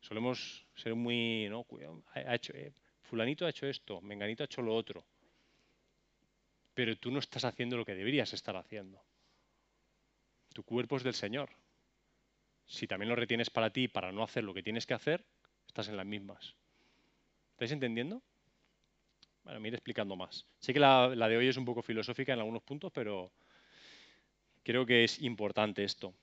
Solemos 0.00 0.66
ser 0.74 0.94
muy, 0.94 1.48
no, 1.48 1.64
ha 2.14 2.34
hecho, 2.34 2.52
eh, 2.54 2.72
fulanito 3.02 3.46
ha 3.46 3.50
hecho 3.50 3.66
esto, 3.66 4.00
menganito 4.00 4.42
ha 4.42 4.46
hecho 4.46 4.62
lo 4.62 4.74
otro. 4.74 5.04
Pero 6.74 6.96
tú 6.96 7.10
no 7.10 7.20
estás 7.20 7.44
haciendo 7.44 7.76
lo 7.76 7.84
que 7.84 7.94
deberías 7.94 8.32
estar 8.32 8.56
haciendo. 8.56 9.00
Tu 10.52 10.62
cuerpo 10.62 10.96
es 10.96 11.02
del 11.02 11.14
Señor. 11.14 11.50
Si 12.66 12.86
también 12.86 13.08
lo 13.08 13.16
retienes 13.16 13.50
para 13.50 13.70
ti 13.70 13.88
para 13.88 14.12
no 14.12 14.22
hacer 14.22 14.44
lo 14.44 14.54
que 14.54 14.62
tienes 14.62 14.86
que 14.86 14.94
hacer, 14.94 15.24
estás 15.66 15.88
en 15.88 15.96
las 15.96 16.06
mismas. 16.06 16.54
¿Estáis 17.52 17.72
entendiendo? 17.72 18.22
Bueno, 19.44 19.60
me 19.60 19.68
iré 19.68 19.76
explicando 19.76 20.16
más. 20.16 20.46
Sé 20.58 20.72
que 20.72 20.80
la, 20.80 21.08
de 21.10 21.36
hoy 21.36 21.48
es 21.48 21.56
un 21.56 21.64
poco 21.64 21.82
filosófica 21.82 22.32
en 22.32 22.38
algunos 22.38 22.62
puntos, 22.62 22.92
pero 22.92 23.32
creo 24.62 24.86
que 24.86 25.04
es 25.04 25.20
importante 25.20 25.84
esto. 25.84 26.14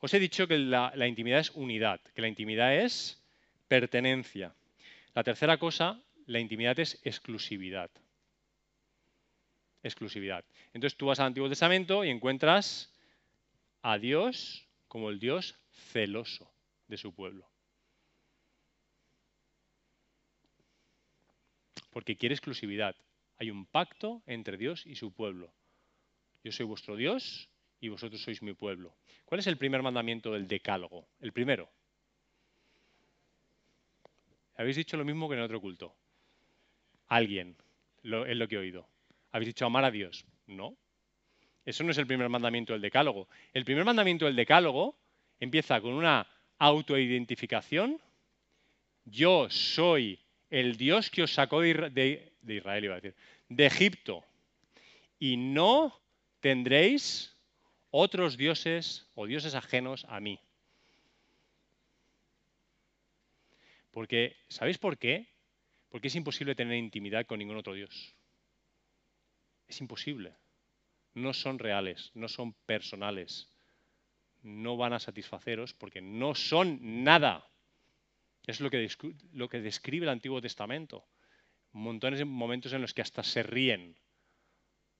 Os 0.00 0.14
he 0.14 0.20
dicho 0.20 0.46
que 0.46 0.58
la, 0.58 0.92
la 0.94 1.06
intimidad 1.06 1.40
es 1.40 1.50
unidad, 1.50 2.00
que 2.14 2.22
la 2.22 2.28
intimidad 2.28 2.74
es 2.76 3.22
pertenencia. 3.66 4.54
La 5.14 5.24
tercera 5.24 5.58
cosa, 5.58 6.00
la 6.26 6.38
intimidad 6.38 6.78
es 6.78 7.00
exclusividad. 7.04 7.90
Exclusividad. 9.82 10.44
Entonces 10.72 10.96
tú 10.96 11.06
vas 11.06 11.18
al 11.20 11.26
Antiguo 11.26 11.48
Testamento 11.48 12.04
y 12.04 12.10
encuentras 12.10 12.89
a 13.82 13.98
Dios 13.98 14.66
como 14.88 15.10
el 15.10 15.18
Dios 15.18 15.58
celoso 15.92 16.50
de 16.88 16.96
su 16.96 17.14
pueblo. 17.14 17.50
porque 21.90 22.16
quiere 22.16 22.34
exclusividad. 22.34 22.94
Hay 23.38 23.50
un 23.50 23.66
pacto 23.66 24.22
entre 24.26 24.56
Dios 24.56 24.86
y 24.86 24.94
su 24.94 25.12
pueblo. 25.12 25.52
Yo 26.44 26.52
soy 26.52 26.66
vuestro 26.66 26.96
Dios 26.96 27.48
y 27.80 27.88
vosotros 27.88 28.22
sois 28.22 28.42
mi 28.42 28.54
pueblo. 28.54 28.94
¿Cuál 29.24 29.40
es 29.40 29.46
el 29.46 29.56
primer 29.56 29.82
mandamiento 29.82 30.32
del 30.32 30.46
decálogo? 30.46 31.08
El 31.20 31.32
primero. 31.32 31.68
Habéis 34.56 34.76
dicho 34.76 34.96
lo 34.96 35.04
mismo 35.04 35.28
que 35.28 35.36
en 35.36 35.42
otro 35.42 35.60
culto. 35.60 35.94
Alguien, 37.08 37.56
es 38.02 38.36
lo 38.36 38.48
que 38.48 38.54
he 38.54 38.58
oído. 38.58 38.86
¿Habéis 39.32 39.48
dicho 39.48 39.66
amar 39.66 39.84
a 39.84 39.90
Dios? 39.90 40.24
No. 40.46 40.76
Eso 41.64 41.84
no 41.84 41.90
es 41.90 41.98
el 41.98 42.06
primer 42.06 42.28
mandamiento 42.28 42.72
del 42.72 42.82
decálogo. 42.82 43.28
El 43.52 43.64
primer 43.64 43.84
mandamiento 43.84 44.24
del 44.24 44.36
decálogo 44.36 44.96
empieza 45.38 45.80
con 45.80 45.92
una 45.92 46.26
autoidentificación. 46.58 48.00
Yo 49.04 49.48
soy 49.50 50.18
el 50.50 50.76
Dios 50.76 51.10
que 51.10 51.22
os 51.22 51.32
sacó 51.32 51.60
de, 51.60 52.32
Israel, 52.46 52.84
iba 52.84 52.94
a 52.94 53.00
decir, 53.00 53.14
de 53.48 53.66
Egipto, 53.66 54.24
y 55.18 55.36
no 55.36 55.98
tendréis 56.40 57.36
otros 57.90 58.36
dioses 58.36 59.06
o 59.14 59.26
dioses 59.26 59.54
ajenos 59.54 60.04
a 60.08 60.20
mí. 60.20 60.40
Porque, 63.90 64.36
¿sabéis 64.48 64.78
por 64.78 64.98
qué? 64.98 65.28
Porque 65.88 66.08
es 66.08 66.14
imposible 66.14 66.54
tener 66.54 66.76
intimidad 66.76 67.26
con 67.26 67.38
ningún 67.38 67.56
otro 67.56 67.74
Dios. 67.74 68.14
Es 69.66 69.80
imposible. 69.80 70.32
No 71.20 71.34
son 71.34 71.58
reales, 71.58 72.10
no 72.14 72.28
son 72.28 72.54
personales. 72.64 73.52
No 74.42 74.78
van 74.78 74.94
a 74.94 74.98
satisfaceros 74.98 75.74
porque 75.74 76.00
no 76.00 76.34
son 76.34 77.04
nada. 77.04 77.46
Es 78.46 78.60
lo 78.60 78.70
que, 78.70 78.88
lo 79.32 79.48
que 79.50 79.60
describe 79.60 80.06
el 80.06 80.10
Antiguo 80.10 80.40
Testamento. 80.40 81.04
Montones 81.72 82.18
de 82.18 82.24
momentos 82.24 82.72
en 82.72 82.80
los 82.80 82.94
que 82.94 83.02
hasta 83.02 83.22
se 83.22 83.42
ríen. 83.42 83.98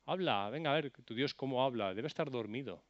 Habla, 0.04 0.50
venga 0.50 0.70
a 0.70 0.74
ver, 0.74 0.90
tu 0.90 1.14
Dios 1.14 1.32
cómo 1.32 1.64
habla. 1.64 1.94
Debe 1.94 2.08
estar 2.08 2.30
dormido. 2.30 2.84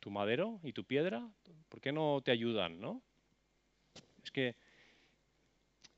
Tu 0.00 0.10
madero 0.10 0.58
y 0.64 0.72
tu 0.72 0.84
piedra, 0.84 1.30
¿por 1.68 1.80
qué 1.80 1.92
no 1.92 2.20
te 2.24 2.32
ayudan, 2.32 2.80
no? 2.80 3.00
Es 4.24 4.32
que... 4.32 4.56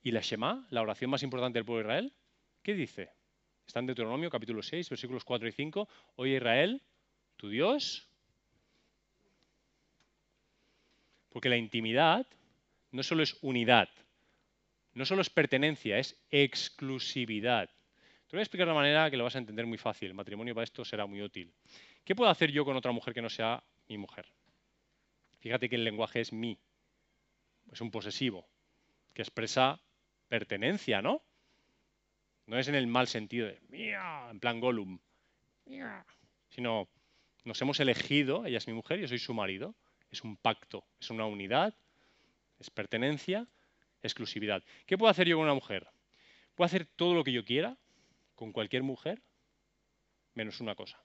¿Y 0.03 0.11
la 0.11 0.21
Shema, 0.21 0.67
la 0.69 0.83
oración 0.83 1.11
más 1.11 1.23
importante 1.23 1.59
del 1.59 1.65
pueblo 1.65 1.89
de 1.89 1.95
Israel? 1.95 2.15
¿Qué 2.63 2.75
dice? 2.75 3.14
Está 3.67 3.81
en 3.81 3.87
Deuteronomio 3.87 4.31
capítulo 4.31 4.63
6, 4.63 4.91
versículos 4.91 5.25
4 5.25 5.49
y 5.49 5.53
5. 5.53 5.89
Oye 6.17 6.37
Israel, 6.37 6.83
tu 7.37 7.49
Dios. 7.49 8.09
Porque 11.31 11.49
la 11.49 11.57
intimidad 11.57 12.27
no 12.93 13.03
solo 13.03 13.23
es 13.23 13.37
unidad, 13.43 13.89
no 14.93 15.05
solo 15.05 15.23
es 15.23 15.31
pertenencia, 15.31 15.99
es 15.99 16.17
exclusividad. 16.31 17.69
Te 18.29 18.37
voy 18.37 18.41
a 18.41 18.43
explicar 18.43 18.67
de 18.67 18.73
una 18.73 18.81
manera 18.81 19.11
que 19.11 19.17
lo 19.17 19.25
vas 19.25 19.35
a 19.35 19.39
entender 19.39 19.67
muy 19.67 19.79
fácil. 19.79 20.09
El 20.09 20.15
matrimonio 20.15 20.55
para 20.55 20.65
esto 20.65 20.85
será 20.85 21.07
muy 21.07 21.23
útil. 21.23 21.53
¿Qué 22.05 22.15
puedo 22.15 22.31
hacer 22.31 22.53
yo 22.53 22.65
con 22.65 22.77
otra 22.77 22.93
mujer 22.93 23.15
que 23.15 23.23
no 23.23 23.31
sea 23.31 23.63
mi 23.89 23.99
mujer? 23.99 24.27
Fíjate 25.41 25.69
que 25.69 25.77
el 25.77 25.85
lenguaje 25.85 26.21
es 26.21 26.33
mi. 26.33 26.59
Es 27.73 27.81
un 27.81 27.91
posesivo 27.91 28.47
que 29.13 29.23
expresa 29.23 29.81
pertenencia, 30.29 31.03
¿no? 31.03 31.23
No 32.47 32.59
es 32.59 32.69
en 32.69 32.75
el 32.75 32.87
mal 32.87 33.09
sentido 33.09 33.47
de 33.47 33.61
mía, 33.69 34.29
en 34.31 34.39
plan 34.39 34.61
Gollum, 34.61 34.99
sino 36.51 36.89
nos 37.45 37.61
hemos 37.63 37.81
elegido, 37.81 38.45
ella 38.47 38.59
es 38.59 38.67
mi 38.67 38.75
mujer, 38.75 39.01
yo 39.01 39.09
soy 39.09 39.19
su 39.19 39.35
marido. 39.35 39.75
Es 40.11 40.23
un 40.23 40.37
pacto, 40.37 40.85
es 41.01 41.11
una 41.11 41.27
unidad 41.27 41.75
es 42.59 42.71
pertenencia, 42.71 43.47
exclusividad. 44.03 44.63
¿Qué 44.87 44.97
puedo 44.97 45.11
hacer 45.11 45.27
yo 45.27 45.37
con 45.37 45.45
una 45.45 45.55
mujer? 45.55 45.87
Puedo 46.55 46.67
hacer 46.67 46.87
todo 46.87 47.15
lo 47.15 47.25
que 47.25 47.33
yo 47.33 47.45
quiera 47.45 47.77
con 48.35 48.53
cualquier 48.53 48.83
mujer, 48.83 49.23
menos 50.35 50.61
una 50.61 50.75
cosa. 50.75 50.99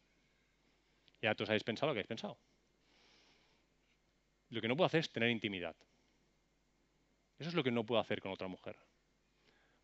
Ya 1.21 1.35
todos 1.35 1.49
habéis 1.49 1.63
pensado 1.63 1.87
lo 1.87 1.93
que 1.93 1.99
habéis 1.99 2.07
pensado. 2.07 2.37
Lo 4.49 4.61
que 4.61 4.67
no 4.67 4.75
puedo 4.75 4.87
hacer 4.87 5.01
es 5.01 5.11
tener 5.11 5.29
intimidad. 5.29 5.75
Eso 7.37 7.49
es 7.49 7.55
lo 7.55 7.63
que 7.63 7.71
no 7.71 7.85
puedo 7.85 8.01
hacer 8.01 8.21
con 8.21 8.31
otra 8.31 8.47
mujer. 8.47 8.77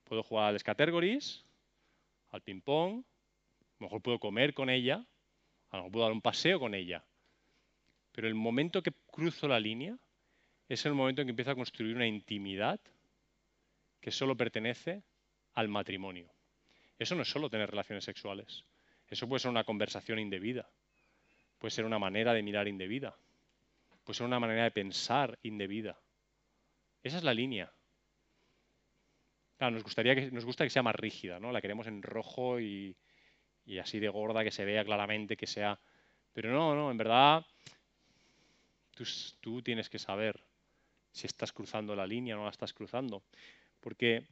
Puedo 0.03 0.23
jugar 0.23 0.49
al 0.49 0.55
al 2.31 2.41
ping-pong, 2.41 3.03
a 3.03 3.75
lo 3.79 3.85
mejor 3.85 4.01
puedo 4.01 4.19
comer 4.19 4.53
con 4.53 4.69
ella, 4.69 5.05
a 5.71 5.77
lo 5.77 5.83
mejor 5.83 5.91
puedo 5.91 6.05
dar 6.05 6.13
un 6.13 6.21
paseo 6.21 6.59
con 6.59 6.73
ella. 6.73 7.03
Pero 8.11 8.27
el 8.27 8.35
momento 8.35 8.81
que 8.81 8.93
cruzo 9.11 9.47
la 9.47 9.59
línea, 9.59 9.97
es 10.67 10.85
el 10.85 10.93
momento 10.93 11.21
en 11.21 11.27
que 11.27 11.31
empieza 11.31 11.51
a 11.51 11.55
construir 11.55 11.95
una 11.95 12.07
intimidad 12.07 12.79
que 14.01 14.11
solo 14.11 14.35
pertenece 14.35 15.03
al 15.53 15.67
matrimonio. 15.67 16.29
Eso 16.97 17.15
no 17.15 17.21
es 17.21 17.29
solo 17.29 17.49
tener 17.49 17.69
relaciones 17.69 18.03
sexuales. 18.03 18.63
Eso 19.09 19.27
puede 19.27 19.41
ser 19.41 19.51
una 19.51 19.63
conversación 19.63 20.19
indebida. 20.19 20.67
Puede 21.59 21.71
ser 21.71 21.85
una 21.85 21.99
manera 21.99 22.33
de 22.33 22.41
mirar 22.41 22.67
indebida. 22.67 23.15
Puede 24.03 24.17
ser 24.17 24.25
una 24.25 24.39
manera 24.39 24.63
de 24.63 24.71
pensar 24.71 25.37
indebida. 25.43 25.99
Esa 27.03 27.17
es 27.17 27.23
la 27.23 27.33
línea. 27.33 27.71
Nos, 29.59 29.83
gustaría 29.83 30.15
que, 30.15 30.31
nos 30.31 30.45
gusta 30.45 30.63
que 30.63 30.69
sea 30.69 30.83
más 30.83 30.95
rígida, 30.95 31.39
¿no? 31.39 31.51
La 31.51 31.61
queremos 31.61 31.87
en 31.87 32.01
rojo 32.01 32.59
y, 32.59 32.95
así 33.81 33.99
de 33.99 34.09
gorda, 34.09 34.43
que 34.43 34.51
se 34.51 34.65
vea 34.65 34.83
claramente, 34.83 35.37
que 35.37 35.47
sea... 35.47 35.79
Pero 36.33 36.51
no, 36.51 36.75
no, 36.75 36.91
en 36.91 36.97
verdad 36.97 37.45
tú, 39.41 39.61
tienes 39.61 39.89
que 39.89 39.99
saber 39.99 40.39
si 41.11 41.27
estás 41.27 41.51
cruzando 41.51 41.95
la 41.95 42.07
línea 42.07 42.35
o 42.35 42.39
no 42.39 42.45
la 42.45 42.51
estás 42.51 42.73
cruzando. 42.73 43.23
Porque 43.79 44.23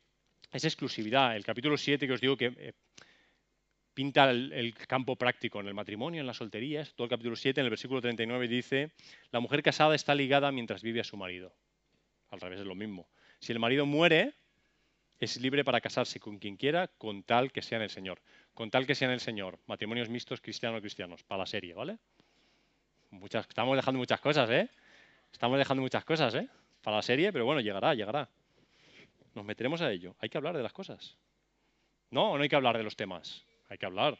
es 0.51 0.63
exclusividad. 0.63 1.35
El 1.35 1.43
capítulo 1.43 1.77
7 1.77 2.07
que 2.07 2.13
os 2.13 2.21
digo 2.21 2.37
que 2.37 2.53
eh, 2.57 2.73
pinta 3.93 4.29
el, 4.31 4.73
campo 4.87 5.15
práctico 5.15 5.59
en 5.59 5.67
el 5.67 5.73
matrimonio, 5.73 6.21
en 6.21 6.27
la 6.27 6.33
soltería, 6.33 6.85
todo 6.95 7.05
el 7.05 7.09
capítulo 7.09 7.35
7, 7.35 7.59
en 7.59 7.65
el 7.65 7.69
versículo 7.69 8.01
39 8.01 8.47
dice, 8.47 8.91
la 9.31 9.39
mujer 9.39 9.61
casada 9.61 9.95
está 9.95 10.15
ligada 10.15 10.51
mientras 10.51 10.81
vive 10.81 11.01
a 11.01 11.03
su 11.03 11.17
marido. 11.17 11.53
Al 12.29 12.41
revés 12.41 12.61
es 12.61 12.65
lo 12.65 12.75
mismo. 12.75 13.07
Si 13.39 13.51
el 13.51 13.59
marido 13.59 13.85
muere, 13.85 14.33
es 15.23 15.39
libre 15.39 15.63
para 15.63 15.81
casarse 15.81 16.19
con 16.19 16.39
quien 16.39 16.57
quiera, 16.57 16.87
con 16.87 17.23
tal 17.23 17.51
que 17.51 17.61
sea 17.61 17.81
el 17.83 17.89
Señor. 17.89 18.21
Con 18.53 18.69
tal 18.69 18.85
que 18.85 18.95
sea 18.95 19.11
el 19.11 19.19
Señor. 19.19 19.59
Matrimonios 19.67 20.09
mixtos 20.09 20.41
cristiano-cristianos, 20.41 21.23
para 21.23 21.39
la 21.39 21.45
serie, 21.45 21.73
¿vale? 21.73 21.97
Muchas, 23.11 23.47
estamos 23.47 23.75
dejando 23.75 23.99
muchas 23.99 24.19
cosas, 24.19 24.49
¿eh? 24.49 24.69
Estamos 25.31 25.57
dejando 25.57 25.81
muchas 25.81 26.05
cosas, 26.05 26.35
¿eh? 26.35 26.47
para 26.83 26.97
la 26.97 27.01
serie, 27.01 27.31
pero 27.31 27.45
bueno, 27.45 27.61
llegará, 27.61 27.95
llegará. 27.95 28.29
Nos 29.33 29.45
meteremos 29.45 29.81
a 29.81 29.91
ello. 29.91 30.15
Hay 30.19 30.29
que 30.29 30.37
hablar 30.37 30.55
de 30.55 30.61
las 30.61 30.73
cosas. 30.73 31.17
No, 32.11 32.37
no 32.37 32.43
hay 32.43 32.49
que 32.49 32.55
hablar 32.55 32.77
de 32.77 32.83
los 32.83 32.95
temas. 32.95 33.43
Hay 33.69 33.77
que 33.77 33.85
hablar. 33.85 34.19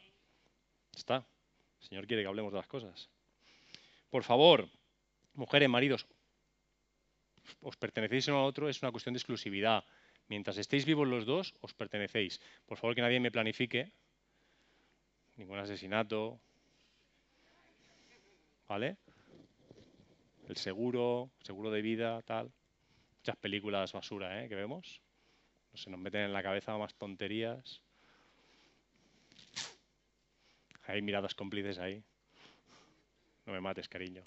Está. 0.96 1.26
El 1.82 1.88
Señor 1.88 2.08
quiere 2.08 2.24
que 2.24 2.28
hablemos 2.28 2.52
de 2.52 2.58
las 2.58 2.68
cosas. 2.68 3.10
Por 4.10 4.24
favor, 4.24 4.70
mujeres, 5.34 5.70
maridos, 5.70 6.08
os 7.62 7.76
pertenecéis 7.76 8.30
uno 8.30 8.38
a 8.38 8.46
otro, 8.46 8.70
es 8.70 8.82
una 8.82 8.92
cuestión 8.92 9.14
de 9.14 9.18
exclusividad. 9.18 9.84
Mientras 10.28 10.58
estéis 10.58 10.86
vivos 10.86 11.08
los 11.08 11.26
dos, 11.26 11.54
os 11.62 11.74
pertenecéis. 11.74 12.40
Por 12.66 12.78
favor, 12.78 12.96
que 12.96 13.02
nadie 13.02 13.20
me 13.20 13.32
planifique 13.32 13.92
ningún 15.38 15.60
asesinato. 15.60 16.40
¿Vale? 18.68 18.98
el 20.48 20.58
seguro, 20.58 21.32
seguro 21.42 21.72
de 21.72 21.82
vida, 21.82 22.22
tal. 22.24 22.52
Muchas 23.20 23.38
películas 23.38 23.94
basura 23.94 24.44
¿eh? 24.44 24.50
que 24.50 24.56
vemos. 24.56 25.02
No 25.72 25.78
se 25.78 25.90
nos 25.90 26.00
meten 26.00 26.22
en 26.22 26.34
la 26.34 26.44
cabeza 26.44 26.78
más 26.78 26.94
tonterías. 26.96 27.82
Hay 30.84 31.02
miradas 31.02 31.34
cómplices 31.34 31.80
ahí. 31.80 32.04
No 33.46 33.54
me 33.54 33.62
mates, 33.62 33.88
cariño. 33.88 34.22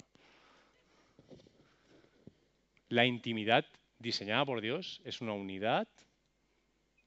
La 2.89 3.05
intimidad 3.05 3.65
diseñada 3.99 4.45
por 4.45 4.61
Dios 4.61 5.01
es 5.03 5.21
una 5.21 5.33
unidad 5.33 5.87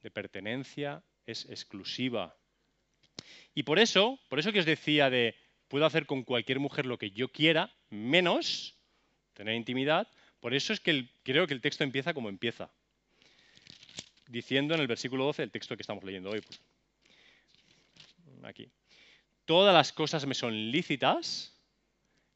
de 0.03 0.11
pertenencia, 0.11 1.03
es 1.27 1.45
exclusiva. 1.47 2.37
Y 3.55 3.63
por 3.63 3.79
eso, 3.79 4.19
por 4.29 4.39
eso 4.39 4.53
que 4.53 4.61
os 4.61 4.67
decía 4.67 5.11
de 5.11 5.35
puedo 5.69 5.87
hacer 5.87 6.07
con 6.07 6.25
cualquier 6.25 6.59
mujer 6.59 6.87
lo 6.87 6.99
que 6.99 7.11
yo 7.11 7.31
quiera, 7.31 7.73
menos 7.91 8.75
tener 9.35 9.55
intimidad. 9.55 10.09
Por 10.41 10.55
eso 10.55 10.73
es 10.73 10.81
que 10.81 11.09
creo 11.23 11.47
que 11.47 11.55
el 11.55 11.61
texto 11.61 11.85
empieza 11.85 12.15
como 12.15 12.29
empieza, 12.29 12.71
diciendo 14.27 14.75
en 14.75 14.81
el 14.81 14.87
versículo 14.87 15.25
12, 15.27 15.45
el 15.45 15.51
texto 15.51 15.77
que 15.77 15.83
estamos 15.83 16.03
leyendo 16.03 16.31
hoy. 16.31 16.41
Pues, 16.41 16.61
aquí. 18.45 18.71
Todas 19.45 19.75
las 19.75 19.93
cosas 19.93 20.27
me 20.27 20.35
son 20.35 20.71
lícitas, 20.71 21.53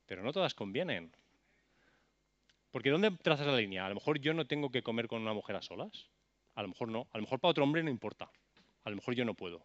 pero 0.06 0.22
no 0.22 0.32
todas 0.32 0.54
convienen. 0.54 1.12
Porque 2.74 2.90
¿dónde 2.90 3.12
trazas 3.12 3.46
la 3.46 3.56
línea? 3.56 3.86
A 3.86 3.88
lo 3.88 3.94
mejor 3.94 4.18
yo 4.18 4.34
no 4.34 4.48
tengo 4.48 4.68
que 4.68 4.82
comer 4.82 5.06
con 5.06 5.22
una 5.22 5.32
mujer 5.32 5.54
a 5.54 5.62
solas. 5.62 6.10
A 6.56 6.62
lo 6.62 6.66
mejor 6.66 6.88
no. 6.88 7.06
A 7.12 7.18
lo 7.18 7.22
mejor 7.22 7.38
para 7.38 7.50
otro 7.52 7.62
hombre 7.62 7.84
no 7.84 7.88
importa. 7.88 8.28
A 8.82 8.90
lo 8.90 8.96
mejor 8.96 9.14
yo 9.14 9.24
no 9.24 9.34
puedo. 9.34 9.64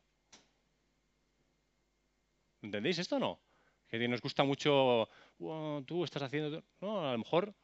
¿Entendéis 2.62 2.99
esto 2.99 3.16
o 3.16 3.20
no? 3.20 3.39
Que 3.88 4.07
nos 4.07 4.22
gusta 4.22 4.43
mucho, 4.43 5.10
tú 5.88 6.03
estás 6.03 6.22
haciendo... 6.22 6.64
No, 6.82 7.10
a 7.10 7.14
lo 7.14 7.18
mejor 7.18 7.55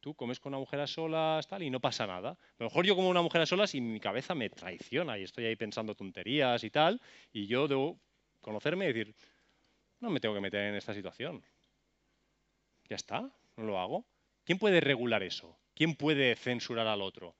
tú 0.00 0.14
comes 0.14 0.40
con 0.40 0.54
una 0.54 0.60
mujer 0.60 0.80
a 0.80 0.86
solas 0.86 1.46
y 1.60 1.68
no 1.68 1.80
pasa 1.80 2.06
nada. 2.06 2.30
A 2.30 2.56
lo 2.60 2.64
mejor 2.64 2.86
yo 2.86 2.96
como 2.96 3.10
una 3.10 3.20
mujer 3.20 3.42
a 3.42 3.46
solas 3.46 3.74
y 3.74 3.82
mi 3.82 4.00
cabeza 4.00 4.34
me 4.34 4.48
traiciona 4.48 5.18
y 5.18 5.24
estoy 5.24 5.44
ahí 5.44 5.56
pensando 5.56 5.94
tonterías 5.94 6.64
y 6.64 6.70
tal, 6.70 7.02
y 7.34 7.46
yo 7.46 7.68
debo 7.68 8.00
conocerme 8.40 8.86
y 8.86 8.94
decir, 8.94 9.14
no 10.00 10.08
me 10.08 10.20
tengo 10.20 10.34
que 10.34 10.40
meter 10.40 10.62
en 10.70 10.76
esta 10.76 10.94
situación. 10.94 11.44
Ya 12.88 12.96
está, 12.96 13.30
no 13.58 13.64
lo 13.64 13.78
hago. 13.78 14.06
¿Quién 14.44 14.58
puede 14.58 14.80
regular 14.80 15.22
eso? 15.22 15.58
¿Quién 15.74 15.94
puede 15.94 16.36
censurar 16.36 16.86
al 16.86 17.02
otro? 17.02 17.34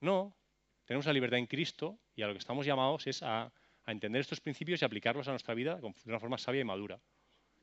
No, 0.00 0.36
tenemos 0.84 1.06
la 1.06 1.12
libertad 1.12 1.38
en 1.38 1.46
Cristo 1.46 1.98
y 2.14 2.22
a 2.22 2.26
lo 2.26 2.32
que 2.32 2.38
estamos 2.38 2.64
llamados 2.64 3.06
es 3.06 3.22
a, 3.22 3.52
entender 3.86 4.22
estos 4.22 4.40
principios 4.40 4.80
y 4.80 4.84
aplicarlos 4.86 5.28
a 5.28 5.32
nuestra 5.32 5.52
vida 5.52 5.76
de 5.76 5.92
una 6.06 6.18
forma 6.18 6.38
sabia 6.38 6.62
y 6.62 6.64
madura. 6.64 6.98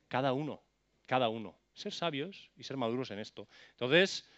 Cada 0.07 0.33
uno, 0.33 0.61
cada 1.07 1.29
uno. 1.29 1.57
Ser 1.73 1.93
sabios 1.93 2.51
y 2.55 2.63
ser 2.63 2.77
maduros 2.77 3.09
en 3.09 3.17
esto. 3.17 3.47
Entonces, 3.71 4.29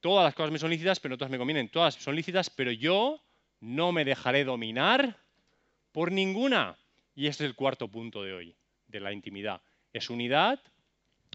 todas 0.00 0.24
las 0.24 0.34
cosas 0.34 0.50
me 0.50 0.58
son 0.58 0.70
lícitas, 0.70 0.98
pero 0.98 1.12
no 1.12 1.18
todas 1.18 1.30
me 1.30 1.38
convienen. 1.38 1.68
Todas 1.68 1.94
son 1.94 2.16
lícitas, 2.16 2.50
pero 2.50 2.72
yo 2.72 3.22
no 3.60 3.92
me 3.92 4.04
dejaré 4.04 4.42
dominar 4.42 5.16
por 5.92 6.10
ninguna. 6.10 6.76
Y 7.14 7.28
este 7.28 7.44
es 7.44 7.50
el 7.50 7.54
cuarto 7.54 7.86
punto 7.86 8.24
de 8.24 8.32
hoy, 8.32 8.56
de 8.88 8.98
la 8.98 9.12
intimidad. 9.12 9.62
Es 9.92 10.10
unidad, 10.10 10.60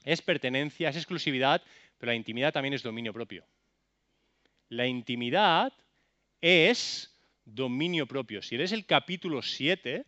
es 0.03 0.21
pertenencia, 0.21 0.89
es 0.89 0.97
exclusividad, 0.97 1.61
pero 2.01 2.13
la 2.13 2.15
intimidad 2.15 2.51
también 2.51 2.73
es 2.73 2.81
dominio 2.81 3.13
propio. 3.13 3.45
La 4.69 4.87
intimidad 4.87 5.71
es 6.41 7.15
dominio 7.45 8.07
propio. 8.07 8.41
Si 8.41 8.57
lees 8.57 8.71
el 8.71 8.87
capítulo 8.87 9.43
7, 9.43 10.03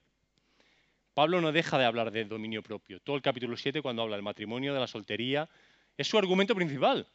Pablo 1.13 1.39
no 1.39 1.51
deja 1.51 1.77
de 1.77 1.85
hablar 1.85 2.09
de 2.09 2.25
dominio 2.25 2.63
propio. 2.63 2.99
Todo 2.99 3.15
el 3.15 3.21
capítulo 3.21 3.55
7, 3.55 3.83
cuando 3.83 4.01
habla 4.01 4.15
del 4.15 4.23
matrimonio, 4.23 4.73
de 4.73 4.79
la 4.79 4.87
soltería, 4.87 5.47
es 5.95 6.07
su 6.07 6.17
argumento 6.17 6.55
principal. 6.55 7.07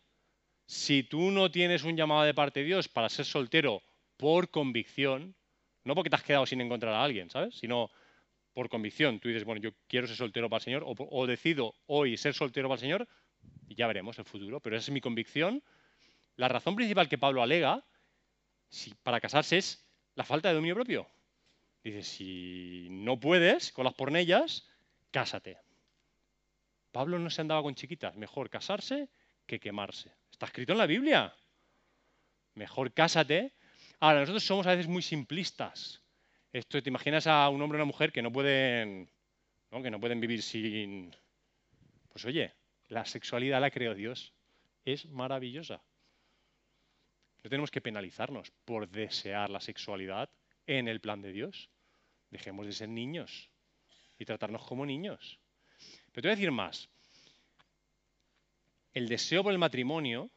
Si 0.64 1.03
tú 1.03 1.33
no 1.33 1.51
tienes 1.51 1.83
un 1.83 1.97
llamado 1.97 2.22
de 2.22 2.35
parte 2.35 2.61
de 2.61 2.66
Dios 2.66 2.87
para 2.87 3.09
ser 3.09 3.24
soltero 3.24 3.83
por 4.16 4.49
convicción, 4.49 5.35
no 5.83 5.97
porque 5.97 6.09
te 6.11 6.14
has 6.14 6.22
quedado 6.22 6.47
sin 6.47 6.61
encontrar 6.61 6.95
a 6.95 7.03
alguien, 7.03 7.31
¿sabes? 7.31 7.57
Sino 7.57 7.91
por 8.53 8.68
convicción. 8.68 9.18
Tú 9.18 9.26
dices, 9.26 9.43
bueno, 9.43 9.61
yo 9.61 9.72
quiero 9.89 10.07
ser 10.07 10.14
soltero 10.14 10.49
para 10.49 10.59
el 10.59 10.64
Señor, 10.64 10.85
o, 10.87 10.95
o 10.97 11.26
decido 11.26 11.74
hoy 11.87 12.16
ser 12.16 12.33
soltero 12.33 12.68
para 12.68 12.76
el 12.76 12.81
Señor, 12.81 13.09
y 13.68 13.74
ya 13.74 13.86
veremos 13.86 14.18
el 14.18 14.24
futuro, 14.24 14.61
pero 14.61 14.76
esa 14.76 14.91
es 14.91 14.95
mi 14.95 15.01
convicción. 15.01 15.62
La 16.36 16.49
razón 16.49 16.76
principal 16.76 17.09
que 17.09 17.18
Pablo 17.18 17.43
alega 17.43 17.84
para 19.03 19.20
casarse 19.20 19.59
es 19.59 19.84
la 20.14 20.24
falta 20.24 20.49
de 20.49 20.55
dominio 20.55 20.74
propio. 20.74 21.07
Dice, 21.82 22.03
si 22.03 22.89
no 22.91 23.18
puedes 23.18 23.72
con 23.72 23.84
las 23.84 23.95
pornellas, 23.95 24.68
cásate. 25.11 25.59
Pablo 26.93 27.18
no 27.18 27.30
se 27.30 27.41
andaba 27.41 27.62
con 27.62 27.74
chiquitas, 27.74 28.16
mejor 28.16 28.51
casarse 28.51 29.09
que 29.47 29.61
quemarse. 29.61 30.12
Está 30.30 30.47
escrito 30.47 30.72
en 30.72 30.78
la 30.78 30.86
Biblia. 30.86 31.34
Mejor 32.55 32.93
cásate. 32.93 33.53
Ahora, 34.01 34.20
nosotros 34.20 34.45
somos 34.45 34.66
a 34.66 34.70
veces 34.70 34.89
muy 34.89 35.03
simplistas. 35.03 36.03
Esto, 36.53 36.82
te 36.82 36.89
imaginas 36.89 37.26
a 37.26 37.49
un 37.49 37.61
hombre 37.62 37.76
o 37.76 37.80
una 37.80 37.86
mujer 37.86 38.11
que 38.12 38.22
no 38.22 38.32
pueden, 38.32 39.11
que 39.70 39.91
no 39.91 40.01
pueden 40.01 40.20
vivir 40.20 40.43
sin. 40.43 41.14
Pues 42.09 42.24
oye, 42.24 42.55
la 42.89 43.05
sexualidad 43.05 43.61
la 43.61 43.70
creó 43.70 43.95
Dios. 43.95 44.32
Es 44.84 45.07
maravillosa. 45.07 45.82
No 47.43 47.51
tenemos 47.51 47.70
que 47.70 47.80
penalizarnos 47.80 48.51
por 48.64 48.89
desear 48.89 49.51
la 49.51 49.61
sexualidad 49.61 50.28
en 50.66 50.89
el 50.89 51.01
plan 51.01 51.22
de 51.22 51.32
Dios. 51.32 51.70
Dejemos 52.30 52.66
de 52.66 52.72
ser 52.72 52.89
niños 52.89 53.51
y 54.18 54.24
tratarnos 54.24 54.64
como 54.66 54.84
niños. 54.84 55.39
Pero 56.12 56.22
te 56.22 56.28
voy 56.28 56.32
a 56.32 56.36
decir 56.36 56.51
más. 56.51 56.89
El 58.93 59.09
deseo 59.09 59.43
por 59.43 59.53
el 59.53 59.59
matrimonio 59.59 60.30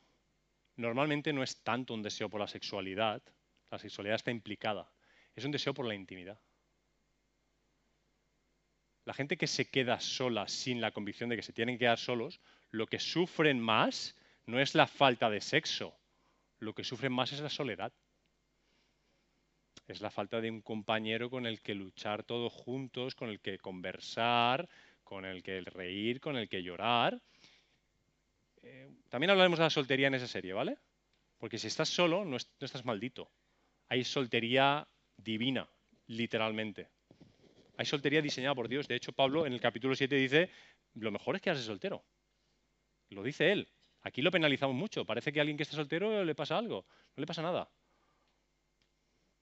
normalmente 0.75 1.33
no 1.33 1.43
es 1.43 1.57
tanto 1.63 1.93
un 1.93 2.03
deseo 2.03 2.29
por 2.29 2.39
la 2.39 2.47
sexualidad. 2.47 3.21
La 3.71 3.79
sexualidad 3.79 4.15
está 4.15 4.31
implicada. 4.31 4.91
Es 5.35 5.45
un 5.45 5.51
deseo 5.51 5.73
por 5.73 5.85
la 5.85 5.95
intimidad. 5.95 6.39
La 9.05 9.13
gente 9.13 9.37
que 9.37 9.47
se 9.47 9.69
queda 9.69 9.99
sola 9.99 10.47
sin 10.47 10.79
la 10.79 10.91
convicción 10.91 11.29
de 11.29 11.35
que 11.35 11.41
se 11.41 11.53
tienen 11.53 11.75
que 11.75 11.85
quedar 11.85 11.97
solos, 11.97 12.39
lo 12.69 12.87
que 12.87 12.99
sufren 12.99 13.59
más 13.59 14.15
no 14.45 14.59
es 14.59 14.75
la 14.75 14.87
falta 14.87 15.29
de 15.29 15.41
sexo, 15.41 15.97
lo 16.59 16.73
que 16.73 16.83
sufren 16.83 17.11
más 17.11 17.31
es 17.31 17.41
la 17.41 17.49
soledad. 17.49 17.91
Es 19.87 20.01
la 20.01 20.11
falta 20.11 20.39
de 20.39 20.51
un 20.51 20.61
compañero 20.61 21.29
con 21.29 21.45
el 21.45 21.61
que 21.61 21.73
luchar 21.73 22.23
todos 22.23 22.53
juntos, 22.53 23.15
con 23.15 23.29
el 23.29 23.39
que 23.39 23.57
conversar, 23.57 24.69
con 25.03 25.25
el 25.25 25.43
que 25.43 25.61
reír, 25.61 26.21
con 26.21 26.37
el 26.37 26.47
que 26.47 26.63
llorar. 26.63 27.21
Eh, 28.61 28.89
también 29.09 29.31
hablaremos 29.31 29.59
de 29.59 29.65
la 29.65 29.69
soltería 29.69 30.07
en 30.07 30.13
esa 30.13 30.27
serie, 30.27 30.53
¿vale? 30.53 30.77
Porque 31.37 31.57
si 31.57 31.67
estás 31.67 31.89
solo, 31.89 32.23
no 32.23 32.37
estás 32.37 32.85
maldito. 32.85 33.31
Hay 33.89 34.03
soltería 34.03 34.87
divina, 35.17 35.67
literalmente. 36.07 36.87
Hay 37.77 37.85
soltería 37.85 38.21
diseñada 38.21 38.55
por 38.55 38.67
Dios. 38.67 38.87
De 38.87 38.95
hecho, 38.95 39.11
Pablo 39.11 39.45
en 39.45 39.53
el 39.53 39.61
capítulo 39.61 39.95
7 39.95 40.15
dice, 40.15 40.49
lo 40.95 41.11
mejor 41.11 41.35
es 41.35 41.41
quedarse 41.41 41.63
soltero. 41.63 42.03
Lo 43.09 43.23
dice 43.23 43.51
él. 43.51 43.67
Aquí 44.03 44.21
lo 44.21 44.31
penalizamos 44.31 44.75
mucho. 44.75 45.05
Parece 45.05 45.31
que 45.31 45.39
a 45.39 45.41
alguien 45.41 45.57
que 45.57 45.63
está 45.63 45.75
soltero 45.75 46.23
le 46.23 46.35
pasa 46.35 46.57
algo. 46.57 46.85
No 47.15 47.21
le 47.21 47.27
pasa 47.27 47.41
nada. 47.41 47.69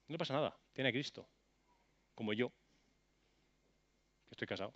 No 0.07 0.13
le 0.13 0.17
pasa 0.17 0.34
nada. 0.34 0.57
Tiene 0.73 0.89
a 0.89 0.91
Cristo. 0.91 1.27
Como 2.13 2.34
yo. 2.34 2.49
Que 4.27 4.32
estoy 4.32 4.47
casado. 4.47 4.73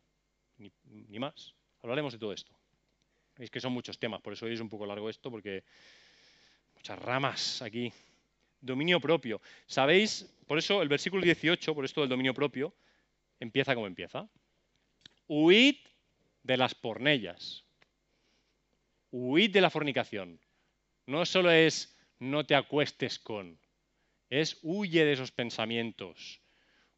Ni, 0.58 1.20
más. 1.20 1.54
Hablaremos 1.82 2.14
de 2.14 2.20
todo 2.20 2.32
esto. 2.32 2.54
Es 3.38 3.50
que 3.50 3.60
son 3.60 3.74
muchos 3.74 4.00
temas. 4.00 4.22
Por 4.22 4.34
eso 4.34 4.48
es 4.48 4.60
un 4.60 4.70
poco 4.70 4.86
largo 4.86 5.10
esto 5.10 5.30
porque 5.30 5.64
muchas 6.76 7.00
ramas 7.00 7.62
aquí. 7.62 7.92
Dominio 8.62 9.02
propio. 9.02 9.42
¿Sabéis? 9.66 10.34
Por 10.48 10.58
eso 10.58 10.82
el 10.82 10.88
versículo 10.88 11.24
18, 11.24 11.76
por 11.76 11.84
esto 11.84 12.02
del 12.02 12.10
dominio 12.10 12.34
propio, 12.34 12.74
empieza 13.44 13.76
como 13.76 13.88
empieza. 13.88 14.28
Huid 15.28 15.76
de 16.44 16.58
las 16.58 16.74
pornellas. 16.76 17.64
Huid 19.12 19.52
de 19.52 19.62
la 19.62 19.70
fornicación. 19.70 20.40
No 21.06 21.26
solo 21.26 21.52
es 21.52 21.96
no 22.20 22.46
te 22.46 22.56
acuestes 22.56 23.20
con, 23.20 23.60
es 24.30 24.58
huye 24.62 25.04
de 25.04 25.12
esos 25.12 25.32
pensamientos, 25.32 26.42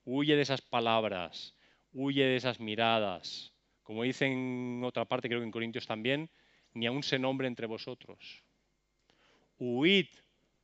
huye 0.05 0.35
de 0.35 0.43
esas 0.43 0.61
palabras, 0.61 1.57
huye 1.91 2.23
de 2.23 2.35
esas 2.35 2.59
miradas. 2.59 3.51
Como 3.81 4.03
dice 4.03 4.27
en 4.27 4.81
otra 4.83 5.05
parte, 5.05 5.27
creo 5.27 5.39
que 5.39 5.45
en 5.45 5.51
Corintios 5.51 5.87
también, 5.87 6.29
ni 6.73 6.85
aún 6.85 7.01
se 7.01 7.17
nombre 7.17 7.47
entre 7.47 7.65
vosotros. 7.65 8.43
Huid 9.57 10.07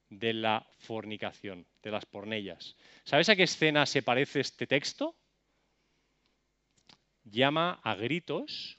de 0.10 0.34
la 0.34 0.68
fornicación, 0.78 1.66
de 1.82 1.92
las 1.92 2.06
pornellas. 2.06 2.76
¿Sabes 3.04 3.30
a 3.30 3.36
qué 3.36 3.44
escena 3.44 3.86
se 3.86 4.04
parece 4.04 4.42
este 4.42 4.68
texto? 4.68 5.16
Llama 7.32 7.80
a 7.84 7.96
gritos 7.96 8.78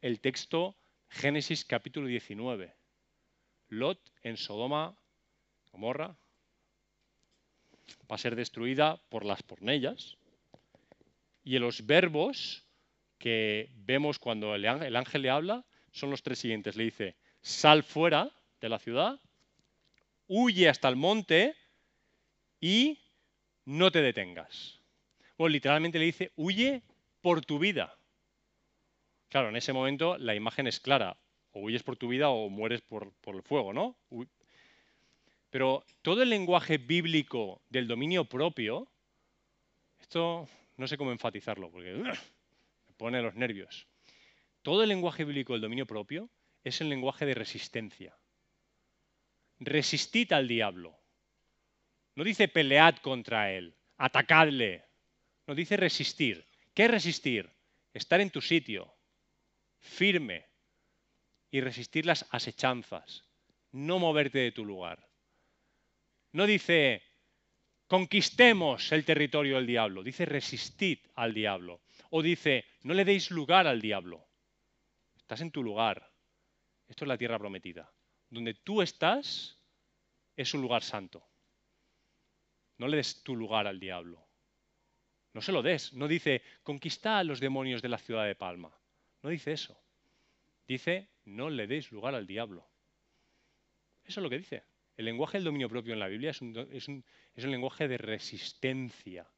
el 0.00 0.20
texto 0.20 0.76
Génesis 1.08 1.64
capítulo 1.64 2.06
19. 2.06 2.72
Lot 3.68 4.00
en 4.22 4.36
Sodoma, 4.36 4.96
Gomorra, 5.72 6.16
va 8.10 8.14
a 8.14 8.18
ser 8.18 8.36
destruida 8.36 8.96
por 9.08 9.24
las 9.24 9.42
pornellas. 9.42 10.16
Y 11.42 11.58
los 11.58 11.84
verbos 11.84 12.64
que 13.18 13.70
vemos 13.74 14.18
cuando 14.18 14.54
el 14.54 14.96
ángel 14.96 15.22
le 15.22 15.30
habla 15.30 15.66
son 15.90 16.10
los 16.10 16.22
tres 16.22 16.38
siguientes. 16.38 16.76
Le 16.76 16.84
dice, 16.84 17.16
sal 17.42 17.82
fuera 17.82 18.30
de 18.60 18.68
la 18.68 18.78
ciudad, 18.78 19.20
huye 20.28 20.68
hasta 20.68 20.88
el 20.88 20.96
monte 20.96 21.56
y 22.60 23.00
no 23.64 23.90
te 23.90 24.00
detengas. 24.00 24.80
Literalmente 25.38 25.98
le 25.98 26.04
dice, 26.04 26.32
huye 26.36 26.82
por 27.28 27.44
tu 27.44 27.58
vida. 27.58 27.94
Claro, 29.28 29.50
en 29.50 29.56
ese 29.56 29.74
momento 29.74 30.16
la 30.16 30.34
imagen 30.34 30.66
es 30.66 30.80
clara. 30.80 31.18
O 31.50 31.60
huyes 31.60 31.82
por 31.82 31.98
tu 31.98 32.08
vida 32.08 32.30
o 32.30 32.48
mueres 32.48 32.80
por, 32.80 33.12
el 33.26 33.42
fuego, 33.42 33.74
¿no? 33.74 33.98
Pero 35.50 35.84
todo 36.00 36.22
el 36.22 36.30
lenguaje 36.30 36.78
bíblico 36.78 37.60
del 37.68 37.86
dominio 37.86 38.24
propio, 38.24 38.90
esto 40.00 40.48
no 40.78 40.88
sé 40.88 40.96
cómo 40.96 41.12
enfatizarlo, 41.12 41.70
porque 41.70 41.92
me 41.92 42.14
pone 42.96 43.20
los 43.20 43.34
nervios. 43.34 43.86
todo 44.62 44.82
el 44.82 44.88
lenguaje 44.88 45.26
bíblico 45.26 45.52
del 45.52 45.60
dominio 45.60 45.84
propio 45.86 46.30
es 46.64 46.80
el 46.80 46.88
lenguaje 46.88 47.26
de 47.26 47.34
resistencia. 47.34 48.16
Resistid 49.58 50.32
al 50.32 50.48
diablo. 50.48 50.98
No 52.14 52.24
dice 52.24 52.48
pelead 52.48 52.96
contra 53.02 53.52
él, 53.52 53.76
atacadle. 53.98 54.86
No 55.46 55.54
dice 55.54 55.76
resistir. 55.76 56.47
¿Qué 56.78 56.84
es 56.84 56.90
resistir? 56.92 57.50
Estar 57.92 58.20
en 58.20 58.30
tu 58.30 58.40
sitio, 58.40 58.94
firme, 59.80 60.46
y 61.50 61.60
resistir 61.60 62.06
las 62.06 62.24
asechanzas, 62.30 63.24
no 63.72 63.98
moverte 63.98 64.38
de 64.38 64.52
tu 64.52 64.64
lugar. 64.64 65.10
No 66.30 66.46
dice 66.46 67.02
conquistemos 67.88 68.92
el 68.92 69.04
territorio 69.04 69.56
del 69.56 69.66
diablo, 69.66 70.04
dice 70.04 70.24
resistid 70.24 71.00
al 71.16 71.34
diablo. 71.34 71.80
O 72.10 72.22
dice 72.22 72.64
no 72.84 72.94
le 72.94 73.04
deis 73.04 73.32
lugar 73.32 73.66
al 73.66 73.80
diablo. 73.80 74.24
Estás 75.16 75.40
en 75.40 75.50
tu 75.50 75.64
lugar. 75.64 76.08
Esto 76.86 77.06
es 77.06 77.08
la 77.08 77.18
tierra 77.18 77.40
prometida. 77.40 77.92
Donde 78.30 78.54
tú 78.54 78.82
estás 78.82 79.58
es 80.36 80.54
un 80.54 80.62
lugar 80.62 80.84
santo. 80.84 81.26
No 82.76 82.86
le 82.86 82.98
des 82.98 83.24
tu 83.24 83.34
lugar 83.34 83.66
al 83.66 83.80
diablo. 83.80 84.27
No 85.38 85.42
se 85.42 85.52
lo 85.52 85.62
des. 85.62 85.92
No 85.92 86.08
dice 86.08 86.42
conquista 86.64 87.20
a 87.20 87.22
los 87.22 87.38
demonios 87.38 87.80
de 87.80 87.88
la 87.88 87.98
ciudad 87.98 88.26
de 88.26 88.34
Palma. 88.34 88.76
No 89.22 89.30
dice 89.30 89.52
eso. 89.52 89.80
Dice 90.66 91.10
no 91.26 91.48
le 91.48 91.68
deis 91.68 91.92
lugar 91.92 92.16
al 92.16 92.26
diablo. 92.26 92.66
Eso 94.04 94.18
es 94.18 94.24
lo 94.24 94.30
que 94.30 94.38
dice. 94.38 94.64
El 94.96 95.04
lenguaje 95.04 95.38
del 95.38 95.44
dominio 95.44 95.68
propio 95.68 95.92
en 95.92 96.00
la 96.00 96.08
Biblia 96.08 96.30
es 96.30 96.40
un, 96.40 96.56
es 96.72 96.88
un, 96.88 97.04
lenguaje 97.36 97.86
de 97.86 97.98
resistencia, 97.98 99.28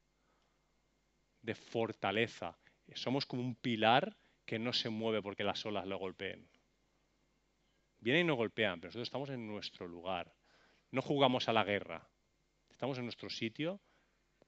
de 1.43 1.53
fortaleza. 1.53 2.57
Somos 2.95 3.27
como 3.27 3.43
un 3.43 3.53
pilar 3.53 4.17
que 4.43 4.57
no 4.57 4.73
se 4.73 4.89
mueve 4.89 5.21
porque 5.21 5.43
las 5.43 5.63
olas 5.67 5.85
lo 5.85 5.99
golpeen. 5.99 6.49
Vienen 7.99 8.25
y 8.25 8.27
nos 8.27 8.37
golpean, 8.37 8.81
pero 8.81 8.87
nosotros 8.87 9.07
estamos 9.07 9.29
en 9.29 9.45
nuestro 9.45 9.87
lugar. 9.87 10.33
No 10.89 11.03
jugamos 11.03 11.47
a 11.47 11.53
la 11.53 11.63
guerra. 11.63 12.09
Estamos 12.71 12.97
en 12.97 13.03
nuestro 13.03 13.29
sitio 13.29 13.79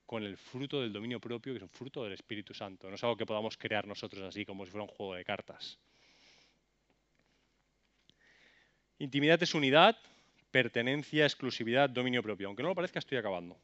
con 0.05 0.23
el 0.23 0.37
fruto 0.37 0.81
del 0.81 0.93
dominio 0.93 1.19
propio, 1.19 1.53
que 1.53 1.57
es 1.57 1.63
un 1.63 1.69
fruto 1.69 2.03
del 2.03 2.13
Espíritu 2.13 2.53
Santo. 2.53 2.89
No 2.89 2.95
es 2.95 3.03
algo 3.03 3.17
que 3.17 3.25
podamos 3.25 3.57
crear 3.57 3.87
nosotros 3.87 4.23
así, 4.23 4.45
como 4.45 4.65
si 4.65 4.71
fuera 4.71 4.83
un 4.83 4.89
juego 4.89 5.15
de 5.15 5.23
cartas. 5.23 5.77
Intimidad 8.99 9.41
es 9.41 9.53
unidad, 9.53 9.97
pertenencia, 10.51 11.25
exclusividad, 11.25 11.89
dominio 11.89 12.21
propio. 12.21 12.47
Aunque 12.47 12.63
no 12.63 12.69
lo 12.69 12.75
parezca, 12.75 12.99
estoy 12.99 13.17
acabando. 13.17 13.57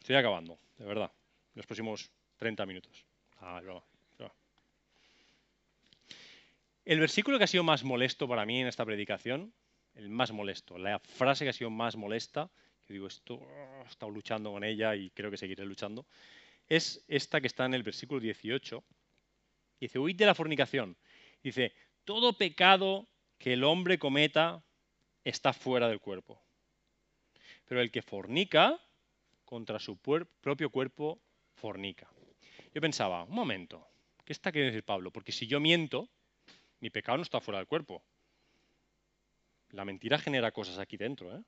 Estoy 0.00 0.16
acabando, 0.16 0.58
de 0.78 0.84
verdad. 0.84 1.10
En 1.54 1.56
los 1.56 1.66
próximos 1.66 2.10
30 2.36 2.66
minutos. 2.66 3.04
Ah, 3.40 3.60
El 6.84 7.00
versículo 7.00 7.38
que 7.38 7.44
ha 7.44 7.46
sido 7.46 7.64
más 7.64 7.82
molesto 7.82 8.28
para 8.28 8.44
mí 8.44 8.60
en 8.60 8.66
esta 8.66 8.84
predicación, 8.84 9.54
el 9.94 10.10
más 10.10 10.32
molesto, 10.32 10.76
la 10.76 10.98
frase 10.98 11.44
que 11.44 11.50
ha 11.50 11.54
sido 11.54 11.70
más 11.70 11.96
molesta, 11.96 12.50
que 12.86 12.92
digo, 12.92 13.06
esto 13.06 13.40
he 13.84 13.88
estado 13.88 14.10
luchando 14.10 14.52
con 14.52 14.64
ella 14.64 14.94
y 14.94 15.10
creo 15.10 15.30
que 15.30 15.36
seguiré 15.36 15.64
luchando, 15.64 16.06
es 16.68 17.04
esta 17.08 17.40
que 17.40 17.46
está 17.46 17.64
en 17.66 17.74
el 17.74 17.82
versículo 17.82 18.20
18. 18.20 18.82
Dice, 19.80 19.98
huid 19.98 20.16
de 20.16 20.26
la 20.26 20.34
fornicación. 20.34 20.96
Dice, 21.42 21.72
todo 22.04 22.36
pecado 22.36 23.08
que 23.38 23.54
el 23.54 23.64
hombre 23.64 23.98
cometa 23.98 24.62
está 25.24 25.52
fuera 25.52 25.88
del 25.88 26.00
cuerpo. 26.00 26.40
Pero 27.66 27.80
el 27.80 27.90
que 27.90 28.02
fornica 28.02 28.80
contra 29.44 29.78
su 29.78 29.96
propio 29.96 30.70
cuerpo 30.70 31.20
fornica. 31.54 32.08
Yo 32.74 32.80
pensaba, 32.80 33.24
un 33.24 33.34
momento, 33.34 33.86
¿qué 34.24 34.32
está 34.32 34.50
queriendo 34.50 34.72
decir 34.72 34.84
Pablo? 34.84 35.10
Porque 35.10 35.32
si 35.32 35.46
yo 35.46 35.60
miento, 35.60 36.08
mi 36.80 36.90
pecado 36.90 37.18
no 37.18 37.22
está 37.22 37.40
fuera 37.40 37.58
del 37.58 37.66
cuerpo. 37.66 38.02
La 39.70 39.84
mentira 39.84 40.18
genera 40.18 40.52
cosas 40.52 40.78
aquí 40.78 40.96
dentro, 40.96 41.36
¿eh? 41.36 41.42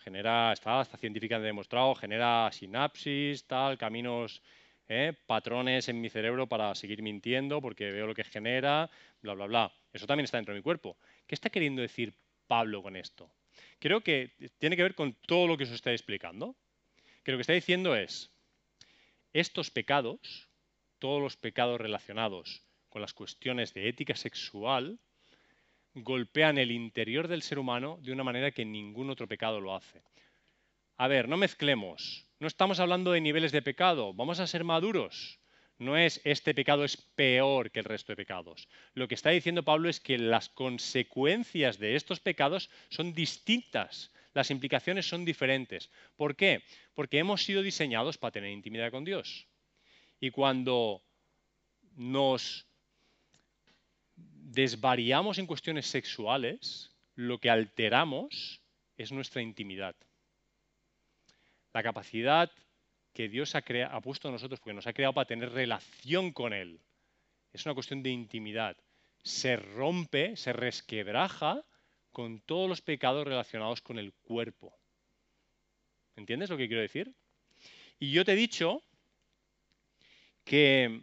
Genera, 0.00 0.52
está, 0.52 0.82
está 0.82 0.96
científicamente 0.96 1.46
demostrado, 1.46 1.94
genera 1.94 2.50
sinapsis, 2.52 3.46
tal, 3.46 3.76
caminos 3.76 4.42
¿eh? 4.88 5.12
patrones 5.26 5.88
en 5.88 6.00
mi 6.00 6.10
cerebro 6.10 6.48
para 6.48 6.74
seguir 6.74 7.02
mintiendo 7.02 7.60
porque 7.60 7.92
veo 7.92 8.06
lo 8.06 8.14
que 8.14 8.24
genera, 8.24 8.90
bla, 9.22 9.34
bla, 9.34 9.46
bla. 9.46 9.72
Eso 9.92 10.06
también 10.06 10.24
está 10.24 10.38
dentro 10.38 10.52
de 10.52 10.60
mi 10.60 10.62
cuerpo. 10.62 10.96
¿Qué 11.26 11.34
está 11.34 11.50
queriendo 11.50 11.80
decir 11.80 12.14
Pablo 12.46 12.82
con 12.82 12.96
esto? 12.96 13.30
Creo 13.78 14.00
que 14.02 14.32
tiene 14.58 14.76
que 14.76 14.82
ver 14.82 14.94
con 14.94 15.14
todo 15.26 15.46
lo 15.46 15.56
que 15.56 15.64
os 15.64 15.70
estoy 15.70 15.92
explicando. 15.92 16.56
Que 17.22 17.32
lo 17.32 17.38
que 17.38 17.42
está 17.42 17.52
diciendo 17.52 17.94
es, 17.94 18.30
estos 19.32 19.70
pecados, 19.70 20.48
todos 20.98 21.22
los 21.22 21.36
pecados 21.36 21.80
relacionados 21.80 22.64
con 22.88 23.00
las 23.00 23.14
cuestiones 23.14 23.72
de 23.74 23.88
ética 23.88 24.16
sexual, 24.16 24.98
golpean 25.94 26.58
el 26.58 26.70
interior 26.70 27.28
del 27.28 27.42
ser 27.42 27.58
humano 27.58 27.98
de 28.02 28.12
una 28.12 28.24
manera 28.24 28.50
que 28.50 28.64
ningún 28.64 29.10
otro 29.10 29.26
pecado 29.26 29.60
lo 29.60 29.74
hace. 29.74 30.02
A 30.96 31.08
ver, 31.08 31.28
no 31.28 31.36
mezclemos 31.36 32.30
no 32.40 32.46
estamos 32.46 32.80
hablando 32.80 33.12
de 33.12 33.20
niveles 33.20 33.52
de 33.52 33.60
pecado, 33.60 34.14
vamos 34.14 34.40
a 34.40 34.46
ser 34.46 34.64
maduros. 34.64 35.38
No 35.76 35.98
es 35.98 36.22
este 36.24 36.54
pecado 36.54 36.84
es 36.84 36.96
peor 36.96 37.70
que 37.70 37.80
el 37.80 37.84
resto 37.84 38.12
de 38.12 38.16
pecados. 38.16 38.66
Lo 38.94 39.08
que 39.08 39.14
está 39.14 39.28
diciendo 39.28 39.62
Pablo 39.62 39.90
es 39.90 40.00
que 40.00 40.16
las 40.16 40.48
consecuencias 40.48 41.78
de 41.78 41.96
estos 41.96 42.20
pecados 42.20 42.70
son 42.88 43.12
distintas, 43.12 44.10
las 44.32 44.50
implicaciones 44.50 45.06
son 45.06 45.26
diferentes. 45.26 45.90
¿Por 46.16 46.34
qué? 46.34 46.62
Porque 46.94 47.18
hemos 47.18 47.44
sido 47.44 47.60
diseñados 47.60 48.16
para 48.16 48.32
tener 48.32 48.52
intimidad 48.52 48.90
con 48.90 49.04
Dios. 49.04 49.46
Y 50.18 50.30
cuando 50.30 51.02
nos 51.94 52.66
desvariamos 54.50 55.38
en 55.38 55.46
cuestiones 55.46 55.86
sexuales, 55.86 56.92
lo 57.14 57.38
que 57.38 57.50
alteramos 57.50 58.60
es 58.96 59.12
nuestra 59.12 59.42
intimidad 59.42 59.96
la 61.72 61.82
capacidad 61.82 62.50
que 63.12 63.28
Dios 63.28 63.54
ha, 63.54 63.62
puesto 64.00 64.28
en 64.28 64.34
nosotros, 64.34 64.60
porque 64.60 64.74
nos 64.74 64.86
ha 64.86 64.92
creado 64.92 65.14
para 65.14 65.26
tener 65.26 65.50
relación 65.50 66.32
con 66.32 66.52
Él. 66.52 66.80
Es 67.52 67.66
una 67.66 67.74
cuestión 67.74 68.02
de 68.02 68.10
intimidad. 68.10 68.76
Se 69.22 69.56
rompe, 69.56 70.36
se 70.36 70.52
resquebraja 70.52 71.64
con 72.12 72.40
todos 72.40 72.68
los 72.68 72.80
pecados 72.80 73.26
relacionados 73.26 73.80
con 73.80 73.98
el 73.98 74.12
cuerpo. 74.12 74.76
¿Entiendes 76.16 76.50
lo 76.50 76.56
que 76.56 76.68
quiero 76.68 76.82
decir? 76.82 77.12
Y 77.98 78.10
yo 78.12 78.24
te 78.24 78.32
he 78.32 78.36
dicho 78.36 78.82
que 80.44 81.02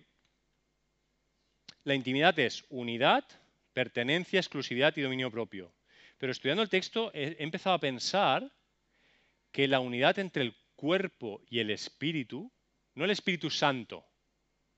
la 1.87 1.95
intimidad 1.95 2.37
es 2.37 2.65
unidad, 2.67 3.23
pertenencia, 3.71 4.41
exclusividad 4.41 4.93
y 4.97 5.01
dominio 5.01 5.31
propio. 5.31 5.71
Pero 6.17 6.33
estudiando 6.33 6.61
el 6.61 6.67
texto 6.67 7.11
he 7.13 7.41
empezado 7.41 7.75
a 7.75 7.79
pensar 7.79 8.51
que 9.53 9.69
la 9.69 9.79
unidad 9.79 10.19
entre 10.19 10.43
el 10.43 10.53
cuerpo 10.75 11.41
y 11.49 11.59
el 11.59 11.71
espíritu, 11.71 12.51
no 12.95 13.05
el 13.05 13.11
Espíritu 13.11 13.49
Santo, 13.49 14.03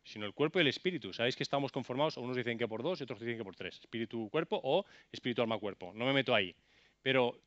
sino 0.04 0.28
el 0.28 0.36
cuerpo 0.36 0.60
y 0.60 0.62
el 0.62 0.68
espíritu. 0.68 1.12
Sabéis 1.12 1.36
que 1.36 1.42
estamos 1.42 1.72
conformados, 1.72 2.16
unos 2.18 2.38
dicen 2.38 2.60
que 2.60 2.68
por 2.68 2.84
dos 2.84 3.00
y 3.00 3.06
otros 3.06 3.20
dicen 3.20 3.40
que 3.40 3.44
por 3.44 3.56
tres. 3.56 3.80
Espíritu, 3.80 4.30
cuerpo 4.30 4.62
o 4.64 4.86
espíritu, 5.12 5.42
alma, 5.42 5.58
cuerpo. 5.58 5.92
No 5.96 6.06
me 6.06 6.14
meto 6.14 6.36
ahí. 6.36 6.56
Pero 7.02 7.42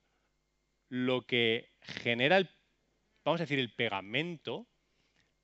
lo 0.89 1.23
que 1.23 1.71
genera, 1.83 2.37
el, 2.37 2.49
vamos 3.25 3.41
a 3.41 3.45
decir, 3.45 3.61
el 3.61 3.73
pegamento, 3.73 4.67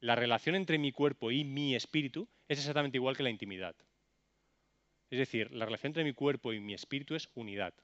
la 0.00 0.16
relación 0.16 0.56
entre 0.56 0.76
mi 0.76 0.90
cuerpo 0.90 1.30
y 1.30 1.44
mi 1.44 1.76
espíritu, 1.76 2.28
es 2.48 2.58
exactamente 2.58 2.98
igual 2.98 3.16
que 3.16 3.22
la 3.22 3.30
intimidad. 3.30 3.76
Es 5.10 5.18
decir, 5.18 5.52
la 5.52 5.64
relación 5.64 5.90
entre 5.90 6.04
mi 6.04 6.12
cuerpo 6.12 6.52
y 6.52 6.60
mi 6.60 6.74
espíritu 6.74 7.14
es 7.14 7.28
unidad. 7.34 7.74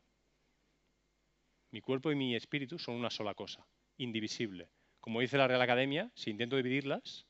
Mi 1.71 1.81
cuerpo 1.81 2.13
y 2.13 2.15
mi 2.15 2.37
espíritu 2.37 2.79
son 2.79 2.95
una 2.95 3.11
sola 3.11 3.35
cosa 3.35 3.67
indivisible. 3.99 4.69
Como 5.01 5.21
dice 5.21 5.37
la 5.37 5.49
Real 5.49 5.63
Academia, 5.63 6.11
si 6.15 6.31
intento 6.31 6.57
dividirlas, 6.57 7.27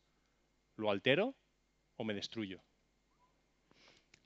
lo 0.76 0.90
altero 0.90 1.34
o 1.96 2.04
me 2.04 2.14
destruyo. 2.14 2.62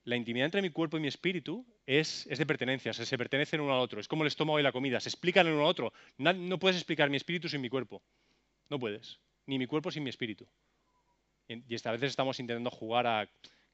La 0.05 0.17
intimidad 0.17 0.47
entre 0.47 0.63
mi 0.63 0.71
cuerpo 0.71 0.97
y 0.97 1.01
mi 1.01 1.09
espíritu 1.09 1.67
es, 1.87 2.27
de 2.27 2.47
pertenencia, 2.47 2.93
se, 2.93 3.19
pertenecen 3.19 3.61
uno 3.61 3.75
al 3.75 3.81
otro. 3.81 4.01
Es 4.01 4.09
como 4.09 4.23
el 4.23 4.29
estómago 4.29 4.59
y 4.59 4.63
la 4.63 4.73
comida, 4.73 5.01
se 5.01 5.09
explican 5.09 5.47
uno 5.47 5.61
al 5.61 5.67
otro. 5.67 5.93
No, 6.17 6.59
puedes 6.59 6.77
explicar 6.77 7.11
mi 7.11 7.17
espíritu 7.17 7.49
sin 7.49 7.61
mi 7.61 7.69
cuerpo. 7.69 8.03
No 8.71 8.79
puedes. 8.79 9.19
Ni 9.47 9.59
mi 9.59 9.67
cuerpo 9.67 9.91
sin 9.91 10.03
mi 10.03 10.11
espíritu. 10.11 10.47
Y 11.47 11.75
esta 11.75 11.93
veces 11.93 12.11
estamos 12.11 12.41
intentando 12.41 12.71
jugar 12.71 13.07
a 13.07 13.29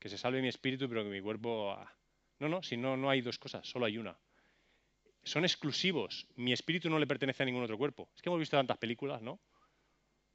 que 0.05 0.11
se 0.11 0.19
salve 0.19 0.43
mi 0.43 0.49
espíritu, 0.49 0.87
pero 0.87 1.03
que 1.03 1.09
mi 1.09 1.23
cuerpo... 1.23 1.73
Ah. 1.73 1.91
No, 2.39 2.49
no, 2.51 2.63
si 2.63 2.77
no, 2.77 2.95
no 2.95 3.09
hay 3.09 3.23
dos 3.23 3.39
cosas, 3.39 3.67
solo 3.67 3.87
hay 3.87 3.97
una 3.97 4.15
son 5.25 5.45
exclusivos. 5.45 6.27
Mi 6.37 6.53
espíritu 6.53 6.89
no 6.91 6.99
le 6.99 7.07
pertenece 7.07 7.43
a 7.43 7.47
ningún 7.47 7.65
otro 7.65 7.79
cuerpo. 7.79 8.11
Es 8.15 8.23
que 8.23 8.29
hemos 8.29 8.39
visto 8.39 8.57
tantas 8.57 8.79
películas, 8.79 9.23
¿no? 9.23 9.41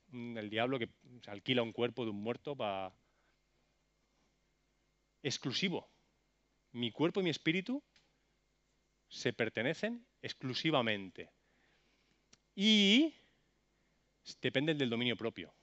Mm, 0.08 0.38
el 0.38 0.50
diablo 0.50 0.80
que 0.80 0.90
alquila 1.28 1.62
un 1.62 1.72
cuerpo 1.72 2.04
de 2.04 2.12
un 2.12 2.22
muerto 2.22 2.56
para... 2.56 2.92
Exclusivo. 5.22 5.88
Mi 6.72 6.92
cuerpo 6.92 7.20
y 7.20 7.24
mi 7.24 7.30
espíritu 7.30 7.84
se 9.08 9.34
pertenecen 9.34 10.06
exclusivamente. 10.22 11.30
Y 12.56 13.14
dependen 14.42 14.78
del 14.78 14.90
dominio 14.90 15.16
propio. 15.16 15.54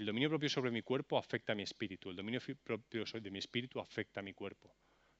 El 0.00 0.06
dominio 0.06 0.30
propio 0.30 0.48
sobre 0.48 0.70
mi 0.70 0.80
cuerpo 0.80 1.18
afecta 1.18 1.52
a 1.52 1.54
mi 1.54 1.62
espíritu. 1.62 2.08
El 2.08 2.16
dominio 2.16 2.40
propio 2.64 3.04
de 3.04 3.30
mi 3.30 3.38
espíritu 3.38 3.80
afecta 3.80 4.20
a 4.20 4.22
mi 4.22 4.32
cuerpo. 4.32 4.74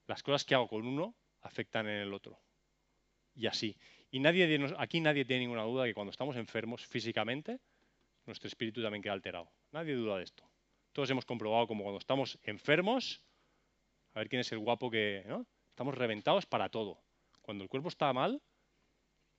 Las 0.07 0.22
cosas 0.22 0.43
que 0.43 0.55
hago 0.55 0.68
con 0.68 0.87
uno 0.87 1.14
afectan 1.43 1.87
en 1.87 2.01
el 2.01 2.14
otro. 2.14 2.41
Y 3.35 3.47
así. 3.47 3.76
Y 4.11 4.26
aquí 4.78 5.01
nadie 5.03 5.26
tiene 5.26 5.41
ninguna 5.41 5.64
duda 5.64 5.85
que 5.85 5.93
cuando 5.93 6.12
estamos 6.12 6.35
enfermos 6.37 6.87
físicamente, 6.87 7.61
nuestro 8.24 8.49
espíritu 8.49 8.83
también 8.83 9.03
queda 9.03 9.12
alterado. 9.12 9.51
Nadie 9.70 9.95
duda 9.95 10.16
de 10.16 10.24
esto. 10.24 10.49
Todos 10.93 11.11
hemos 11.11 11.26
comprobado 11.26 11.66
como 11.66 11.85
cuando 11.85 11.99
estamos 11.99 12.39
enfermos, 12.45 13.20
a 14.14 14.20
ver 14.20 14.31
quién 14.31 14.41
es 14.41 14.51
el 14.51 14.61
guapo 14.61 14.91
que... 14.91 15.26
Estamos 15.68 15.95
reventados 15.95 16.47
para 16.47 16.70
todo. 16.70 17.03
Cuando 17.43 17.64
el 17.64 17.68
cuerpo 17.68 17.91
está 17.91 18.11
mal, 18.14 18.41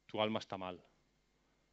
tu 0.06 0.22
alma 0.22 0.38
está 0.38 0.60
mal. 0.60 0.86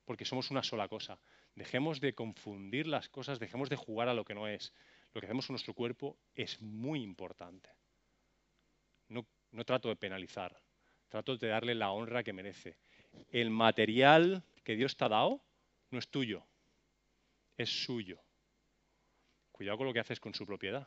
Porque 0.07 0.25
somos 0.25 0.51
una 0.51 0.63
sola 0.63 0.89
cosa. 0.89 1.21
Dejemos 1.59 2.01
de 2.01 2.15
confundir 2.15 2.87
las 2.87 3.09
cosas, 3.09 3.41
dejemos 3.41 3.69
de 3.69 3.75
jugar 3.75 4.09
a 4.09 4.15
lo 4.15 4.25
que 4.25 4.33
no 4.33 4.47
es. 4.47 4.73
Lo 5.13 5.21
que 5.21 5.27
hacemos 5.27 5.49
con 5.49 5.55
nuestro 5.55 5.75
cuerpo 5.75 6.17
es 6.37 6.63
muy 6.63 7.03
importante. 7.03 7.69
No, 9.09 9.27
trato 9.65 9.89
de 9.89 9.97
penalizar, 9.97 10.57
trato 11.09 11.37
de 11.37 11.49
darle 11.49 11.75
la 11.75 11.91
honra 11.91 12.23
que 12.23 12.33
merece. 12.33 12.77
El 13.33 13.51
material 13.51 14.45
que 14.63 14.77
Dios 14.77 14.97
te 14.97 15.05
ha 15.05 15.09
dado 15.09 15.41
no 15.91 15.99
es 15.99 16.07
tuyo, 16.07 16.47
es 17.57 17.69
suyo. 17.69 18.21
Cuidado 19.51 19.79
con 19.79 19.89
lo 19.89 19.93
que 19.93 19.99
haces 19.99 20.21
con 20.21 20.35
su 20.35 20.47
propiedad. 20.47 20.87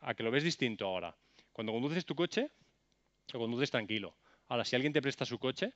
A 0.00 0.12
que 0.12 0.22
lo 0.22 0.30
ves 0.30 0.44
distinto 0.44 0.84
ahora. 0.84 1.16
Cuando 1.54 1.72
conduces 1.72 2.04
tu 2.04 2.14
coche, 2.14 2.50
lo 3.32 3.38
conduces 3.38 3.70
tranquilo. 3.70 4.14
Ahora, 4.48 4.66
si 4.66 4.76
alguien 4.76 4.92
te 4.92 5.00
presta 5.00 5.24
su 5.24 5.38
coche, 5.38 5.72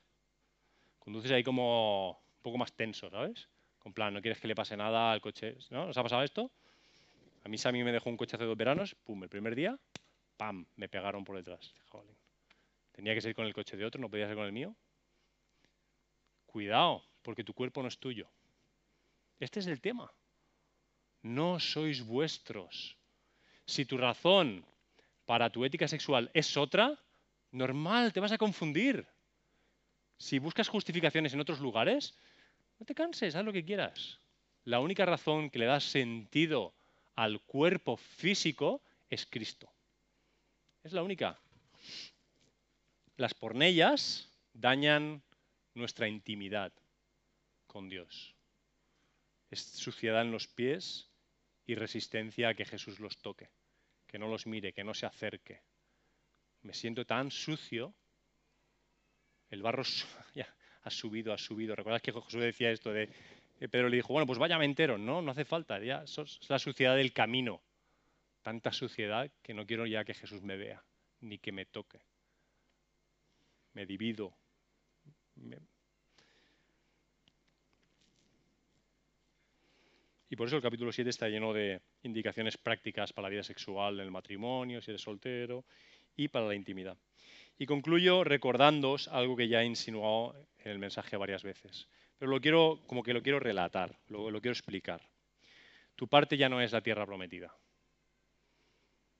conduces 0.98 1.30
ahí 1.30 1.42
como 1.42 2.25
poco 2.46 2.58
más 2.58 2.72
tenso, 2.74 3.10
¿sabes? 3.10 3.48
Con 3.80 3.92
plan, 3.92 4.14
no 4.14 4.20
quieres 4.22 4.38
que 4.38 4.46
le 4.46 4.54
pase 4.54 4.76
nada 4.76 5.10
al 5.10 5.20
coche. 5.20 5.58
¿No? 5.70 5.88
¿Os 5.88 5.96
ha 5.98 6.02
pasado 6.04 6.22
esto? 6.22 6.52
A 7.42 7.48
mí 7.48 7.58
Sammy 7.58 7.82
me 7.82 7.90
dejó 7.90 8.08
un 8.08 8.16
coche 8.16 8.36
hace 8.36 8.44
dos 8.44 8.56
veranos, 8.56 8.94
pum, 8.94 9.20
el 9.24 9.28
primer 9.28 9.56
día, 9.56 9.76
pam, 10.36 10.64
me 10.76 10.88
pegaron 10.88 11.24
por 11.24 11.34
detrás. 11.36 11.74
Tenía 12.92 13.14
que 13.14 13.20
ser 13.20 13.34
con 13.34 13.46
el 13.46 13.52
coche 13.52 13.76
de 13.76 13.84
otro, 13.84 14.00
no 14.00 14.08
podía 14.08 14.28
ser 14.28 14.36
con 14.36 14.46
el 14.46 14.52
mío. 14.52 14.76
Cuidado, 16.46 17.02
porque 17.22 17.42
tu 17.42 17.52
cuerpo 17.52 17.82
no 17.82 17.88
es 17.88 17.98
tuyo. 17.98 18.28
Este 19.40 19.58
es 19.58 19.66
el 19.66 19.80
tema. 19.80 20.12
No 21.22 21.58
sois 21.58 22.00
vuestros. 22.06 22.96
Si 23.64 23.86
tu 23.86 23.98
razón 23.98 24.64
para 25.24 25.50
tu 25.50 25.64
ética 25.64 25.88
sexual 25.88 26.30
es 26.32 26.56
otra, 26.56 26.96
normal, 27.50 28.12
te 28.12 28.20
vas 28.20 28.30
a 28.30 28.38
confundir. 28.38 29.04
Si 30.16 30.38
buscas 30.38 30.68
justificaciones 30.68 31.34
en 31.34 31.40
otros 31.40 31.58
lugares, 31.58 32.16
no 32.78 32.86
te 32.86 32.94
canses, 32.94 33.34
haz 33.34 33.44
lo 33.44 33.52
que 33.52 33.64
quieras. 33.64 34.18
La 34.64 34.80
única 34.80 35.06
razón 35.06 35.50
que 35.50 35.58
le 35.58 35.66
da 35.66 35.80
sentido 35.80 36.74
al 37.14 37.40
cuerpo 37.40 37.96
físico 37.96 38.82
es 39.08 39.26
Cristo. 39.26 39.70
Es 40.82 40.92
la 40.92 41.02
única. 41.02 41.38
Las 43.16 43.34
pornellas 43.34 44.28
dañan 44.52 45.22
nuestra 45.74 46.08
intimidad 46.08 46.72
con 47.66 47.88
Dios. 47.88 48.34
Es 49.50 49.62
suciedad 49.62 50.22
en 50.22 50.32
los 50.32 50.46
pies 50.46 51.08
y 51.66 51.74
resistencia 51.74 52.48
a 52.48 52.54
que 52.54 52.64
Jesús 52.64 53.00
los 53.00 53.16
toque 53.18 53.48
que 54.06 54.18
no 54.18 54.28
los 54.28 54.46
mire, 54.46 54.72
que 54.72 54.84
no 54.84 54.94
se 54.94 55.06
acerque. 55.06 55.60
Me 56.62 56.72
siento 56.72 57.04
tan 57.04 57.30
sucio. 57.30 57.94
El 59.50 59.62
barro 59.62 59.82
ya, 60.34 60.48
ha 60.86 60.90
subido, 60.90 61.32
ha 61.32 61.38
subido. 61.38 61.74
¿Recuerdas 61.74 62.00
que 62.00 62.12
Jesús 62.12 62.40
decía 62.40 62.70
esto 62.70 62.92
de... 62.92 63.08
Eh, 63.58 63.68
Pedro 63.68 63.88
le 63.88 63.96
dijo, 63.96 64.12
bueno, 64.12 64.24
pues 64.26 64.38
vaya 64.38 64.56
entero. 64.62 64.96
No, 64.96 65.20
no 65.20 65.32
hace 65.32 65.44
falta. 65.44 65.80
Ya 65.80 66.04
es 66.04 66.48
la 66.48 66.60
suciedad 66.60 66.94
del 66.94 67.12
camino. 67.12 67.60
Tanta 68.42 68.70
suciedad 68.70 69.28
que 69.42 69.52
no 69.52 69.66
quiero 69.66 69.86
ya 69.86 70.04
que 70.04 70.14
Jesús 70.14 70.42
me 70.42 70.56
vea, 70.56 70.84
ni 71.20 71.38
que 71.38 71.50
me 71.50 71.66
toque. 71.66 71.98
Me 73.72 73.84
divido. 73.84 74.32
Y 80.30 80.36
por 80.36 80.46
eso 80.46 80.56
el 80.56 80.62
capítulo 80.62 80.92
7 80.92 81.10
está 81.10 81.28
lleno 81.28 81.52
de 81.52 81.80
indicaciones 82.04 82.56
prácticas 82.56 83.12
para 83.12 83.26
la 83.26 83.30
vida 83.30 83.42
sexual 83.42 83.94
en 83.94 84.06
el 84.06 84.12
matrimonio, 84.12 84.80
si 84.80 84.92
eres 84.92 85.02
soltero, 85.02 85.64
y 86.14 86.28
para 86.28 86.46
la 86.46 86.54
intimidad. 86.54 86.96
Y 87.58 87.66
concluyo 87.66 88.22
recordándoos 88.22 89.08
algo 89.08 89.34
que 89.34 89.48
ya 89.48 89.62
he 89.62 89.66
insinuado 89.66 90.36
en 90.66 90.72
el 90.72 90.78
mensaje 90.78 91.16
varias 91.16 91.44
veces, 91.44 91.88
pero 92.18 92.30
lo 92.30 92.40
quiero, 92.40 92.82
como 92.86 93.02
que 93.02 93.14
lo 93.14 93.22
quiero 93.22 93.38
relatar, 93.38 93.96
lo, 94.08 94.28
quiero 94.40 94.52
explicar. 94.52 95.00
Tu 95.94 96.08
parte 96.08 96.36
ya 96.36 96.48
no 96.48 96.60
es 96.60 96.72
la 96.72 96.80
tierra 96.80 97.06
prometida. 97.06 97.54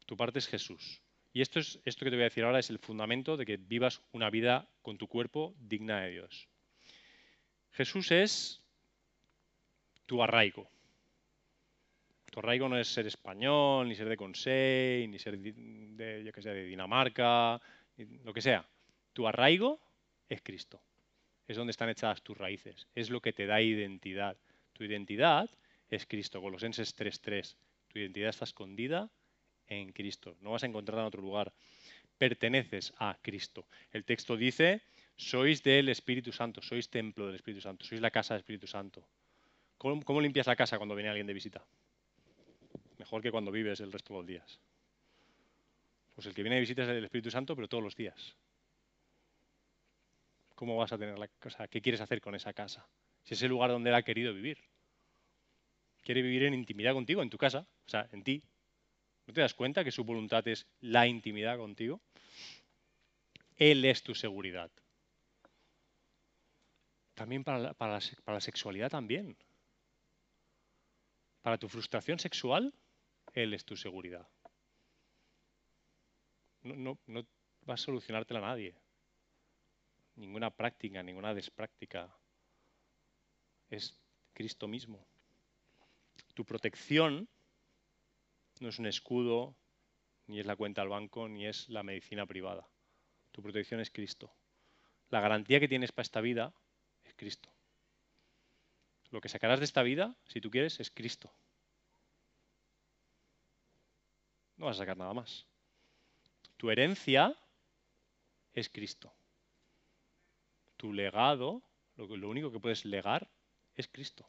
Tu 0.06 0.16
parte 0.16 0.40
es 0.40 0.48
Jesús. 0.48 1.00
Y 1.32 1.40
esto, 1.40 1.60
es, 1.60 1.78
esto 1.84 2.04
que 2.04 2.10
te 2.10 2.16
voy 2.16 2.22
a 2.22 2.30
decir 2.30 2.44
ahora 2.44 2.58
es 2.58 2.70
el 2.70 2.78
fundamento 2.78 3.36
de 3.36 3.46
que 3.46 3.58
vivas 3.58 4.02
una 4.12 4.28
vida 4.28 4.68
con 4.82 4.98
tu 4.98 5.06
cuerpo 5.06 5.54
digna 5.58 6.00
de 6.00 6.10
Dios. 6.10 6.48
Jesús 7.72 8.10
es 8.10 8.62
tu 10.06 10.22
arraigo, 10.22 10.68
tu 12.36 12.40
arraigo 12.40 12.68
no 12.68 12.78
es 12.78 12.88
ser 12.88 13.06
español, 13.06 13.88
ni 13.88 13.94
ser 13.94 14.08
de 14.08 14.16
Consell, 14.16 15.10
ni 15.10 15.18
ser 15.18 15.38
de, 15.38 16.22
yo 16.24 16.32
que 16.32 16.42
sé, 16.42 16.50
de 16.50 16.64
Dinamarca, 16.64 17.60
lo 18.24 18.32
que 18.34 18.42
sea. 18.42 18.66
Tu 19.12 19.26
arraigo 19.26 19.80
es 20.28 20.42
Cristo. 20.42 20.82
Es 21.48 21.56
donde 21.56 21.70
están 21.70 21.88
echadas 21.88 22.22
tus 22.22 22.36
raíces. 22.36 22.86
Es 22.94 23.10
lo 23.10 23.20
que 23.20 23.32
te 23.32 23.46
da 23.46 23.60
identidad. 23.60 24.36
Tu 24.72 24.84
identidad 24.84 25.48
es 25.90 26.06
Cristo. 26.06 26.40
Colosenses 26.40 26.96
3.3. 26.96 27.54
Tu 27.88 27.98
identidad 27.98 28.30
está 28.30 28.44
escondida 28.44 29.10
en 29.68 29.92
Cristo. 29.92 30.36
No 30.40 30.50
vas 30.52 30.64
a 30.64 30.66
encontrarla 30.66 31.02
en 31.02 31.08
otro 31.08 31.22
lugar. 31.22 31.52
Perteneces 32.18 32.92
a 32.98 33.16
Cristo. 33.22 33.66
El 33.92 34.04
texto 34.04 34.36
dice, 34.36 34.82
sois 35.16 35.62
del 35.62 35.88
Espíritu 35.88 36.32
Santo, 36.32 36.62
sois 36.62 36.88
templo 36.88 37.26
del 37.26 37.36
Espíritu 37.36 37.60
Santo, 37.60 37.84
sois 37.84 38.00
la 38.00 38.10
casa 38.10 38.34
del 38.34 38.40
Espíritu 38.40 38.66
Santo. 38.66 39.06
cómo 39.78 40.20
limpias 40.20 40.46
la 40.46 40.56
casa 40.56 40.78
cuando 40.78 40.94
viene 40.94 41.10
alguien 41.10 41.26
de 41.26 41.34
visita? 41.34 41.62
mejor 43.06 43.22
que 43.22 43.30
cuando 43.30 43.52
vives 43.52 43.78
el 43.80 43.92
resto 43.92 44.14
de 44.14 44.18
los 44.18 44.26
días. 44.26 44.58
Pues 46.14 46.26
el 46.26 46.34
que 46.34 46.42
viene 46.42 46.56
de 46.56 46.60
visita 46.60 46.82
es 46.82 46.88
el 46.88 47.04
Espíritu 47.04 47.30
Santo, 47.30 47.54
pero 47.54 47.68
todos 47.68 47.84
los 47.84 47.94
días. 47.94 48.34
¿Cómo 50.56 50.76
vas 50.76 50.90
a 50.92 50.98
tener 50.98 51.18
la 51.18 51.28
casa? 51.28 51.68
¿Qué 51.68 51.80
quieres 51.80 52.00
hacer 52.00 52.20
con 52.20 52.34
esa 52.34 52.52
casa? 52.52 52.88
Si 53.22 53.34
es 53.34 53.42
el 53.42 53.50
lugar 53.50 53.70
donde 53.70 53.90
él 53.90 53.94
ha 53.94 54.02
querido 54.02 54.32
vivir. 54.32 54.58
Quiere 56.02 56.22
vivir 56.22 56.44
en 56.44 56.54
intimidad 56.54 56.94
contigo, 56.94 57.22
en 57.22 57.30
tu 57.30 57.36
casa, 57.36 57.66
o 57.86 57.88
sea, 57.88 58.08
en 58.10 58.24
ti. 58.24 58.42
¿No 59.26 59.34
te 59.34 59.42
das 59.42 59.54
cuenta 59.54 59.84
que 59.84 59.92
su 59.92 60.02
voluntad 60.02 60.46
es 60.48 60.66
la 60.80 61.06
intimidad 61.06 61.58
contigo? 61.58 62.00
Él 63.56 63.84
es 63.84 64.02
tu 64.02 64.14
seguridad. 64.14 64.70
También 67.14 67.44
para 67.44 67.58
la, 67.58 67.74
para 67.74 68.00
la 68.26 68.40
sexualidad 68.40 68.90
también. 68.90 69.36
Para 71.42 71.58
tu 71.58 71.68
frustración 71.68 72.18
sexual, 72.18 72.72
él 73.34 73.52
es 73.52 73.64
tu 73.64 73.76
seguridad. 73.76 74.26
No, 76.62 76.98
no, 77.06 77.26
va 77.68 77.74
a 77.74 77.76
solucionártela 77.76 78.40
a 78.40 78.42
nadie. 78.42 78.74
Ninguna 80.16 80.50
práctica, 80.50 81.02
ninguna 81.02 81.34
despráctica. 81.34 82.14
Es 83.70 83.98
Cristo 84.32 84.66
mismo. 84.66 85.06
Tu 86.34 86.44
protección 86.44 87.28
no 88.60 88.68
es 88.68 88.78
un 88.78 88.86
escudo, 88.86 89.54
ni 90.26 90.40
es 90.40 90.46
la 90.46 90.56
cuenta 90.56 90.82
al 90.82 90.88
banco, 90.88 91.28
ni 91.28 91.46
es 91.46 91.68
la 91.68 91.82
medicina 91.82 92.26
privada. 92.26 92.66
Tu 93.32 93.42
protección 93.42 93.80
es 93.80 93.90
Cristo. 93.90 94.32
La 95.10 95.20
garantía 95.20 95.60
que 95.60 95.68
tienes 95.68 95.92
para 95.92 96.02
esta 96.04 96.20
vida 96.20 96.52
es 97.04 97.14
Cristo. 97.14 97.50
Lo 99.10 99.20
que 99.20 99.28
sacarás 99.28 99.60
de 99.60 99.66
esta 99.66 99.82
vida, 99.82 100.16
si 100.26 100.40
tú 100.40 100.50
quieres, 100.50 100.80
es 100.80 100.90
Cristo. 100.90 101.30
No 104.56 104.66
vas 104.66 104.76
a 104.76 104.80
sacar 104.80 104.96
nada 104.96 105.12
más. 105.12 105.46
Tu 106.56 106.70
herencia 106.70 107.36
es 108.54 108.68
Cristo. 108.68 109.12
Tu 110.76 110.92
legado, 110.92 111.62
lo, 111.96 112.28
único 112.28 112.52
que 112.52 112.60
puedes 112.60 112.84
legar 112.84 113.28
es 113.74 113.88
Cristo. 113.88 114.28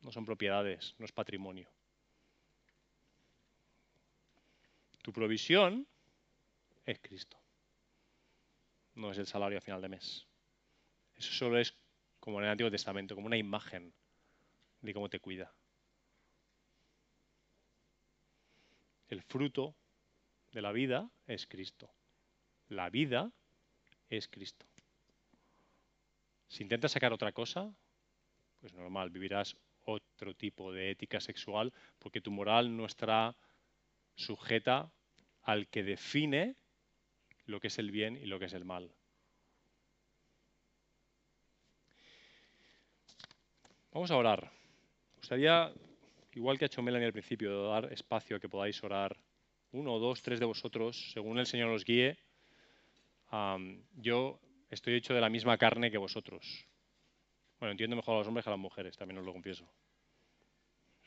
No 0.00 0.10
son 0.10 0.24
propiedades, 0.24 0.94
no 0.98 1.04
es 1.04 1.12
patrimonio. 1.12 1.70
Tu 5.02 5.12
provisión 5.12 5.86
es 6.86 6.98
Cristo. 7.00 7.38
No 8.94 9.10
es 9.10 9.18
el 9.18 9.26
salario 9.26 9.58
a 9.58 9.60
final 9.60 9.80
de 9.82 9.88
mes. 9.88 10.26
Eso 11.16 11.32
solo 11.32 11.58
es 11.58 11.74
como 12.20 12.38
en 12.38 12.44
el 12.44 12.50
Antiguo 12.50 12.70
Testamento, 12.70 13.14
como 13.14 13.26
una 13.26 13.36
imagen 13.36 13.92
de 14.80 14.94
cómo 14.94 15.08
te 15.08 15.20
cuida. 15.20 15.52
El 19.08 19.22
fruto 19.22 19.74
de 20.52 20.62
la 20.62 20.72
vida 20.72 21.10
es 21.26 21.46
Cristo. 21.46 21.90
La 22.68 22.90
vida 22.90 23.30
es 24.08 24.28
Cristo. 24.28 24.66
Si 26.52 26.62
intentas 26.62 26.92
sacar 26.92 27.14
otra 27.14 27.32
cosa, 27.32 27.74
pues 28.60 28.74
normal, 28.74 29.08
vivirás 29.08 29.56
otro 29.84 30.34
tipo 30.34 30.70
de 30.70 30.90
ética 30.90 31.18
sexual, 31.18 31.72
porque 31.98 32.20
tu 32.20 32.30
moral 32.30 32.76
no 32.76 32.84
estará 32.84 33.34
sujeta 34.16 34.92
al 35.40 35.66
que 35.68 35.82
define 35.82 36.56
lo 37.46 37.58
que 37.58 37.68
es 37.68 37.78
el 37.78 37.90
bien 37.90 38.18
y 38.18 38.26
lo 38.26 38.38
que 38.38 38.44
es 38.44 38.52
el 38.52 38.66
mal. 38.66 38.92
Vamos 43.92 44.10
a 44.10 44.18
orar. 44.18 44.42
Me 44.42 45.16
gustaría, 45.20 45.72
igual 46.34 46.58
que 46.58 46.66
ha 46.66 46.70
hecho 46.70 46.82
Melanie 46.82 47.06
al 47.06 47.14
principio, 47.14 47.68
dar 47.68 47.90
espacio 47.94 48.36
a 48.36 48.40
que 48.40 48.50
podáis 48.50 48.84
orar 48.84 49.16
uno, 49.70 49.98
dos, 49.98 50.20
tres 50.20 50.38
de 50.38 50.44
vosotros, 50.44 51.12
según 51.12 51.38
el 51.38 51.46
Señor 51.46 51.70
os 51.70 51.86
guíe. 51.86 52.18
yo 53.94 54.38
estoy 54.72 54.94
hecho 54.94 55.14
de 55.14 55.20
la 55.20 55.28
misma 55.28 55.58
carne 55.58 55.90
que 55.90 55.98
vosotros. 55.98 56.66
Bueno, 57.60 57.72
entiendo 57.72 57.94
mejor 57.94 58.14
a 58.14 58.18
los 58.18 58.26
hombres 58.26 58.44
que 58.44 58.50
a 58.50 58.52
las 58.52 58.60
mujeres, 58.60 58.96
también 58.96 59.18
os 59.18 59.24
lo 59.24 59.32
confieso. 59.32 59.68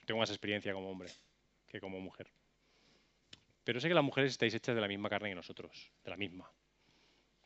Tengo 0.06 0.20
más 0.20 0.30
experiencia 0.30 0.72
como 0.74 0.90
hombre 0.90 1.10
que 1.68 1.80
como 1.80 2.00
mujer. 2.00 2.28
Pero 3.64 3.80
sé 3.80 3.88
que 3.88 3.96
las 3.96 4.04
mujeres 4.04 4.32
estáis 4.32 4.54
hechas 4.54 4.76
de 4.76 4.82
la 4.82 4.88
misma 4.88 5.10
carne 5.10 5.30
que 5.30 5.36
nosotros, 5.36 5.92
de 6.04 6.12
la 6.12 6.16
misma. 6.16 6.50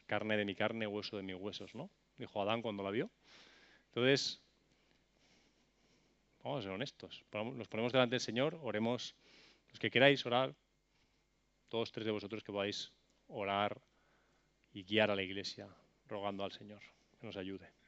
Carne 0.05 0.35
de 0.35 0.43
mi 0.43 0.55
carne, 0.55 0.85
hueso 0.85 1.15
de 1.15 1.23
mis 1.23 1.35
huesos, 1.35 1.73
¿no? 1.73 1.89
Dijo 2.17 2.41
Adán 2.41 2.61
cuando 2.61 2.83
la 2.83 2.91
vio. 2.91 3.09
Entonces, 3.87 4.41
vamos 6.43 6.59
a 6.59 6.63
ser 6.63 6.71
honestos. 6.71 7.23
Nos 7.31 7.67
ponemos 7.69 7.93
delante 7.93 8.15
del 8.15 8.21
Señor, 8.21 8.59
oremos. 8.61 9.15
Los 9.69 9.79
que 9.79 9.89
queráis 9.89 10.25
orar, 10.25 10.53
todos 11.69 11.91
tres 11.91 12.05
de 12.05 12.11
vosotros 12.11 12.43
que 12.43 12.51
podáis 12.51 12.91
orar 13.27 13.79
y 14.73 14.83
guiar 14.83 15.11
a 15.11 15.15
la 15.15 15.23
iglesia, 15.23 15.69
rogando 16.09 16.43
al 16.43 16.51
Señor 16.51 16.81
que 17.19 17.27
nos 17.27 17.37
ayude. 17.37 17.78